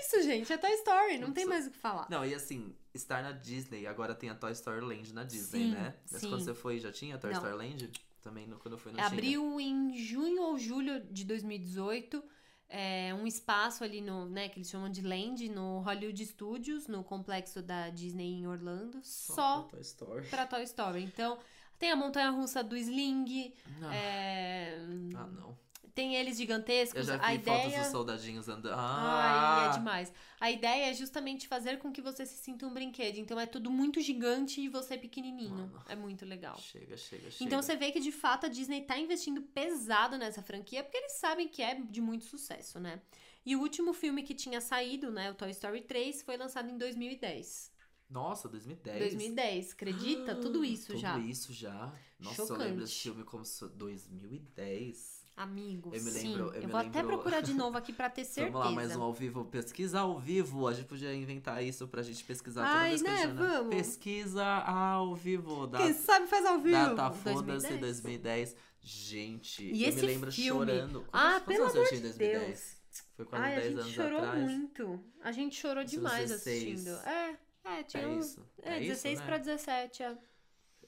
[0.00, 2.06] isso, gente, é Toy Story, não Não tem mais o que falar.
[2.08, 5.70] Não, e assim, estar na Disney, agora tem a Toy Story Land na Disney, Sim,
[5.72, 5.94] né?
[6.10, 6.28] Mas sim.
[6.28, 7.38] quando você foi, já tinha a Toy Não.
[7.38, 7.90] Story Land?
[8.22, 9.06] Também no- quando eu fui não tinha.
[9.08, 12.22] Abriu em junho ou julho de 2018
[12.68, 17.02] é, um espaço ali no, né, que eles chamam de Land, no Hollywood Studios, no
[17.02, 20.26] complexo da Disney em Orlando, só pra Toy Story.
[20.28, 21.02] pra Toy Story.
[21.04, 21.38] Então,
[21.78, 23.90] tem a montanha russa do Sling, Não.
[23.92, 24.76] é,
[25.14, 25.56] Ah, não.
[25.94, 26.98] Tem eles gigantescos.
[26.98, 27.82] Eu já vi a fotos ideia.
[27.82, 28.74] dos soldadinhos andando.
[28.74, 29.70] Ai, Ah!
[29.72, 30.12] é demais.
[30.40, 33.16] A ideia é justamente fazer com que você se sinta um brinquedo.
[33.18, 35.50] Então é tudo muito gigante e você pequenininho.
[35.68, 35.84] Mano.
[35.88, 36.56] É muito legal.
[36.58, 37.44] Chega, chega, chega.
[37.44, 41.12] Então você vê que de fato a Disney tá investindo pesado nessa franquia porque eles
[41.12, 43.00] sabem que é de muito sucesso, né?
[43.44, 46.76] E o último filme que tinha saído, né, o Toy Story 3, foi lançado em
[46.76, 47.72] 2010.
[48.10, 48.98] Nossa, 2010.
[49.00, 50.34] 2010, acredita?
[50.36, 51.18] Tudo isso Tudo já.
[51.18, 51.92] isso já.
[52.18, 52.80] Nossa, eu lembro Chocante.
[52.80, 55.17] desse filme como se fosse 2010.
[55.38, 56.34] Amigo, Eu me sim.
[56.36, 58.50] lembro- eu me vou até lembro- procurar de novo aqui pra ter certeza.
[58.58, 59.44] Vamos lá, mais um ao vivo.
[59.44, 60.66] Pesquisa ao vivo.
[60.66, 63.22] A gente podia inventar isso pra gente pesquisar toda Ai, vez que a né?
[63.22, 63.34] gente...
[63.36, 63.74] Vamos.
[63.74, 65.66] Pesquisa ao vivo.
[65.68, 66.76] Da, Quem sabe faz ao vivo.
[66.94, 67.80] data foda-se 2010.
[67.80, 68.56] 2010.
[68.80, 70.72] Gente, E eu esse me lembro filme?
[70.72, 71.06] chorando.
[71.12, 72.78] Ah, Quantos pelo eu amor de 2010?
[73.16, 74.42] Foi quase Ai, a 10 gente anos chorou atrás.
[74.50, 75.00] muito.
[75.22, 76.64] A gente chorou Uns demais 16.
[76.88, 76.96] assistindo.
[77.06, 78.44] É, é, tinha É isso.
[78.62, 79.26] É, é 16 isso, né?
[79.28, 80.18] pra 17, é.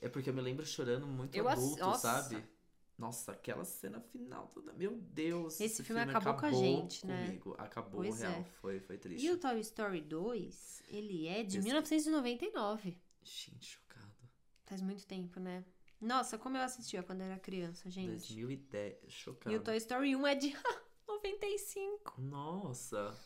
[0.00, 2.22] É porque eu me lembro chorando muito Eu ass- adulto, nossa.
[2.22, 2.42] sabe?
[3.00, 4.72] Nossa, aquela cena final toda.
[4.74, 5.58] Meu Deus.
[5.60, 7.24] Esse filme acabou com a gente, né?
[7.26, 7.54] comigo.
[7.58, 8.32] Acabou, Pois real.
[8.32, 8.44] é.
[8.60, 9.24] Foi, foi triste.
[9.26, 12.96] E o Toy Story 2, ele é de Esse- 1999.
[13.22, 14.12] Gente, chocado.
[14.66, 15.64] Faz muito tempo, né?
[16.00, 18.08] Nossa, como eu assistia quando era criança, gente.
[18.10, 18.96] 2010.
[19.08, 19.54] Chocado.
[19.54, 20.54] E o Toy Story 1 é de
[21.08, 22.20] 95.
[22.20, 23.16] Nossa.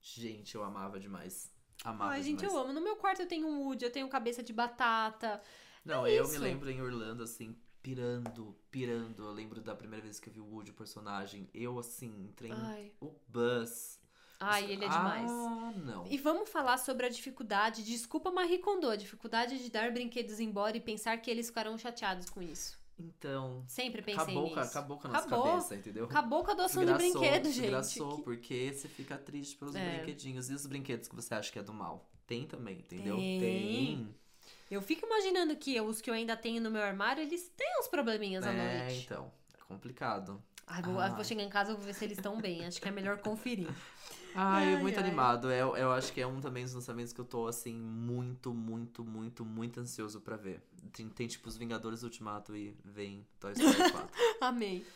[0.00, 1.52] Gente, eu amava demais.
[1.84, 2.54] Amava Ai, gente, demais.
[2.54, 2.72] eu amo.
[2.72, 5.40] No meu quarto eu tenho um Woody, eu tenho cabeça de batata.
[5.84, 6.40] Não, É eu me isso.
[6.42, 9.22] lembro em Orlando, assim, pirando, pirando.
[9.24, 11.48] Eu lembro da primeira vez que eu vi o Woody, o personagem.
[11.54, 13.98] Eu, assim, entrei Ai, no bus.
[14.38, 15.30] ai ele é demais.
[15.30, 16.06] Ah, não.
[16.06, 20.76] E vamos falar sobre a dificuldade, desculpa Marie Kondo, a dificuldade de dar brinquedos embora
[20.76, 22.78] e pensar que eles ficarão chateados com isso.
[22.98, 24.60] Então, Sempre pensei acabou, nisso.
[24.60, 25.44] acabou com a nossa Acabou.
[25.52, 26.04] cabeça, entendeu?
[26.04, 27.60] Acabou com a doação de Desgraçou, brinquedo, gente.
[27.62, 29.96] desgraçou, Que- porque você fica triste pelos É.
[29.96, 30.50] brinquedinhos.
[30.50, 32.10] E os brinquedos que você acha que é do mal?
[32.26, 33.16] Tem também, entendeu?
[33.16, 34.14] Tem.
[34.70, 37.88] Eu fico imaginando que os que eu ainda tenho no meu armário, eles têm uns
[37.88, 39.04] probleminhas à É, noite.
[39.04, 39.32] então.
[39.58, 40.42] É complicado.
[40.66, 41.10] Ai, vou, Ai.
[41.10, 42.64] vou chegar em casa e vou ver se eles estão bem.
[42.64, 43.68] Acho que é melhor conferir.
[44.32, 45.04] Ai, Ai, muito ai.
[45.04, 45.50] animado.
[45.50, 49.04] Eu, eu acho que é um também dos lançamentos que eu tô, assim, muito, muito,
[49.04, 50.62] muito, muito ansioso pra ver.
[50.92, 54.08] Tem, tem tipo os Vingadores Ultimato e vem Toy Story 4.
[54.40, 54.86] Amei.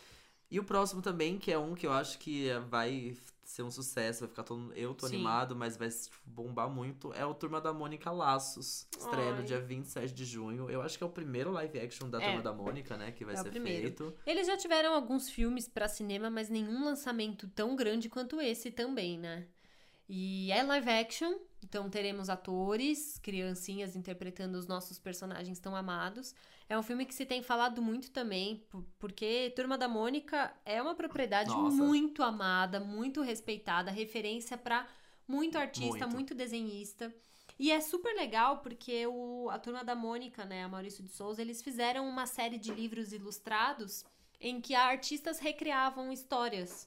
[0.49, 3.71] E o próximo também, que é um que eu acho que é- vai ser um
[3.71, 4.73] sucesso, vai ficar todo.
[4.75, 5.17] Eu tô Sim.
[5.17, 7.13] animado, mas vai tipo, bombar muito.
[7.13, 8.87] É o Turma da Mônica Laços.
[8.99, 9.45] Estreia no Ai.
[9.45, 10.69] dia 27 de junho.
[10.71, 12.27] Eu acho que é o primeiro live action da É.
[12.27, 13.13] Turma da Mônica, né?
[13.13, 14.15] Que vai É ser feito.
[14.27, 19.19] Eles já tiveram alguns filmes pra cinema, mas nenhum lançamento tão grande quanto esse também,
[19.19, 19.47] né?
[20.09, 26.35] E é live action, então teremos atores, criancinhas interpretando os nossos personagens tão amados.
[26.69, 30.81] É um filme que se tem falado muito também, por- porque Turma da Mônica é
[30.83, 31.77] uma propriedade Nossa.
[31.77, 34.87] muito amada, muito respeitada, referência pra
[35.27, 36.11] muito artista, Muito.
[36.11, 37.15] muito desenhista.
[37.59, 41.41] E é super legal porque o, a Turma da Mônica, né, a Maurício de Souza,
[41.41, 44.05] eles fizeram uma série de livros ilustrados
[44.39, 46.87] em que artistas recriavam histórias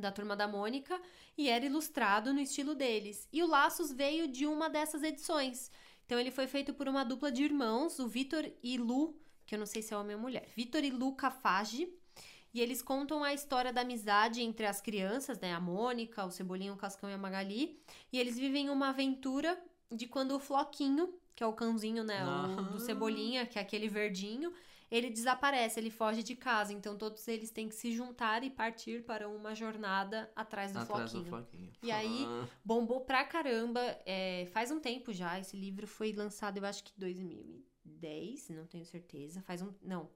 [0.00, 1.00] da Turma da Mônica
[1.36, 3.28] e era ilustrado no estilo deles.
[3.32, 5.70] E o Laços veio de uma dessas edições.
[6.06, 9.14] Então ele foi feito por uma dupla de irmãos, o Vitor e Lu,
[9.46, 10.48] que eu não sei se é homem ou mulher.
[10.56, 11.88] Vitor e Lu Cafage.
[12.54, 15.52] E eles contam a história da amizade entre as crianças, né?
[15.52, 17.78] A Mônica, o Cebolinha, o Cascão e a Magali.
[18.10, 19.58] E eles vivem uma aventura
[19.92, 22.24] de quando o Floquinho, que é o cãozinho, né?
[22.24, 22.80] O, do Ah.
[22.80, 24.50] Cebolinha, que é aquele verdinho,
[24.90, 26.72] ele desaparece, ele foge de casa.
[26.72, 31.10] Então todos eles têm que se juntar e partir para uma jornada atrás do atrás
[31.10, 31.24] Floquinho.
[31.24, 31.72] do Floquinho.
[31.82, 33.80] E aí- Ah, Bombou pra caramba.
[34.06, 35.38] é, faz um tempo já.
[35.38, 39.42] Esse livro foi lançado, eu acho que em 2010, não tenho certeza.
[39.42, 39.72] Faz um.
[39.82, 40.08] Não.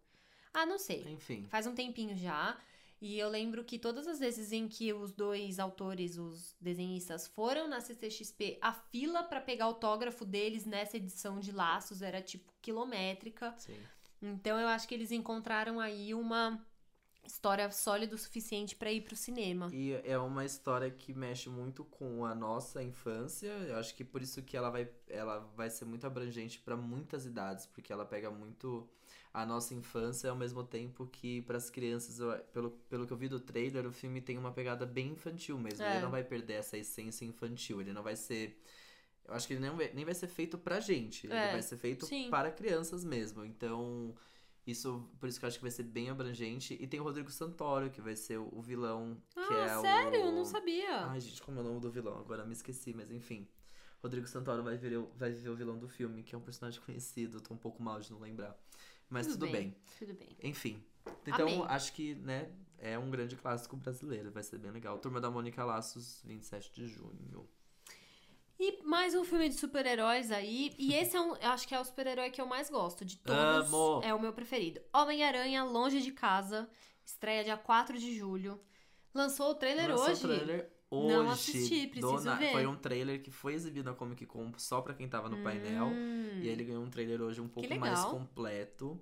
[0.52, 1.02] Ah, não sei.
[1.12, 1.46] enfim.
[1.48, 2.58] Faz um tempinho já.
[3.00, 7.66] E eu lembro que todas as vezes em que os dois autores, os desenhistas, foram
[7.66, 13.52] na CCXP, a fila pra pegar autógrafo deles nessa edição de Laços era tipo quilométrica.
[13.58, 13.76] Sim.
[14.22, 16.64] Então eu acho que eles encontraram aí uma
[17.24, 19.68] história sólida o suficiente pra ir pro cinema.
[19.72, 23.48] E é uma história que mexe muito com a nossa infância.
[23.48, 27.24] Eu acho que por isso que ela vai, ela vai ser muito abrangente para muitas
[27.24, 28.88] idades, porque ela pega muito
[29.32, 32.18] a nossa infância ao mesmo tempo que para as crianças,
[32.52, 35.84] pelo, pelo que eu vi do trailer, o filme tem uma pegada bem infantil mesmo.
[35.84, 35.92] É.
[35.92, 38.60] Ele não vai perder essa essência infantil, ele não vai ser
[39.26, 41.62] eu acho que ele nem vai, nem vai ser feito pra gente, ele É, vai
[41.62, 42.28] ser feito sim.
[42.30, 43.44] para crianças mesmo.
[43.44, 44.14] Então,
[44.66, 46.76] isso, por isso que eu acho que vai ser bem abrangente.
[46.80, 50.20] E tem o Rodrigo Santoro, que vai ser o, vilão, que ah, é sério?
[50.20, 50.24] o...
[50.26, 51.06] Eu não sabia.
[51.06, 52.18] Ai, gente, como é o nome do vilão?
[52.18, 53.48] Agora me esqueci, mas enfim.
[54.02, 56.80] Rodrigo Santoro vai viver, o- vai viver o vilão do filme, que é um personagem
[56.80, 58.56] conhecido, tô um pouco mal de não lembrar.
[59.08, 59.76] Mas tudo, bem.
[59.98, 60.36] Tudo bem.
[60.42, 60.82] Enfim.
[61.26, 64.98] Então, acho que, né, é um grande clássico brasileiro, vai ser bem legal.
[64.98, 67.48] Turma da Mônica Laços, 27 de junho.
[68.64, 70.72] E mais um filme de super-heróis aí.
[70.78, 73.16] E esse é um, eu acho que é o super-herói que eu mais gosto de
[73.16, 73.66] todos.
[73.66, 74.00] Amo!
[74.04, 74.80] É o meu preferido.
[74.94, 76.68] Homem-Aranha, Longe de Casa.
[77.04, 78.60] Estreia dia 4 de julho.
[79.12, 80.24] Lançou o trailer Lançou hoje.
[80.24, 81.12] o trailer hoje.
[81.16, 82.52] Não assisti, preciso Dona- ver.
[82.52, 85.86] Foi um trailer que foi exibido na Comic Con só pra quem tava no painel.
[85.86, 86.38] Hum.
[86.40, 88.96] E ele ganhou um trailer hoje um pouco mais completo.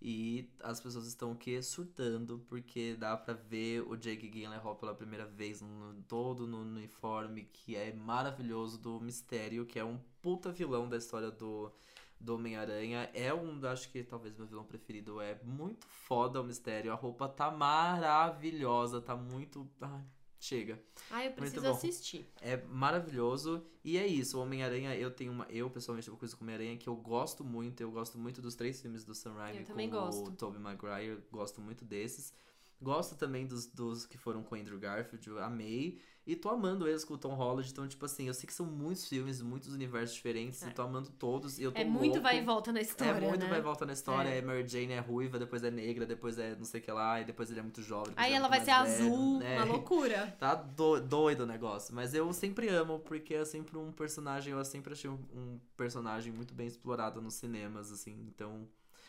[0.00, 1.60] E as pessoas estão o quê?
[1.60, 7.44] Surtando, porque dá pra ver o Jake Gyllenhaal pela primeira vez no, todo no uniforme,
[7.52, 11.72] que é maravilhoso, do Mistério, que é um puta vilão da história do,
[12.20, 13.10] do Homem-Aranha.
[13.12, 15.20] É um, acho que talvez meu vilão preferido.
[15.20, 16.92] É muito foda o Mistério.
[16.92, 19.68] A roupa tá maravilhosa, tá muito...
[19.80, 20.04] Ai,
[20.38, 20.80] chega.
[21.10, 22.26] Ah, eu preciso assistir.
[22.40, 23.64] É maravilhoso.
[23.84, 25.46] E é isso, o Homem-Aranha, eu tenho uma.
[25.48, 27.80] Eu, pessoalmente, tenho uma coisa com Homem-Aranha que eu gosto muito.
[27.80, 30.28] Eu gosto muito dos três filmes do Sam Raimi Eu com gosto.
[30.30, 31.22] o Tobey Maguire.
[31.30, 32.32] Gosto muito desses.
[32.80, 36.00] Gosto também dos, dos que foram com o Andrew Garfield, eu amei.
[36.24, 37.68] E tô amando eles com o Tom Holland.
[37.70, 40.62] Então, tipo assim, eu sei que são muitos filmes, muitos universos diferentes.
[40.62, 40.68] É.
[40.68, 41.58] E tô amando todos.
[41.58, 42.20] E eu tô É muito louco.
[42.22, 43.48] vai e volta na história, É muito né?
[43.48, 44.28] vai e volta na história.
[44.28, 44.38] É.
[44.38, 44.42] É.
[44.42, 47.24] Mary Jane é ruiva, depois é negra, depois é não sei o que lá, e
[47.24, 48.12] depois ele é muito jovem.
[48.14, 48.76] Aí é ela vai ser velho.
[48.78, 49.56] azul, É.
[49.56, 50.36] uma loucura.
[50.38, 51.94] Tá do- doido o negócio.
[51.94, 54.52] Mas eu sempre amo, porque é sempre um personagem.
[54.52, 58.12] Eu sempre achei um, um personagem muito bem explorado nos cinemas, assim.
[58.28, 58.68] Então,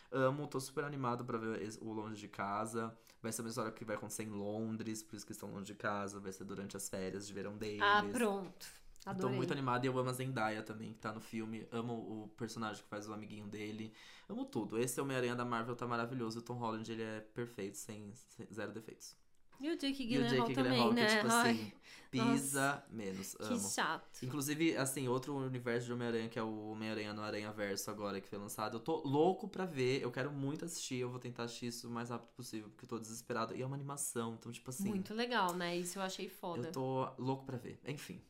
[0.09, 2.97] amo, tô super animado pra ver o Longe de Casa.
[3.21, 5.75] Vai ser uma história que vai acontecer em Londres, por isso que estão longe de
[5.75, 6.19] casa.
[6.19, 7.81] Vai ser durante as férias de verão deles.
[7.83, 8.65] Ah, pronto.
[9.03, 9.35] Tô Adorei.
[9.37, 11.65] muito animado e eu amo a Zendaya também, que tá no filme.
[11.71, 13.93] Amo o personagem que faz o amiguinho dele.
[14.27, 14.77] Amo tudo.
[14.77, 16.39] Esse Homem-Aranha da Marvel tá maravilhoso.
[16.39, 19.15] O Tom Holland, ele é perfeito, sem, sem- zero defeitos.
[19.59, 21.03] E o Jake o Gyllenhaal também, Gyllenhaal, que né?
[21.03, 21.71] é tipo Ai, assim,
[22.09, 23.35] pisa menos.
[23.35, 23.69] que Amo.
[23.69, 24.23] chato.
[24.23, 28.27] Inclusive, assim, outro universo de Homem-Aranha, que é o Homem-Aranha no Aranha Verso agora, que
[28.29, 28.77] foi lançado.
[28.77, 31.91] Eu tô louco pra ver, eu quero muito assistir, eu vou tentar assistir isso o
[31.91, 33.53] mais rápido possível, porque eu tô desesperado.
[33.55, 35.75] E é uma animação, então, tipo assim, Muito legal, né?
[35.77, 36.67] Isso eu achei foda.
[36.67, 37.79] eu tô louco pra ver.
[37.85, 38.21] Enfim.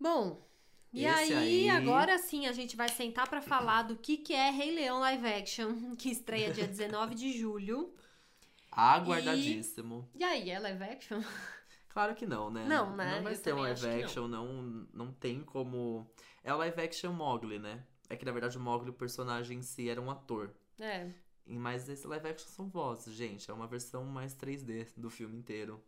[0.00, 0.46] Bom,
[0.92, 4.50] e aí, aí- agora sim, a gente vai sentar pra falar do que, que é
[4.50, 7.92] Rei Leão Live Action, que estreia dia 19 de julho.
[8.78, 10.08] Aguardadíssimo.
[10.14, 11.20] E aí, é live action?
[11.90, 12.64] Claro que não, né?
[12.68, 13.16] Não, né?
[13.16, 14.86] Não vai Eu ter um live action, não.
[14.92, 16.08] não tem como.
[16.44, 17.82] É o live action Mogli, né?
[18.08, 20.54] É que na verdade o Mogli, o personagem em si, era um ator.
[20.78, 21.10] É.
[21.44, 23.50] E- Mas esse live action são vozes, gente.
[23.50, 25.82] É uma versão mais 3D do filme inteiro.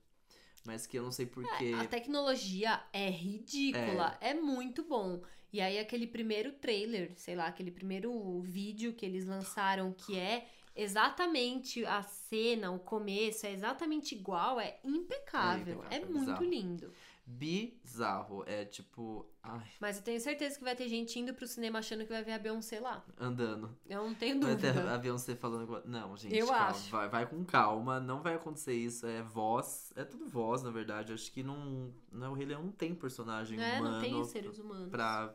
[0.64, 1.74] Mas que eu não sei porquê.
[1.78, 4.34] A tecnologia é ridícula, é.
[4.34, 5.22] muito bom.
[5.52, 10.48] E aí aquele primeiro trailer, sei lá, aquele primeiro vídeo que eles lançaram que é
[10.74, 16.20] exatamente a cena, o começo, é exatamente igual, é impecável, É é, impecável, é muito
[16.20, 16.44] bizarro.
[16.44, 16.92] lindo.
[17.26, 18.42] Bizarro.
[18.46, 19.24] É tipo.
[19.42, 22.22] Ai, Mas eu tenho certeza que vai ter gente indo pro cinema achando que vai
[22.24, 23.04] ver a Beyoncé lá.
[23.18, 23.74] andando.
[23.88, 24.94] Eu não tenho Vai ter dúvida.
[24.94, 25.80] a Beyoncé falando.
[25.86, 26.66] Não, gente, Eu calma.
[26.66, 26.90] acho.
[26.90, 28.00] Vai, vai com calma.
[28.00, 29.06] Não vai acontecer isso.
[29.06, 29.92] É voz.
[29.96, 31.12] É tudo voz, na verdade.
[31.12, 31.92] Acho que não.
[32.10, 33.94] não o Rei Leão não tem personagem É, humano.
[33.96, 34.90] não tem seres humanos.
[34.90, 35.32] pra,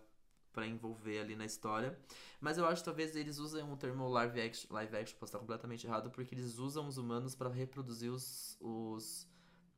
[0.51, 1.97] pra envolver ali na história.
[2.45, 5.39] Mas eu acho que talvez eles usem o termo live action, live action posso estar
[5.39, 9.27] completamente errado, porque eles usam os humanos pra reproduzir os, os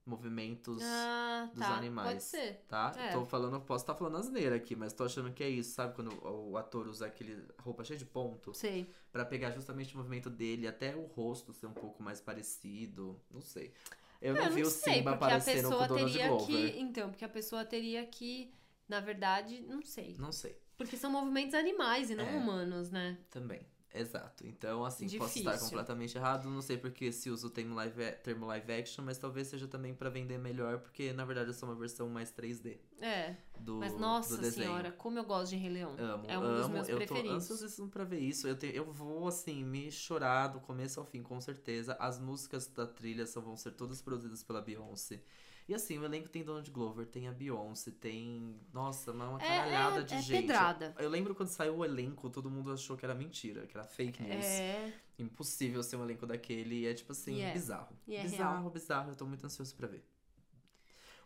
[0.05, 1.77] movimentos, Ah, dos tá.
[1.77, 2.09] animais.
[2.09, 2.65] Pode ser.
[2.67, 2.93] tá?
[2.97, 3.13] é.
[3.13, 5.95] Tô falando, posso estar falando asneira aqui, mas tô achando que é isso, sabe?
[5.95, 8.91] Quando o, o ator usa aquele roupa cheia de ponto Sei.
[9.13, 13.39] Pra pegar justamente o movimento dele, até o rosto ser um pouco mais parecido, não
[13.39, 13.73] sei.
[14.21, 16.47] Eu não eu vi não o Simba aparecendo com o Donald teria Glover.
[16.47, 16.79] que.
[16.81, 18.53] Então, porque a pessoa teria que,
[18.89, 20.17] na verdade, não sei.
[20.19, 20.59] Não sei.
[20.77, 22.35] Porque são movimentos animais e não É.
[22.35, 23.17] humanos, né?
[23.29, 23.61] Também.
[23.93, 24.45] Exato.
[24.45, 25.69] Então, assim, posso estar Difícil.
[25.69, 26.47] completamente errado.
[26.49, 29.95] Não sei porque se usa o termo live, termo live action, mas talvez seja também
[29.95, 33.35] pra vender melhor, porque na verdade é só uma versão mais 3D É.
[33.59, 34.67] do, Mas do nossa desenho.
[34.67, 35.95] senhora, como eu gosto de Rei Leão.
[35.97, 36.57] Amo, é um amo.
[36.57, 37.29] dos meus eu preferidos.
[37.31, 38.47] tô ansiosíssimo pra ver isso.
[38.47, 41.95] Eu, te- eu vou, assim, me chorar do começo ao fim, com certeza.
[41.99, 45.23] As músicas da trilha só vão ser todas produzidas pela Beyoncé.
[45.67, 48.57] E assim, o elenco tem Donald Glover, tem a Beyoncé, tem.
[48.71, 50.41] Nossa, uma uma É- caralhada é- de é gente.
[50.43, 50.95] pedrada.
[50.97, 54.23] Eu lembro quando saiu o elenco, todo mundo achou que era mentira, que era fake
[54.23, 54.45] news.
[54.45, 54.93] É.
[55.19, 56.83] Impossível ser um elenco daquele.
[56.83, 57.51] E é tipo assim, E é.
[57.51, 57.97] bizarro.
[58.07, 59.11] É bizarro, bizarro.
[59.11, 60.05] Eu tô muito ansioso pra ver.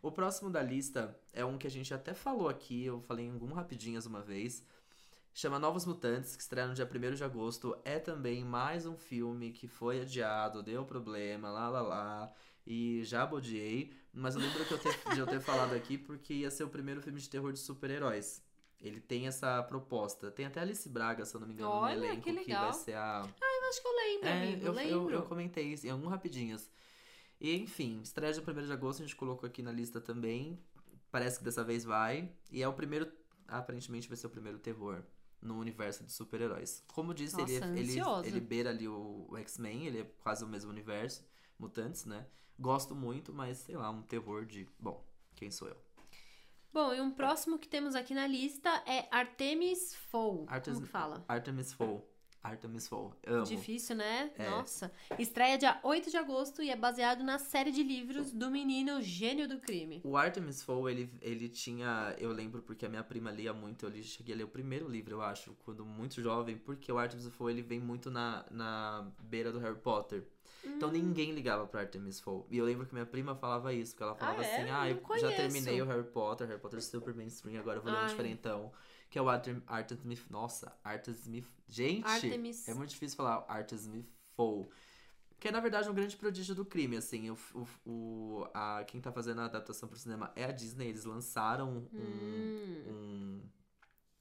[0.01, 3.31] O próximo da lista é um que a gente até falou aqui, eu falei em
[3.33, 4.65] algum rapidinhas uma vez.
[5.33, 7.77] Chama Novos Mutantes, que estreia no dia 1 de agosto.
[7.85, 12.33] É também mais um filme que foi adiado, deu problema, lá lá lá.
[12.65, 13.93] E já odiei.
[14.13, 16.69] Mas eu lembro que eu ter, de eu ter falado aqui porque ia ser o
[16.69, 18.43] primeiro filme de terror de super-heróis.
[18.79, 20.31] Ele tem essa proposta.
[20.31, 22.73] Tem até Alice Braga, se eu não me engano, Olha, no elenco, que vai legal.
[22.73, 23.21] ser a.
[23.23, 24.61] Eu acho que eu lembro, É, amigo.
[24.61, 25.15] eu, eu, lembro.
[25.15, 26.69] eu comentei isso em algum rapidinhas.
[27.39, 30.59] E enfim, estreia dia 1 de agosto, a gente colocou aqui na lista também.
[31.09, 32.31] Parece que dessa vez vai.
[32.51, 33.09] E é o primeiro.
[33.47, 35.03] Aparentemente vai ser o primeiro terror
[35.41, 36.83] no universo de super-heróis.
[36.87, 38.27] Como disse, ele, Nossa, ele, ansiosa.
[38.27, 41.25] ele beira ali o, o X-Men, ele é quase o mesmo universo.
[41.57, 42.25] Mutantes, né?
[42.59, 44.67] Gosto muito, mas sei lá, um terror de.
[44.79, 45.03] Bom,
[45.35, 45.77] quem sou eu?
[46.73, 50.45] Bom, e um próximo que temos aqui na lista é Artemis Fowl.
[50.47, 51.23] Artes- Como que fala?
[51.27, 52.07] Artemis Fowl.
[52.43, 53.13] Artemis Fowl.
[53.27, 53.43] Amo.
[53.45, 54.31] Difícil, né?
[54.35, 54.49] É.
[54.49, 54.91] Nossa.
[55.19, 59.47] Estreia dia 8 de agosto e é baseado na série de livros do menino Gênio
[59.47, 60.01] do Crime.
[60.03, 62.15] O Artemis Fowl, ele, ele tinha.
[62.17, 63.85] Eu lembro porque a minha prima lia muito.
[63.85, 66.97] Eu li- cheguei a ler o primeiro livro, eu acho, quando muito jovem, porque o
[66.97, 70.25] Artemis Fowl ele vem muito na, na beira do Harry Potter.
[70.63, 70.93] Então Hum.
[70.93, 72.45] ninguém ligava pra Artemis Fowl.
[72.49, 74.53] E eu lembro que minha prima falava isso, porque ela falava Ah, é?
[74.61, 77.59] assim: ah, Não eu já conheço." terminei o Harry Potter, Harry Potter é super mainstream,
[77.59, 78.71] agora eu vou ler um diferentão.
[79.09, 80.21] Que é o Artem, Artemis.
[80.29, 81.45] Nossa, Artemis.
[81.67, 82.05] Gente!
[82.07, 82.67] Artemis.
[82.67, 84.05] É muito difícil falar Artemis
[84.35, 84.69] Fowl.
[85.39, 87.29] Que é, na verdade, um grande prodígio do crime, assim.
[87.31, 90.87] O, o, o- a, quem tá fazendo a adaptação pro cinema é a Disney.
[90.87, 93.41] Eles lançaram um, Hum.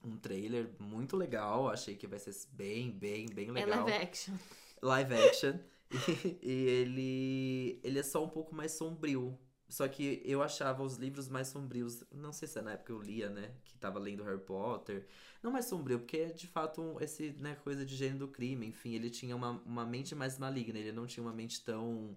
[0.02, 1.68] um, um trailer muito legal.
[1.68, 3.84] Achei que vai ser bem, bem, bem É legal.
[3.86, 4.34] live action.
[4.82, 5.58] Live action.
[6.42, 9.38] E, ele, ele é só um pouco mais sombrio.
[9.68, 12.02] Só que eu achava os livros mais sombrios.
[12.12, 13.52] Não sei se é na época eu lia, né?
[13.64, 15.06] Que tava lendo Harry Potter.
[15.42, 18.66] Não mais sombrio, porque é de fato um- esse, né, coisa de gênero do crime.
[18.66, 20.76] Enfim, ele tinha uma, uma mente mais maligna.
[20.78, 22.16] Ele não tinha uma mente tão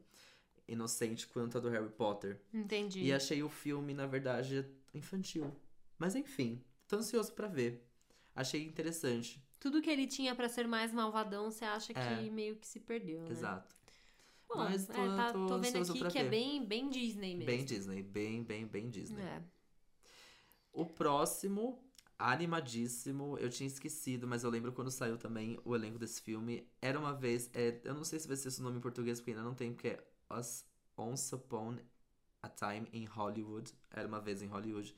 [0.68, 2.42] inocente quanto a do Harry Potter.
[2.54, 3.04] Entendi.
[3.04, 5.54] E achei o filme, na verdade, infantil.
[6.00, 7.86] Mas enfim, tô ansioso pra ver.
[8.36, 9.43] Achei interessante.
[9.64, 12.30] Tudo que ele tinha pra ser mais malvadão, você acha que É.
[12.30, 13.32] meio que se perdeu, né?
[13.32, 13.74] Exato.
[14.46, 16.30] Bom, Mas é, tô- tá- tô tô, vendo aqui que é ver.
[16.30, 17.46] bem, bem Disney mesmo.
[17.46, 19.22] Bem Disney, bem, bem, bem Disney.
[19.24, 19.42] É.
[20.74, 21.82] O próximo,
[22.20, 26.68] animadíssimo, eu tinha esquecido, mas eu lembro quando saiu também o elenco desse filme.
[26.82, 29.32] Era uma vez, é, eu não sei se vai ser esse nome em português, porque
[29.32, 30.66] ainda não tem, porque é Us
[30.98, 31.78] Once Upon
[32.42, 33.72] a Time in Hollywood.
[33.90, 34.94] Era uma vez em Hollywood.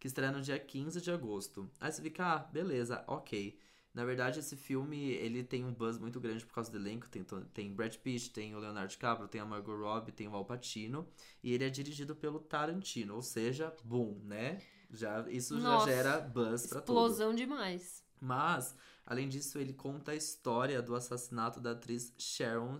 [0.00, 1.70] Que estreia no dia 15 de agosto.
[1.78, 3.56] Aí você fica, ah, beleza, ok.
[3.98, 7.08] Na verdade, esse filme, ele tem um buzz muito grande por causa do elenco.
[7.08, 10.44] Tem, tem Brad Pitt, tem o Leonardo DiCaprio, tem a Margot Robbie, tem o Al
[10.44, 11.08] Pacino.
[11.42, 14.62] E ele é dirigido pelo Tarantino, ou seja, boom, né?
[14.88, 16.96] Já, isso Nossa, já gera buzz pra tudo.
[16.96, 18.04] Explosão demais.
[18.20, 22.78] Mas, além disso, ele conta a história do assassinato da atriz Sharon,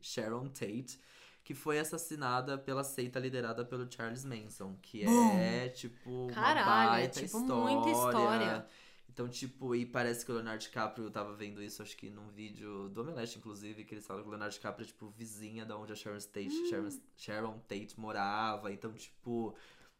[0.00, 1.00] Sharon Tate,
[1.42, 6.86] que foi assassinada pela seita liderada pelo Charles Manson, que é, tipo, Caralho, uma é,
[6.86, 7.74] baita tipo, história.
[7.74, 8.66] muita história.
[9.12, 12.88] Então, tipo, e parece que o Leonardo DiCaprio tava vendo isso, acho que num vídeo
[12.88, 15.92] do Omelete, inclusive, que eles falam que o Leonardo DiCaprio é, tipo, vizinha da onde
[15.92, 16.66] a Sharon Tate, Hum.
[16.70, 18.72] Sharon, Sharon Tate morava.
[18.72, 19.54] Então, tipo,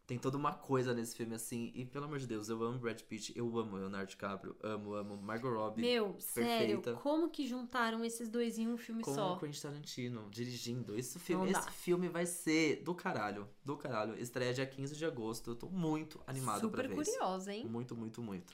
[0.07, 1.71] tem toda uma coisa nesse filme, assim.
[1.75, 5.15] E, pelo amor de Deus, eu amo Brad Pitt, eu amo Leonardo DiCaprio, amo, amo
[5.15, 5.81] Margot Robbie.
[5.83, 6.93] Meu, sério, perfeita.
[6.99, 9.35] como que juntaram esses dois em um filme com só?
[9.35, 10.97] o Quentin Tarantino dirigindo.
[10.97, 13.47] Esse filme, esse filme vai ser do caralho.
[13.63, 14.19] Do caralho.
[14.19, 15.51] Estreia dia 15 de agosto.
[15.51, 17.11] Eu tô muito animado Super pra ver isso.
[17.11, 17.67] curiosa, hein?
[17.67, 18.51] Muito, muito, muito.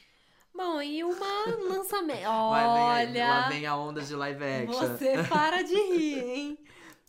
[0.53, 2.19] Bom, e uma lançamento.
[2.21, 4.73] Vem, aí, lá Olha, vem a onda de live action.
[4.73, 6.59] você para de rir, hein?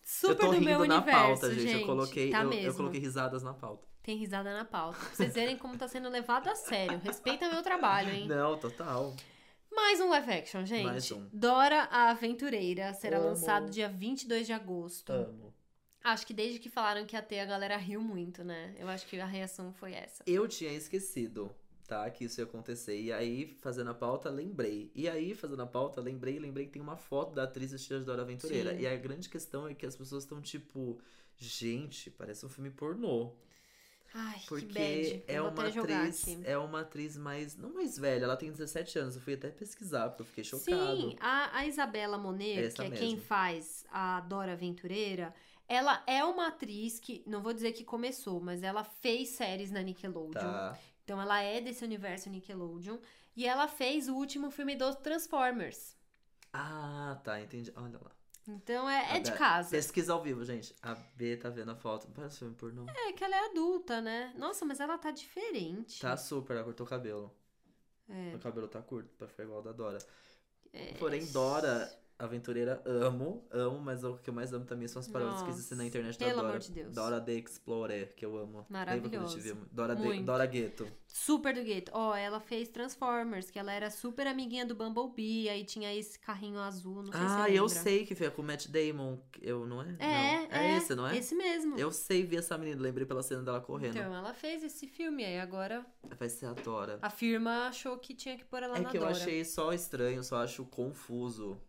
[0.04, 1.80] Super eu tô do rindo meu na universo, pauta, gente.
[1.80, 3.86] Eu coloquei, Tá eu, eu coloquei risadas na pauta.
[4.02, 4.98] Tem risada na pauta.
[4.98, 6.98] Pra vocês verem como tá sendo levado a sério.
[7.04, 8.26] Respeita meu trabalho, hein?
[8.26, 9.14] Não, total.
[9.70, 10.84] Mais um live action, gente.
[10.84, 11.28] Mais um.
[11.32, 13.28] Dora a Aventureira será Amo.
[13.28, 15.10] lançado dia 22 de agosto.
[15.12, 15.54] Amo.
[16.02, 18.74] Acho que desde que falaram que ia ter, a galera riu muito, né?
[18.78, 20.24] Eu acho que a reação foi essa.
[20.26, 21.54] Eu tinha esquecido,
[21.90, 22.08] tá?
[22.08, 22.98] Que isso ia acontecer.
[23.00, 24.92] E aí, fazendo a pauta, lembrei.
[24.94, 28.06] E aí, fazendo a pauta, lembrei, lembrei que tem uma foto da atriz vestida de
[28.06, 28.72] Dora Aventureira.
[28.72, 28.82] Sim.
[28.82, 31.00] E a grande questão é que as pessoas estão tipo,
[31.36, 33.32] gente, parece um filme pornô.
[34.14, 38.98] Ai, Porque é uma atriz, é uma atriz mais, não mais velha, ela tem 17
[38.98, 39.16] anos.
[39.16, 41.10] Eu fui até pesquisar, porque eu fiquei chocado.
[41.10, 43.22] Sim, a, a Isabela Monet, Essa que é quem mesmo.
[43.22, 45.32] faz a Dora Aventureira,
[45.68, 49.80] ela é uma atriz que, não vou dizer que começou, mas ela fez séries na
[49.80, 50.32] Nickelodeon.
[50.32, 50.76] Tá.
[51.04, 52.98] Então ela é desse universo Nickelodeon.
[53.36, 55.96] E ela fez o último filme dos Transformers.
[56.52, 57.72] Ah, tá, entendi.
[57.76, 58.10] Olha lá.
[58.48, 59.70] Então é, é de casa.
[59.70, 60.74] Pesquisa ao vivo, gente.
[60.82, 62.08] A B tá vendo a foto.
[62.08, 62.86] Parece filme pornô.
[62.88, 64.32] É que ela é adulta, né?
[64.36, 66.00] Nossa, mas ela tá diferente.
[66.00, 67.32] Tá super, ela cortou o cabelo.
[68.08, 69.98] É, O cabelo tá curto pra ficar igual da Dora.
[70.72, 70.94] é.
[70.94, 71.88] Porém, Dora,
[72.20, 75.76] aventureira, amo, amo, mas o que eu mais amo também são as que Nossa, existem
[75.78, 76.48] na internet da Dora.
[76.48, 76.94] amor de Deus.
[76.94, 78.66] Dora the Explorer, que eu amo.
[78.68, 79.56] Via?
[79.72, 80.22] Dora, de.
[80.22, 80.86] Dora Gueto.
[81.06, 81.90] Super do gueto.
[81.92, 86.60] Ó, ela fez Transformers, que ela era super amiguinha do Bumblebee, aí tinha esse carrinho
[86.60, 89.18] azul, não sei se Ah, você eu sei que foi com o Matt Damon.
[89.42, 89.88] Eu, não é?
[89.98, 90.06] É, não.
[90.06, 91.16] é, é, esse, não é?
[91.18, 91.76] Esse mesmo.
[91.76, 93.96] Eu sei, vi essa menina, lembrei pela cena dela correndo.
[93.96, 95.84] Então, ela fez esse filme aí, agora
[96.16, 96.98] Vai ser a Dora.
[97.02, 99.12] a firma achou que tinha que pôr ela É na que eu Dora.
[99.12, 101.60] achei só estranho, só acho confuso.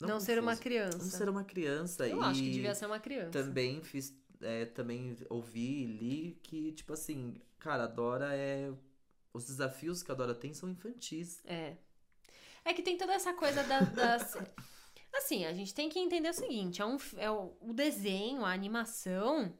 [0.00, 0.98] Não, ser uma criança.
[0.98, 2.06] Não ser uma criança.
[2.08, 3.30] Eu e acho que devia ser uma criança.
[3.30, 4.14] Também fiz.
[4.40, 8.72] é, também ouvi e li que, tipo assim, cara, a Dora é.
[9.32, 11.42] Os desafios que a Dora tem são infantis.
[11.44, 11.76] É.
[12.64, 14.36] É que tem toda essa coisa da- das.
[15.16, 18.52] Assim, a gente tem que entender o seguinte: é um, é o, o desenho, a
[18.52, 19.52] animação.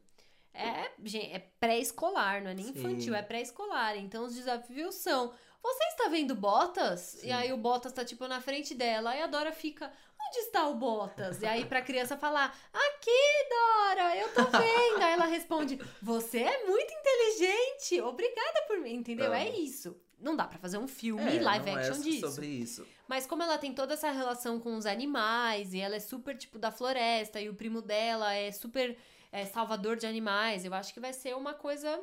[0.53, 0.93] É,
[1.33, 2.79] é pré-escolar, não é nem Sim.
[2.79, 3.97] infantil, é pré-escolar.
[3.97, 5.33] Então os desafios são
[5.63, 7.01] Você está vendo Botas?
[7.01, 7.27] Sim.
[7.29, 9.17] E aí o Botas tá, tipo, na frente dela.
[9.17, 9.93] E a Dora fica.
[10.35, 11.41] Onde está o Botas?
[11.43, 13.11] E aí pra criança falar, aqui,
[13.49, 15.01] Dora, eu tô vendo.
[15.01, 19.33] Aí ela responde, você é muito inteligente, obrigada por mim, entendeu?
[19.33, 19.97] É isso.
[20.19, 22.29] Não dá pra fazer um filme É, live não action é disso.
[22.29, 22.85] sobre isso.
[23.07, 26.59] Mas como ela tem toda essa relação com os animais, e ela é super, tipo,
[26.59, 28.97] da floresta, e o primo dela é super
[29.31, 32.01] é, salvador de animais, eu acho que vai ser uma coisa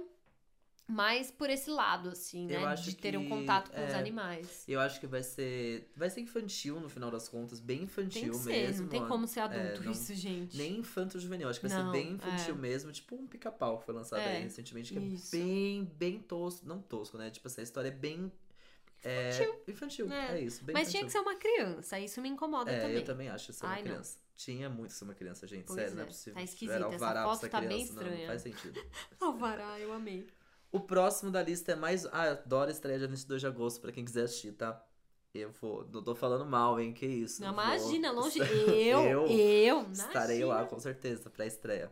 [0.92, 2.56] mais por esse lado, assim, né?
[2.58, 4.64] Eu acho de ter um que, contato com os é, animais.
[4.68, 5.90] Eu acho que vai ser.
[5.96, 8.82] Vai ser infantil no final das contas, bem infantil que ser, mesmo.
[8.84, 10.58] não tem como ser adulto não- isso, gente.
[10.58, 12.58] Nem infanto juvenil, acho que vai Não, ser bem infantil é.
[12.58, 15.36] mesmo, tipo um pica-pau que foi lançado É, aí recentemente, que isso.
[15.36, 16.68] é bem, bem tosco.
[16.68, 17.30] Não tosco, né?
[17.30, 18.32] Tipo, essa história é bem.
[19.04, 19.32] É,
[19.68, 20.12] infantil.
[20.12, 20.38] É.
[20.38, 21.06] É, isso, bem Mas tinha infantil.
[21.08, 22.96] que ser uma criança, isso me incomoda É, também.
[22.98, 23.90] eu também acho ser uma Ai, não.
[23.92, 24.20] criança.
[24.36, 25.66] Tinha muito ser uma criança, gente.
[25.66, 26.08] Pois sério, não é é.
[26.08, 26.34] possível.
[26.36, 28.28] Tá esquisita, Era essa alvará pra foto essa tá bem criança, não, Não, estranha.
[28.28, 28.82] faz sentido.
[29.20, 30.28] Alvará, eu amei.
[30.72, 32.06] O próximo da lista é mais.
[32.08, 34.84] Ah, Dora estreia dia 22 de agosto, pra quem quiser assistir, tá?
[35.34, 35.88] Eu vou.
[35.92, 36.94] Não tô falando mal, hein?
[36.94, 37.42] Que isso.
[37.42, 38.40] Não, vou- imagina, longe.
[38.40, 40.46] Eu, eu, Eu Estarei imagina.
[40.62, 41.92] lá, com certeza, pra estreia.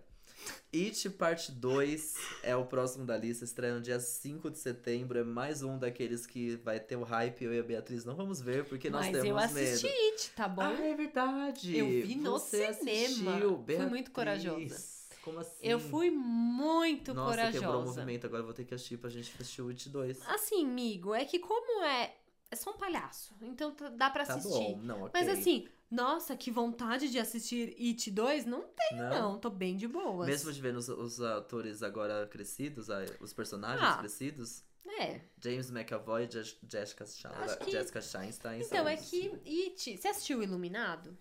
[0.73, 5.19] It Parte 2 é o próximo da lista, estreia no dia 5 de setembro.
[5.19, 7.43] É mais um daqueles que vai ter o hype.
[7.43, 9.97] Eu e a Beatriz não vamos ver, porque nós Mas temos eu assisti medo.
[10.13, 10.61] It, tá bom?
[10.61, 11.77] Ah, é verdade.
[11.77, 13.31] Eu vi no Você cinema.
[13.33, 14.77] assistiu, Fui muito corajosa.
[15.23, 15.57] Como assim?
[15.61, 17.59] Eu fui muito Nossa, corajosa.
[17.59, 18.25] quebrou o movimento.
[18.25, 20.21] Agora vou ter que assistir pra gente assistir o It 2.
[20.27, 22.15] Assim, amigo, é que como é.
[22.51, 23.35] É só um palhaço.
[23.41, 24.49] Então tá- dá pra Tá assistir.
[24.75, 25.11] bom, não, ok.
[25.13, 28.45] Mas assim, nossa, que vontade de assistir It 2?
[28.45, 29.37] Não tem, não.
[29.39, 30.25] Tô bem de boas.
[30.27, 32.87] Mesmo de ver os, os atores agora crescidos,
[33.19, 33.97] os personagens Ah.
[33.99, 34.63] crescidos,
[34.99, 35.21] É.
[35.39, 39.97] James McAvoy e Je- Jessica, que- Jessica Chastain Então, é que It.
[39.97, 41.15] Você assistiu Iluminado?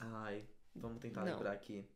[0.00, 1.32] Ai, vamos tentar Não.
[1.32, 1.88] lembrar aqui.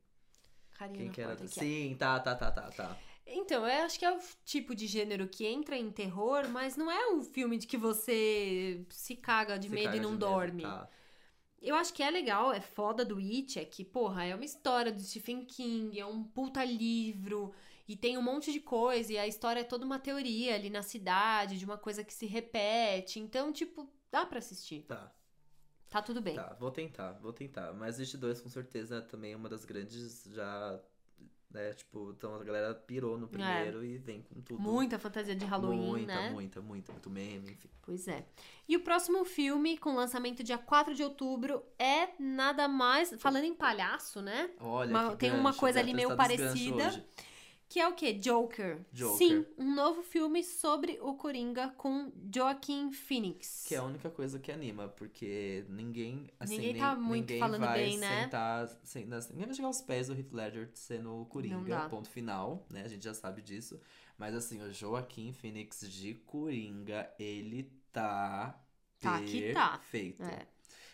[0.81, 1.36] Carinha Quem na que era?
[1.36, 1.47] porta ó.
[1.48, 2.97] Sim, tá, tá, tá, tá, tá.
[3.27, 6.90] Então, eu acho que é o tipo de gênero que entra em terror, mas não
[6.90, 10.16] é um filme de que você se caga de Se medo caga e não de
[10.16, 10.62] medo, dorme.
[10.62, 10.89] tá.
[11.62, 14.90] Eu acho que é legal, é foda do It, é que, porra, é uma história
[14.93, 17.52] do Stephen King, é um puta livro,
[17.86, 20.82] e tem um monte de coisa, e a história é toda uma teoria ali na
[20.82, 23.20] cidade, de uma coisa que se repete.
[23.20, 24.89] Então, tipo, dá pra assistir.
[24.89, 25.15] Tá,
[25.91, 26.37] Tá tudo bem.
[26.37, 27.73] tá, vou tentar, vou tentar.
[27.73, 30.81] Mas It 2 com certeza também é uma das grandes já,
[31.51, 34.61] né, tipo, então a galera pirou no primeiro e vem com tudo.
[34.61, 34.62] É.
[34.62, 36.31] Muita fantasia de Halloween, muita, né?
[36.31, 37.69] muita, muita, muito meme, enfim.
[37.83, 38.25] Pois é.
[38.69, 43.12] E o próximo filme, com lançamento dia 4 de outubro, é nada mais.
[43.19, 44.49] Falando em palhaço, né?
[44.61, 46.87] Olha, Uma- tem uma gancho, coisa ali meio tá parecida.
[46.87, 47.05] hoje.
[47.71, 48.13] Que é o quê?
[48.13, 48.85] Joker.
[48.93, 49.17] Joker.
[49.17, 53.65] Sim, um novo filme sobre o Coringa com Joaquin Phoenix.
[53.69, 57.39] Que é a única coisa que anima, porque ninguém, assim, Ninguém nem- tá muito ninguém
[57.39, 58.25] falando vai bem, né?
[58.25, 62.67] sentar, sem- ninguém vai chegar aos pés do Heath Ledger sendo o Coringa, ponto final,
[62.69, 62.83] né?
[62.83, 63.81] A gente já sabe disso.
[64.19, 68.61] Mas assim, o Joaquim Phoenix de Coringa, ele tá
[69.01, 69.79] Tá que tá.
[69.79, 70.25] perfeito.
[70.25, 70.45] É.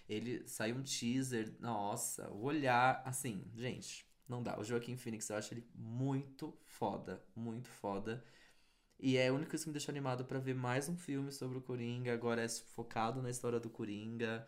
[0.08, 4.58] Ele saiu um teaser, nossa, o olhar, assim, gente, não dá.
[4.58, 8.24] O Joaquim Phoenix, eu acho ele muito foda, muito foda.
[8.98, 11.62] E é única coisa que me deixou animado pra ver mais um filme sobre o
[11.62, 12.12] Coringa.
[12.14, 14.46] Agora é focado na história do Coringa.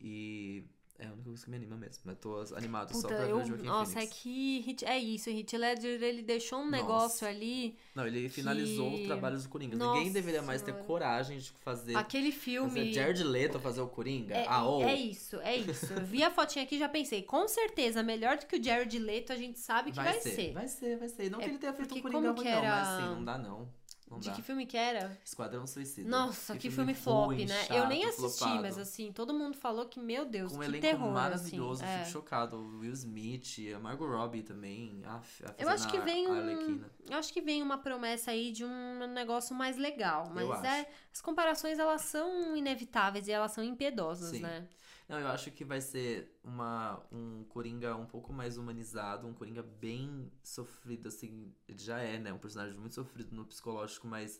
[0.00, 0.64] E
[0.98, 2.10] é a única coisa que me anima mesmo.
[2.10, 4.12] Eu tô animado só Puta, pra ver eu, o Joaquim nossa, Phoenix.
[4.12, 6.76] é que Hit- é isso, o Heath Ledger, ele deixou um Nossa.
[6.76, 9.76] negócio ali, Não, ele finalizou que- os trabalhos do Coringa.
[9.76, 12.92] Nossa Ninguém deveria mais ter coragem de fazer, aquele fazer filme...
[12.92, 14.34] Jared Leto fazer o Coringa.
[14.34, 15.92] É, ah, ou é isso, é isso.
[15.92, 18.98] Eu vi a fotinha aqui e já pensei, com certeza, melhor do que o Jared
[18.98, 20.52] Leto, a gente sabe que vai, ser.
[20.52, 21.30] Vai ser, vai ser.
[21.30, 23.24] Não É, que ele tenha feito porque Coringa ruim, que não, mas era- assim, não
[23.24, 23.68] dá não.
[24.10, 24.34] Não De dá.
[24.34, 25.16] que filme que era?
[25.24, 26.08] Esquadrão Suicida.
[26.08, 27.64] Nossa, que, filme, flop, ruim, né?
[27.64, 28.62] chato, eu nem assisti, flopado.
[28.62, 31.92] mas assim, todo mundo falou que, meu Deus, Com um que elenco terror, maravilhoso, assim.
[31.92, 32.10] fico é.
[32.10, 32.56] chocado.
[32.56, 35.02] O Will Smith, a Margot Robbie também.
[35.04, 35.22] A, a
[35.58, 36.80] Eu acho que vem um.
[37.10, 40.30] Eu acho que vem uma promessa aí de um negócio mais legal.
[40.34, 40.88] Mas é.
[41.12, 44.40] As comparações, elas são inevitáveis e elas são impiedosas, Sim.
[44.40, 44.68] né?
[45.08, 49.62] Não, eu acho que vai ser uma, um Coringa um pouco mais humanizado, um Coringa
[49.62, 51.54] bem sofrido, assim.
[51.66, 52.32] Ele já é, né?
[52.32, 54.38] Um personagem muito sofrido no psicológico, mas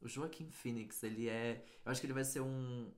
[0.00, 1.64] o Joaquim Phoenix, ele é.
[1.84, 2.90] Eu acho que ele vai ser um,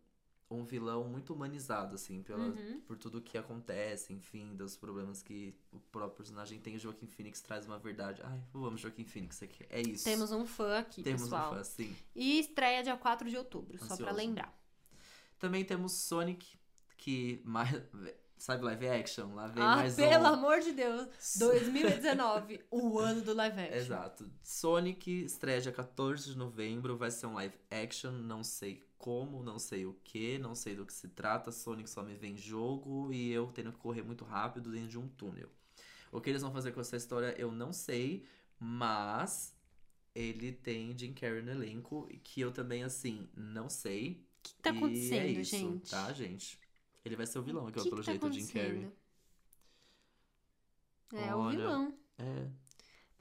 [0.51, 2.81] um vilão muito humanizado, assim, pela, Uhum.
[2.87, 6.77] por tudo que acontece, enfim, dos problemas que o próprio personagem tem.
[6.77, 8.23] O Joaquim Phoenix traz uma verdade.
[8.25, 10.05] Ai, eu amo Joaquim Phoenix, que- é isso.
[10.05, 11.53] Temos um fã aqui, Temos pessoal.
[11.53, 11.95] um fã, sim.
[12.15, 14.15] E estreia dia 4 de outubro, só pra Ansioso.
[14.17, 14.59] lembrar.
[15.39, 16.57] Também temos Sonic,
[17.03, 17.71] que mais.
[18.39, 19.35] Sabe, live action?
[19.35, 20.27] Lá vem Ah, mais pelo um.
[20.27, 21.07] amor de Deus!
[21.39, 23.77] 2019, o ano do live action.
[23.79, 24.31] Exato.
[24.43, 29.61] Sonic estreia dia 14 de novembro, vai ser um live action, não sei como, não
[29.61, 31.53] sei o que, não sei do que se trata.
[31.53, 34.99] Sonic só me vem em jogo e eu tendo que correr muito rápido dentro de
[34.99, 35.49] um túnel.
[36.11, 38.27] O que eles vão fazer com essa história eu não sei,
[38.59, 39.57] mas
[40.15, 44.27] ele tem Jim Carrey no elenco, que eu também, assim, não sei.
[44.39, 45.91] O que tá E acontecendo, é isso, gente?
[45.91, 46.59] Tá, gente?
[47.05, 48.93] Ele vai ser o vilão aqui, O que pelo que tá jeito, o Jim Carrey.
[51.13, 51.57] É, o Olha.
[51.59, 51.99] vilão.
[52.19, 52.49] É,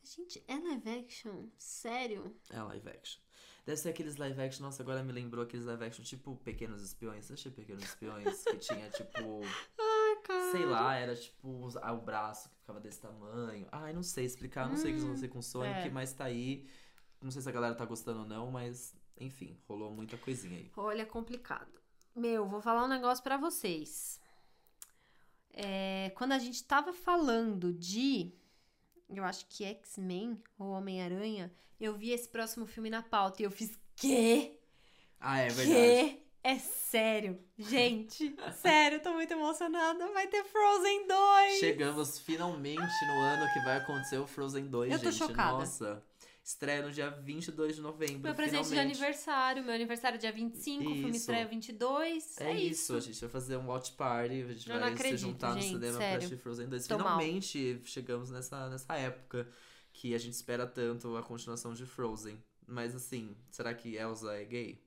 [0.04, 1.48] Gente, é live action?
[1.58, 2.36] Sério?
[2.50, 3.22] é live action.
[3.66, 7.26] Deve ser aqueles live action, nossa, agora me lembrou aqueles live action tipo Pequenos Espiões.
[7.26, 8.44] Você achei Pequenos Espiões?
[8.44, 9.42] que tinha tipo.
[9.80, 10.52] Ai, cara.
[10.52, 13.68] Sei lá, era tipo ah, o braço que ficava desse tamanho.
[13.72, 15.90] Ai, não sei explicar, não sei o que vão fazer com Sonic, é.
[15.90, 16.68] mas tá aí.
[17.22, 20.72] Não sei se a galera tá gostando ou não, mas enfim, rolou muita coisinha aí.
[20.76, 21.81] Olha, é complicado.
[22.16, 24.20] Meu, vou falar um negócio pra vocês.
[25.54, 28.32] É, quando a gente tava falando de,
[29.10, 33.52] eu acho que X-Men ou Homem-Aranha, eu vi esse próximo filme na pauta e eu
[33.52, 34.58] fiz, quê?
[35.20, 35.68] Ah, é verdade.
[35.70, 36.18] Quê?
[36.44, 37.40] É sério.
[37.58, 40.12] Gente, sério, tô muito emocionada.
[40.12, 41.60] Vai ter Frozen 2.
[41.60, 45.20] Chegamos finalmente no ano que vai acontecer o Frozen 2, Eu tô gente.
[45.20, 45.60] chocada.
[45.60, 46.04] Nossa.
[46.44, 48.20] Estreia no dia 22 de novembro.
[48.24, 48.96] Meu presente de finalmente.
[48.98, 49.64] aniversário.
[49.64, 51.18] Meu aniversário é dia 25, o filme Isso.
[51.20, 52.42] estreia 22.
[52.42, 52.96] É, É, isso.
[52.96, 55.62] a gente vai fazer um watch party, a gente Eu vai acredito, se juntar no
[55.62, 56.08] gente, cinema sério.
[56.10, 56.88] pra assistir Frozen 2.
[56.88, 57.20] Tô mal.
[57.20, 59.48] Finalmente chegamos nessa, nessa época
[59.94, 62.42] que a gente espera tanto a continuação de Frozen.
[62.68, 64.82] Mas assim, será que Elsa é gay?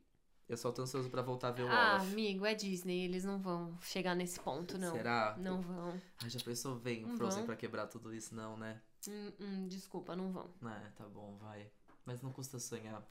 [0.49, 2.13] Eu só tô ansioso pra voltar a ver o Ah, Olaf.
[2.13, 3.05] amigo, é Disney.
[3.05, 4.93] Eles não vão chegar nesse ponto, não.
[4.93, 5.37] Será?
[5.39, 5.99] Não vão.
[6.23, 7.47] Ai, já pensou, vem o Frozen vão.
[7.47, 8.35] pra quebrar tudo isso?
[8.35, 8.81] Não, né?
[9.09, 10.51] Hum, hum, desculpa, não vão.
[10.63, 11.67] É, tá bom, vai.
[12.05, 13.03] Mas não custa sonhar.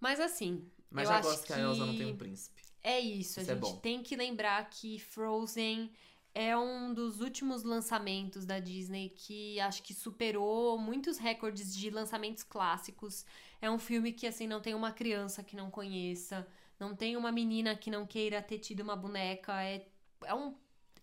[0.00, 2.62] Mas assim, Mas eu já acho gosto que a Elsa não tem um príncipe.
[2.82, 3.40] é isso.
[3.40, 5.90] A Isso é gente tem que lembrar que Frozen
[6.34, 12.42] é um dos últimos lançamentos da Disney que acho que superou muitos recordes de lançamentos
[12.42, 13.24] clássicos.
[13.60, 16.46] É um filme que, assim, não tem uma criança que não conheça,
[16.78, 19.62] não tem uma menina que não queira ter tido uma boneca.
[19.62, 19.86] É,
[20.24, 20.54] é um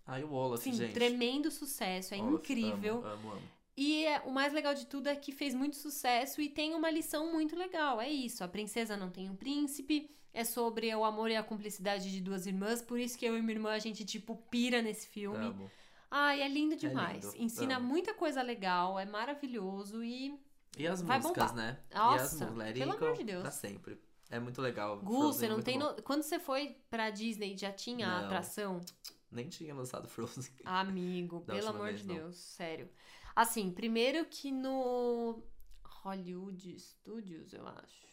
[0.06, 0.94] Ai, o Olaf, assim, gente.
[0.94, 2.98] tremendo sucesso, é Olaf, incrível.
[3.00, 3.57] Amo, amo, amo.
[3.78, 6.90] E é- o mais legal de tudo é que fez muito sucesso e tem uma
[6.90, 8.02] lição muito legal.
[8.02, 12.12] É isso, a princesa não tem um príncipe, é sobre o amor e a cumplicidade
[12.12, 15.08] de duas irmãs, por isso que eu e minha irmã a gente tipo pira nesse
[15.08, 15.46] filme.
[15.46, 15.70] Amo.
[16.10, 17.24] Ai, é lindo demais.
[17.26, 17.88] lindo, Ensina amo.
[17.88, 20.40] muita coisa legal, é maravilhoso e
[20.78, 21.56] E as Vai músicas, bombar.
[21.56, 21.80] né?
[21.92, 23.42] e Nossa, as músicas, pelo amor de Deus.
[23.42, 24.00] Pra sempre.
[24.30, 24.98] É muito legal.
[25.00, 26.02] Gu, Frozen você é não tem no...
[26.04, 28.26] quando você foi pra Disney já tinha a Não.
[28.26, 28.82] atração?
[29.32, 30.52] Nem tinha lançado Frozen.
[30.66, 32.16] Amigo, pelo amor vez, de não.
[32.16, 32.90] Deus, sério.
[33.38, 35.44] Assim, primeiro que no
[35.84, 38.08] Hollywood Studios, eu acho.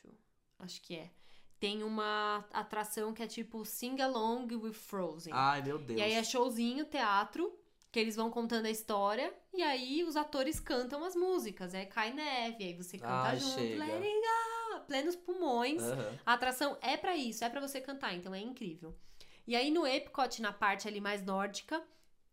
[0.59, 1.11] Acho que é.
[1.59, 5.33] Tem uma atração que é tipo Sing Along with Frozen.
[5.35, 5.99] Ai, meu Deus.
[5.99, 7.59] e aí é showzinho, teatro,
[7.91, 11.75] que eles vão contando a história, e aí os atores cantam as músicas.
[11.75, 13.83] Aí cai neve, aí você canta Ai, junto, chega.
[13.83, 15.83] let it go, plenos pulmões.
[15.83, 16.19] Aham.
[16.27, 18.95] A atração é pra isso, é pra você cantar, então é incrível.
[19.47, 21.83] E aí no Epcot, na parte ali mais nórdica,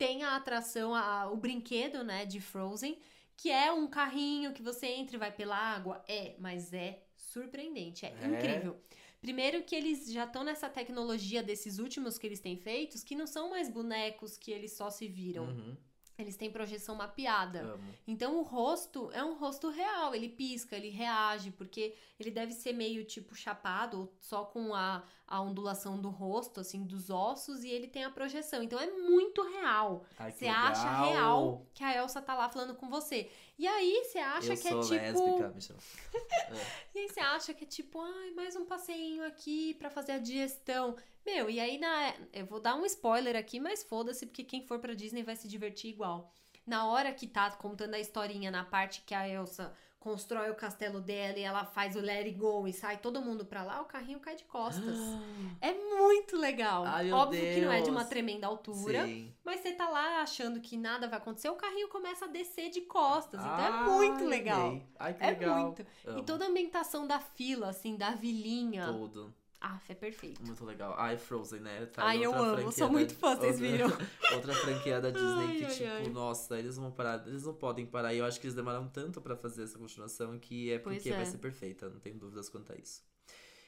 [0.02, 2.98] tem a atração, a- o brinquedo, né, de Frozen,
[3.38, 6.04] que é um carrinho que você entra e vai pela água.
[6.08, 8.26] É, mas é surpreendente, é, É?
[8.28, 8.82] incrível.
[9.20, 13.28] Primeiro que eles já estão nessa tecnologia desses últimos que eles têm feitos, que não
[13.28, 15.46] são mais bonecos que eles só se viram.
[15.46, 15.78] Uhum.
[16.22, 17.62] Eles têm projeção mapeada.
[17.62, 17.84] Amo.
[18.08, 22.74] Então o rosto é um rosto real, ele pisca, ele reage, porque ele deve ser
[22.74, 27.70] meio tipo chapado, ou só com a, a ondulação do rosto, assim, dos ossos, e
[27.70, 28.62] ele tem a projeção.
[28.64, 30.06] Então é muito real.
[30.20, 31.06] Ai, Você acha legal.
[31.12, 33.30] real que a Elsa tá lá falando com você.
[33.62, 34.96] E aí você acha Eu que é sou tipo.
[34.96, 35.80] lésbica, chama.
[36.96, 40.18] E aí você acha que é tipo, ai, mais um passeinho aqui pra fazer a
[40.18, 40.96] digestão.
[41.24, 42.16] Meu, e aí na.
[42.34, 45.48] Eu vou dar um spoiler aqui, mas foda-se, porque quem for pra Disney vai se
[45.48, 46.34] divertir igual.
[46.72, 51.02] Na hora que tá contando a historinha, na parte que a Elsa constrói o castelo
[51.02, 53.86] dela e ela faz o let it go e sai todo mundo pra lá, o
[53.86, 54.98] carrinho cai de costas.
[55.60, 56.86] É muito legal.
[56.86, 58.10] Ai, Óbvio que não é de uma Deus.
[58.10, 59.36] tremenda altura, Sim.
[59.44, 62.82] mas você tá lá achando que nada vai acontecer, o carrinho começa a descer de
[62.82, 63.42] costas.
[63.42, 64.82] Então é muito legal.
[64.98, 65.66] Ai, que É legal.
[65.66, 65.82] muito.
[66.06, 66.24] E Amo.
[66.24, 68.86] toda a ambientação da fila, assim, da vilinha.
[68.86, 69.34] Tudo.
[69.64, 70.44] Ah, é perfeito.
[70.44, 70.96] Muito legal.
[70.98, 71.86] Ai, Frozen, né?
[71.86, 73.88] Tá Ai, eu amo, sou muito fã, vocês outra- viram?
[74.34, 76.08] Outra franquia da Disney Ai, que, ai, tipo, ai.
[76.10, 77.28] nossa, eles vão parar.
[77.28, 78.12] Eles não podem parar.
[78.14, 81.10] E eu acho que eles demoraram tanto pra fazer essa continuação que é Pois porque
[81.12, 81.16] é.
[81.16, 81.88] vai ser perfeita.
[81.90, 83.04] Não tenho dúvidas quanto a isso.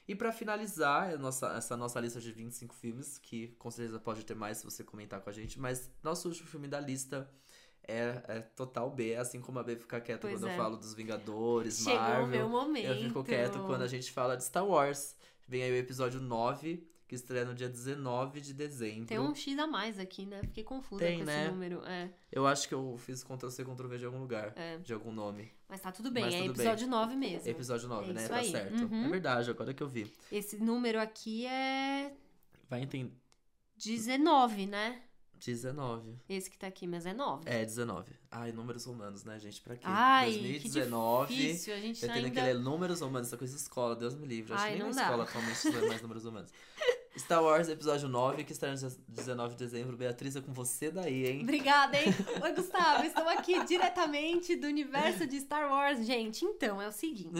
[0.07, 4.36] E pra finalizar nossa, essa nossa lista de 25 filmes, que com certeza pode ter
[4.36, 7.30] mais se você comentar com a gente, mas nosso último filme da lista
[7.88, 10.53] é, é total B, assim como a B fica quieta Pois quando é.
[10.53, 12.26] eu falo dos Vingadores, Chegou Marvel.
[12.26, 12.86] o meu momento.
[12.88, 15.15] Eu fico quieto quando a gente fala de Star Wars.
[15.48, 19.06] Vem aí o episódio 9, que estreia no dia 19 de dezembro.
[19.06, 20.41] Tem um X a mais aqui, né?
[20.44, 21.41] Fiquei confusa Tem, com né?
[21.44, 21.82] esse número.
[21.86, 24.53] É, Eu acho que eu fiz Ctrl-C, Ctrl-V de algum lugar.
[24.56, 24.78] É.
[24.78, 25.52] De algum nome.
[25.68, 26.65] mas tá tudo bem, Mas é tudo bem.
[26.65, 27.49] episódio 9 mesmo.
[27.49, 28.28] Episódio 9, É né?
[28.28, 28.52] Tá aí.
[28.52, 28.84] certo.
[28.86, 29.06] Uhum.
[29.06, 30.11] É verdade, agora que eu vi.
[30.32, 32.14] Esse número aqui é
[32.70, 33.14] Vai entender.
[33.78, 35.02] 19, né?
[35.45, 36.15] 19.
[36.30, 37.44] Esse que tá aqui, mas é 9.
[37.45, 38.11] É, 19.
[38.32, 39.61] Ai, números romanos, né, gente?
[39.61, 39.84] Pra quê?
[39.86, 41.28] Ai, 2019.
[41.28, 41.74] que difícil.
[41.74, 42.30] A gente Eu ainda...
[42.30, 44.53] que ler números romanos, essa coisa de escola, Deus me livre.
[44.53, 45.07] Acho Ai, que nem não na dá.
[45.07, 46.52] escola atualmente lê mais números romanos.
[47.18, 49.95] Star Wars Episódio 9, que estreia no dia 19 de dezembro.
[49.95, 51.41] Beatriz, é com você daí, hein?
[51.44, 52.06] Obrigada, hein?
[52.41, 53.03] Oi, Gustavo.
[53.03, 56.06] Estou aqui diretamente do universo de Star Wars.
[56.07, 57.31] Gente, então, é o seguinte.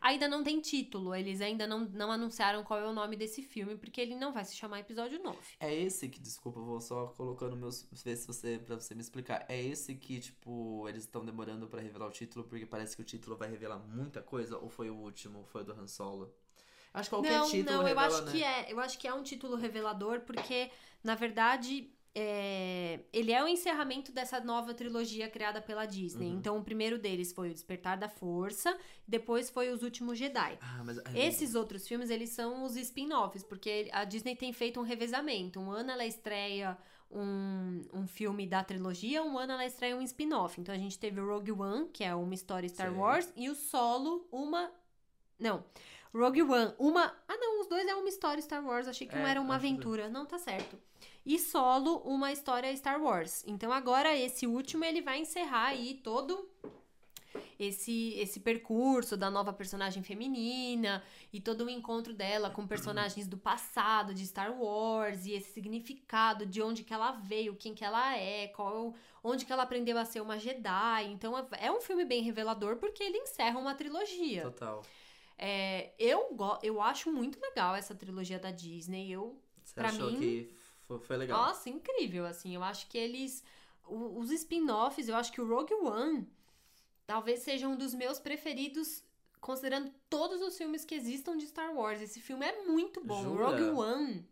[0.00, 1.14] Ainda não tem título.
[1.14, 4.46] Eles ainda não, não anunciaram qual é o nome desse filme, porque ele não vai
[4.46, 5.38] se chamar Episódio 9.
[5.60, 7.86] É esse que, desculpa, eu vou só colocando meus.
[8.02, 8.58] ver se você.
[8.58, 9.44] pra você me explicar.
[9.46, 13.04] É esse que, tipo, eles estão demorando pra revelar o título, porque parece que o
[13.04, 15.44] título vai revelar muita coisa, ou foi o último?
[15.44, 16.34] Foi o do Han Solo?
[16.96, 18.32] Acho que qualquer não, título não, eu revela, acho né?
[18.32, 18.72] que é.
[18.72, 20.70] Eu acho que é um título revelador, porque,
[21.04, 26.28] na verdade, é, ele é o encerramento dessa nova trilogia criada pela Disney.
[26.30, 26.38] Uhum.
[26.38, 28.74] Então, o primeiro deles foi o Despertar da Força,
[29.06, 30.58] depois foi Os Últimos Jedi.
[30.58, 30.98] Ah, mas.
[31.14, 35.60] Esses outros filmes, eles são os spin-offs, porque a Disney tem feito um revezamento.
[35.60, 36.78] Um ano ela estreia
[37.10, 40.58] um, um filme da trilogia, um ano ela estreia um spin-off.
[40.58, 42.98] Então a gente teve o Rogue One, que é uma história Star Sei.
[42.98, 44.70] Wars, e o Solo, uma.
[45.38, 45.62] Não.
[46.16, 47.04] Rogue One, uma.
[47.28, 48.88] Ah, não, os dois é uma história Star Wars.
[48.88, 50.08] Achei que É, um era uma acho que- aventura.
[50.08, 50.78] Não, tá certo.
[51.24, 53.44] E Solo, uma história Star Wars.
[53.46, 56.48] Então agora esse último ele vai encerrar aí todo
[57.58, 61.02] esse esse percurso da nova personagem feminina
[61.32, 66.46] e todo o encontro dela com personagens do passado de Star Wars e esse significado
[66.46, 70.04] de onde que ela veio, quem que ela é, qual onde que ela aprendeu a
[70.04, 71.06] ser uma Jedi.
[71.12, 74.42] Então é- é um filme bem revelador porque ele encerra uma trilogia.
[74.42, 74.82] Total.
[75.38, 79.10] É, eu go- eu acho muito legal essa trilogia da Disney.
[79.12, 80.54] Eu Você achou mim- que
[80.86, 81.38] foi, foi legal?
[81.42, 82.54] nossa, incrível, assim.
[82.54, 83.44] Eu acho que eles.
[83.88, 86.26] o- os spin-offs, eu acho que o Rogue One
[87.06, 89.04] talvez seja um dos meus preferidos,
[89.40, 92.00] considerando todos os filmes que existam de Star Wars.
[92.00, 93.20] Esse filme é muito bom.
[93.20, 93.46] O Jura?
[93.46, 94.26] Rogue One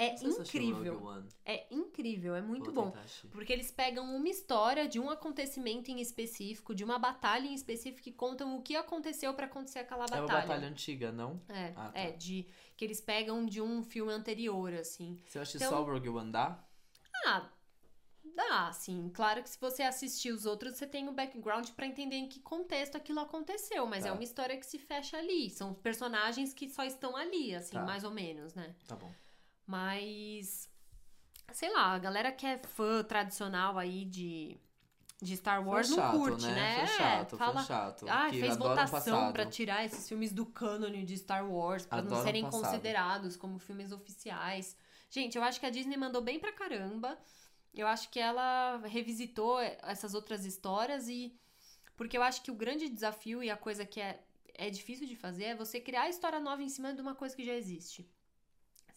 [0.00, 1.22] é o incrível.
[1.44, 2.96] É incrível, é muito Vou bom.
[3.30, 8.08] Porque eles pegam uma história de um acontecimento em específico, de uma batalha em específico,
[8.08, 10.22] e contam o que aconteceu pra acontecer aquela É batalha.
[10.24, 11.40] uma batalha antiga, não?
[11.48, 11.98] É, Ah, tá.
[11.98, 12.46] é, de
[12.76, 15.18] que eles pegam de um filme anterior, assim.
[15.34, 16.64] Eu assistir Então- só o Rogue One, dá?
[17.26, 17.50] Ah,
[18.36, 19.10] dá, sim.
[19.12, 22.38] Claro que se você assistir os outros, você tem um background pra entender em que
[22.40, 24.10] contexto aquilo aconteceu, mas Tá.
[24.10, 25.50] é uma história que se fecha ali.
[25.50, 27.82] São personagens que só estão ali, assim, Tá.
[27.84, 28.74] mais ou menos, né?
[28.86, 29.10] Tá bom.
[29.68, 30.66] Mas.
[31.52, 34.58] Sei lá, a galera que é fã tradicional aí de,
[35.20, 36.74] de Star Wars foi não chato, curte, né?
[36.74, 38.06] Foi É, chato, fala, foi chato.
[38.08, 42.44] Ah, fez votação pra tirar esses filmes do cânone de Star Wars, pra não serem
[42.44, 42.62] passado.
[42.62, 44.74] considerados como filmes oficiais.
[45.10, 47.18] Gente, eu acho que a Disney mandou bem pra caramba.
[47.74, 51.38] Eu acho que ela revisitou essas outras histórias e.
[51.94, 54.22] Porque eu acho que o grande desafio e a coisa que é,
[54.54, 57.34] é difícil de fazer é você criar a história nova em cima de uma coisa
[57.36, 58.08] que já existe.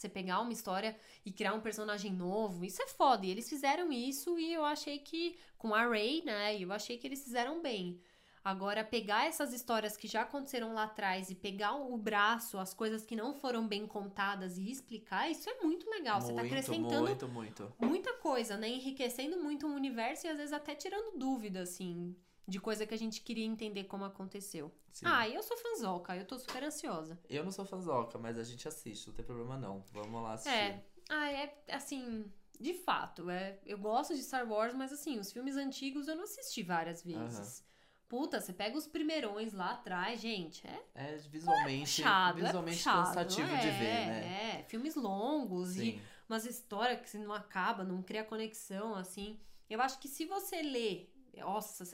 [0.02, 3.23] Você pegar uma história e criar um personagem novo, isso é foda.
[3.26, 5.38] E eles fizeram isso e eu achei que.
[5.57, 6.57] Com a Ray, né?
[6.60, 8.02] Eu achei que eles fizeram bem.
[8.44, 13.06] Agora, pegar essas histórias que já aconteceram lá atrás e pegar o braço, as coisas
[13.06, 16.19] que não foram bem contadas e explicar, isso é muito legal.
[16.19, 17.73] Você tá Muito, acrescentando Muito, muito.
[17.80, 18.68] muita coisa, né?
[18.68, 22.15] Enriquecendo muito o universo e às vezes até tirando dúvida, assim,
[22.48, 24.72] de coisa que a gente queria entender como aconteceu.
[24.92, 25.06] Sim.
[25.08, 27.20] Ah, e eu sou fanzoca, eu tô super ansiosa.
[27.30, 29.84] Eu não sou fanzoca, mas a gente assiste, não tem problema não.
[29.92, 30.58] Vamos lá assistir.
[30.58, 30.86] É.
[31.10, 32.32] Ah, é assim.
[32.60, 36.26] De fato, é, eu gosto de Star Wars, mas assim, os filmes antigos eu não
[36.26, 37.66] assisti várias vezes.
[38.08, 43.08] Puta, você pega os primeirões lá atrás, gente, é É visualmente, puxado, é visualmente puxado,
[43.08, 44.60] cansativo de é, ver, né?
[44.60, 46.02] É, filmes longos e Sim.
[46.28, 49.40] umas histórias que não acaba, não cria conexão, assim.
[49.70, 51.08] Eu acho que se você lê.
[51.38, 51.86] Nossa,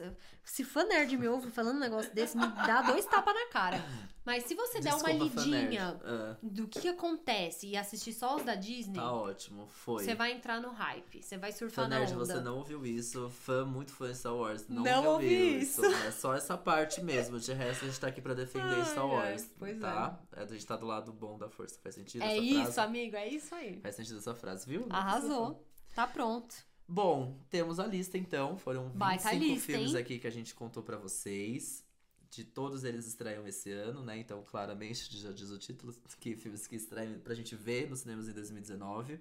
[0.44, 3.82] se- fã nerd me ouve falando um negócio desse, me dá dois tapas na cara.
[4.24, 5.62] Mas se você der uma Desculpa, fã nerd.
[5.64, 10.04] lidinha Ah, do que acontece e assistir só os da Disney, tá ótimo, foi.
[10.04, 11.22] você vai entrar no hype.
[11.22, 12.24] Você vai surfar Fã na nerd, onda.
[12.26, 13.30] você não ouviu isso.
[13.30, 14.68] Fã, muito fã de Star Wars.
[14.68, 15.82] Não, Não ouvi ouviu isso.
[15.84, 17.38] É só essa parte mesmo.
[17.40, 19.50] De resto, a gente tá aqui pra defender Ai, Star Wars.
[19.58, 20.20] pois tá?
[20.36, 20.42] É.
[20.42, 21.78] A gente tá do lado bom da força.
[21.82, 22.80] Faz sentido É isso, frase?
[22.80, 23.80] amigo, é isso aí.
[23.80, 24.86] Faz sentido essa frase, viu?
[24.90, 25.64] Arrasou.
[25.94, 26.54] Tá pronto.
[26.88, 28.56] Bom, temos a lista então.
[28.56, 30.00] Foram 25 Baita lista, filmes hein?
[30.00, 31.84] aqui que a gente contou pra vocês.
[32.30, 34.18] De todos eles estreiam esse ano, né?
[34.18, 38.28] Então, claramente, já diz o título, que filmes que estreiam pra gente ver nos cinemas
[38.28, 39.20] em 2019.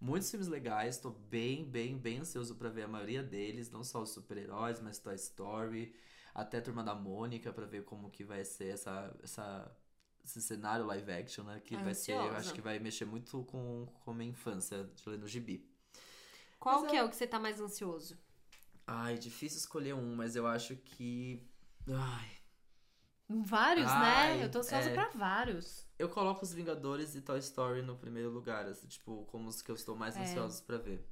[0.00, 4.00] Muitos filmes legais, tô bem, bem, bem ansioso pra ver a maioria deles, não só
[4.02, 5.94] os super-heróis, mas Toy Story,
[6.34, 9.70] até Turma da Mônica, pra ver como que vai ser essa, essa,
[10.24, 11.60] esse cenário live action, né?
[11.60, 12.36] Que vai ser, eu Ansiosa.
[12.38, 15.69] acho que vai mexer muito com, com a minha infância de ler no gibi.
[16.60, 18.16] Qual Mas que é- é o que você tá mais ansioso?
[18.86, 21.42] Ai, difícil escolher um, mas eu acho que.
[21.88, 22.30] Ai.
[23.28, 24.44] Vários, Ai, né?
[24.44, 24.92] Eu tô ansiosa é.
[24.92, 25.86] pra vários.
[25.98, 29.70] Eu coloco os Vingadores e Toy Story no primeiro lugar, assim, tipo, como os que
[29.70, 30.20] eu estou mais É.
[30.22, 31.06] ansiosos pra ver.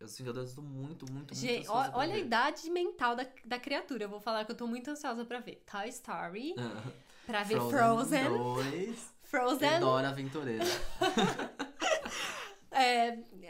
[0.00, 2.24] Os Vingadores eu tô muito, muito, muito Gente, ansiosa olha a ver.
[2.26, 4.04] idade mental da, da criatura.
[4.04, 6.82] Eu vou falar que eu tô muito ansiosa pra ver Toy Story, Ah,
[7.26, 10.64] pra ver Frozen, 2 Frozen, e Dora Aventureira.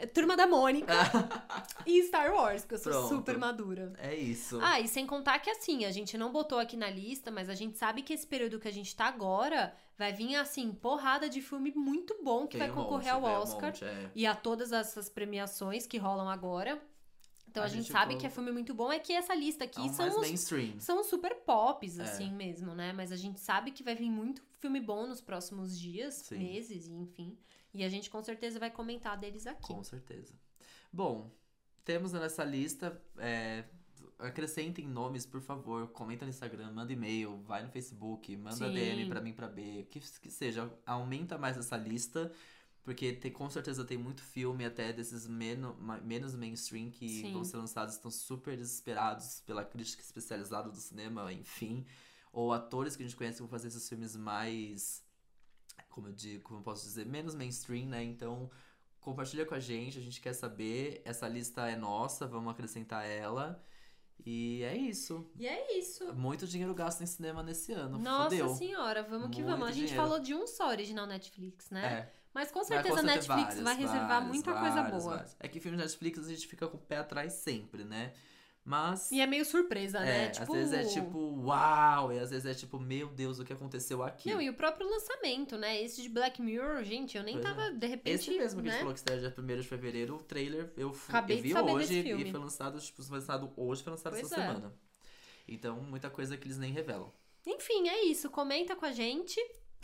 [0.03, 0.93] é, Turma da Mônica
[1.85, 3.07] e Star Wars, porque eu sou Pronto.
[3.09, 3.93] super madura.
[3.97, 4.59] É isso.
[4.61, 7.55] Ah, e sem contar que assim, a gente não botou aqui na lista, mas a
[7.55, 11.41] gente sabe que esse período que a gente tá agora vai vir assim, porrada de
[11.41, 14.11] filme muito bom que Tem vai um concorrer monte, ao é, um Oscar monte, é.
[14.15, 16.81] e a todas essas premiações que rolam agora.
[17.47, 19.35] Então a, A gente gente sabe colocou- que é filme muito bom, é que essa
[19.35, 20.79] lista aqui É um são os mainstream.
[20.79, 22.03] são super pops, É.
[22.03, 22.91] assim mesmo, né?
[22.93, 26.39] Mas a gente sabe que vai vir muito filme bom nos próximos dias, Sim.
[26.39, 27.37] meses, e enfim.
[27.73, 29.67] E a gente com certeza vai comentar deles aqui.
[29.67, 30.33] Com certeza.
[30.91, 31.31] Bom,
[31.83, 33.01] temos nessa lista.
[33.17, 33.63] É,
[34.19, 35.87] acrescentem nomes, por favor.
[35.89, 38.73] Comenta no Instagram, manda e-mail, vai no Facebook, manda Sim.
[38.73, 39.87] DM pra mim pra B.
[39.89, 42.31] Que, que seja, aumenta mais essa lista.
[42.83, 47.31] Porque tem, com certeza tem muito filme até desses meno, ma- menos mainstream que Sim.
[47.31, 51.85] vão ser lançados, estão super desesperados pela crítica especializada do cinema, enfim.
[52.33, 55.01] Ou atores que a gente conhece que vão fazer esses filmes mais.
[55.93, 58.03] Como eu digo, como eu posso dizer, menos mainstream, né?
[58.03, 58.49] Então,
[58.99, 61.03] compartilha com a gente, a gente quer saber.
[61.05, 63.63] Essa lista é nossa, vamos acrescentar ela.
[64.25, 65.29] E é isso.
[65.37, 66.11] E é isso.
[66.15, 67.99] Muito dinheiro gasto em cinema nesse ano.
[67.99, 68.49] Nossa Fodeu.
[68.55, 69.67] senhora, vamos que Muito vamos.
[69.67, 70.01] A gente dinheiro.
[70.01, 71.85] falou de um só original Netflix, né?
[71.85, 72.13] É.
[72.33, 75.25] Mas com certeza a Netflix vários, vai reservar vários, muita coisa boa.
[75.39, 78.13] É que filme Netflix a gente fica com o pé atrás sempre, né?
[78.65, 79.11] Mas.
[79.11, 80.25] E é meio surpresa, né?
[80.25, 80.53] é, Tipo...
[80.53, 82.13] às vezes é tipo, uau!
[82.13, 84.31] E às vezes é tipo, meu Deus, o que aconteceu aqui?
[84.31, 85.81] Não, e o próprio lançamento, né?
[85.81, 87.49] Esse de Black Mirror, gente, eu nem Pois é.
[87.49, 88.77] tava, de repente, Esse mesmo que a né?
[88.77, 91.99] gente falou que estreia dia 1 de fevereiro, o trailer eu, Acabei eu vi hoje
[91.99, 94.47] e foi lançado, tipo, foi lançado hoje, foi lançado Pois essa é.
[94.47, 94.73] semana.
[95.45, 97.11] Então, muita coisa que eles nem revelam.
[97.45, 98.29] Enfim, é isso.
[98.29, 99.39] Comenta com a gente.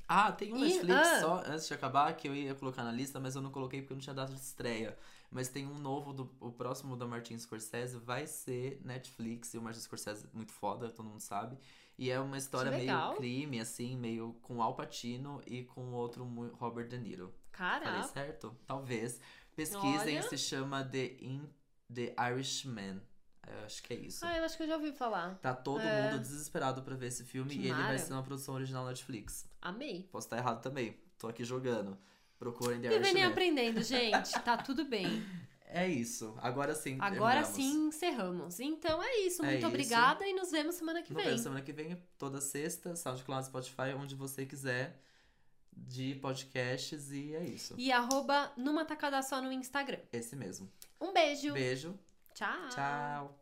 [0.07, 1.19] Ah, tem um Netflix ah.
[1.19, 3.93] só, antes de acabar, que eu ia colocar na lista, mas eu não coloquei porque
[3.93, 4.97] não tinha data de estreia.
[5.31, 9.61] Mas tem um novo, do, o próximo da Martin Scorsese vai ser Netflix, e o
[9.61, 11.57] Martin Scorsese é muito foda, todo mundo sabe.
[11.97, 16.23] E é uma história meio crime, assim, meio com Al Pacino e com outro
[16.53, 17.33] Robert De Niro.
[17.51, 18.07] Falei Caraca.
[18.07, 18.55] certo?
[18.65, 19.19] Talvez.
[19.55, 20.23] Pesquisem, Olha.
[20.29, 21.47] se chama The, In,
[21.93, 23.01] The Irishman.
[23.45, 24.25] Eu acho que é isso.
[24.25, 25.35] Ah, eu acho que eu já ouvi falar.
[25.39, 26.11] Tá todo É.
[26.11, 27.97] mundo desesperado pra ver esse filme Que e ele vai mara.
[27.97, 29.45] ser uma produção original Netflix.
[29.61, 30.07] Amei.
[30.11, 30.95] Posso estar errado também.
[31.17, 31.97] Tô aqui jogando.
[32.39, 33.25] Procurem The Vivendo e Irishman.
[33.31, 34.31] aprendendo, gente.
[34.41, 35.23] Tá tudo bem.
[35.71, 36.35] É isso.
[36.41, 36.97] Agora sim.
[36.99, 37.55] Agora terminamos.
[37.55, 38.59] sim encerramos.
[38.59, 39.43] Então é isso.
[39.43, 39.67] É Muito isso.
[39.67, 41.25] obrigada e nos vemos semana que Nos vem.
[41.27, 44.99] vemos semana que vem, toda sexta, SoundCloud, Spotify, onde você quiser,
[45.71, 47.75] de podcasts e é isso.
[47.77, 49.99] E arroba numa tacada só no Instagram.
[50.11, 50.71] Esse mesmo.
[50.99, 51.53] Um beijo.
[51.53, 51.99] Beijo.
[52.33, 52.69] Tchau.
[52.69, 53.38] Tchau.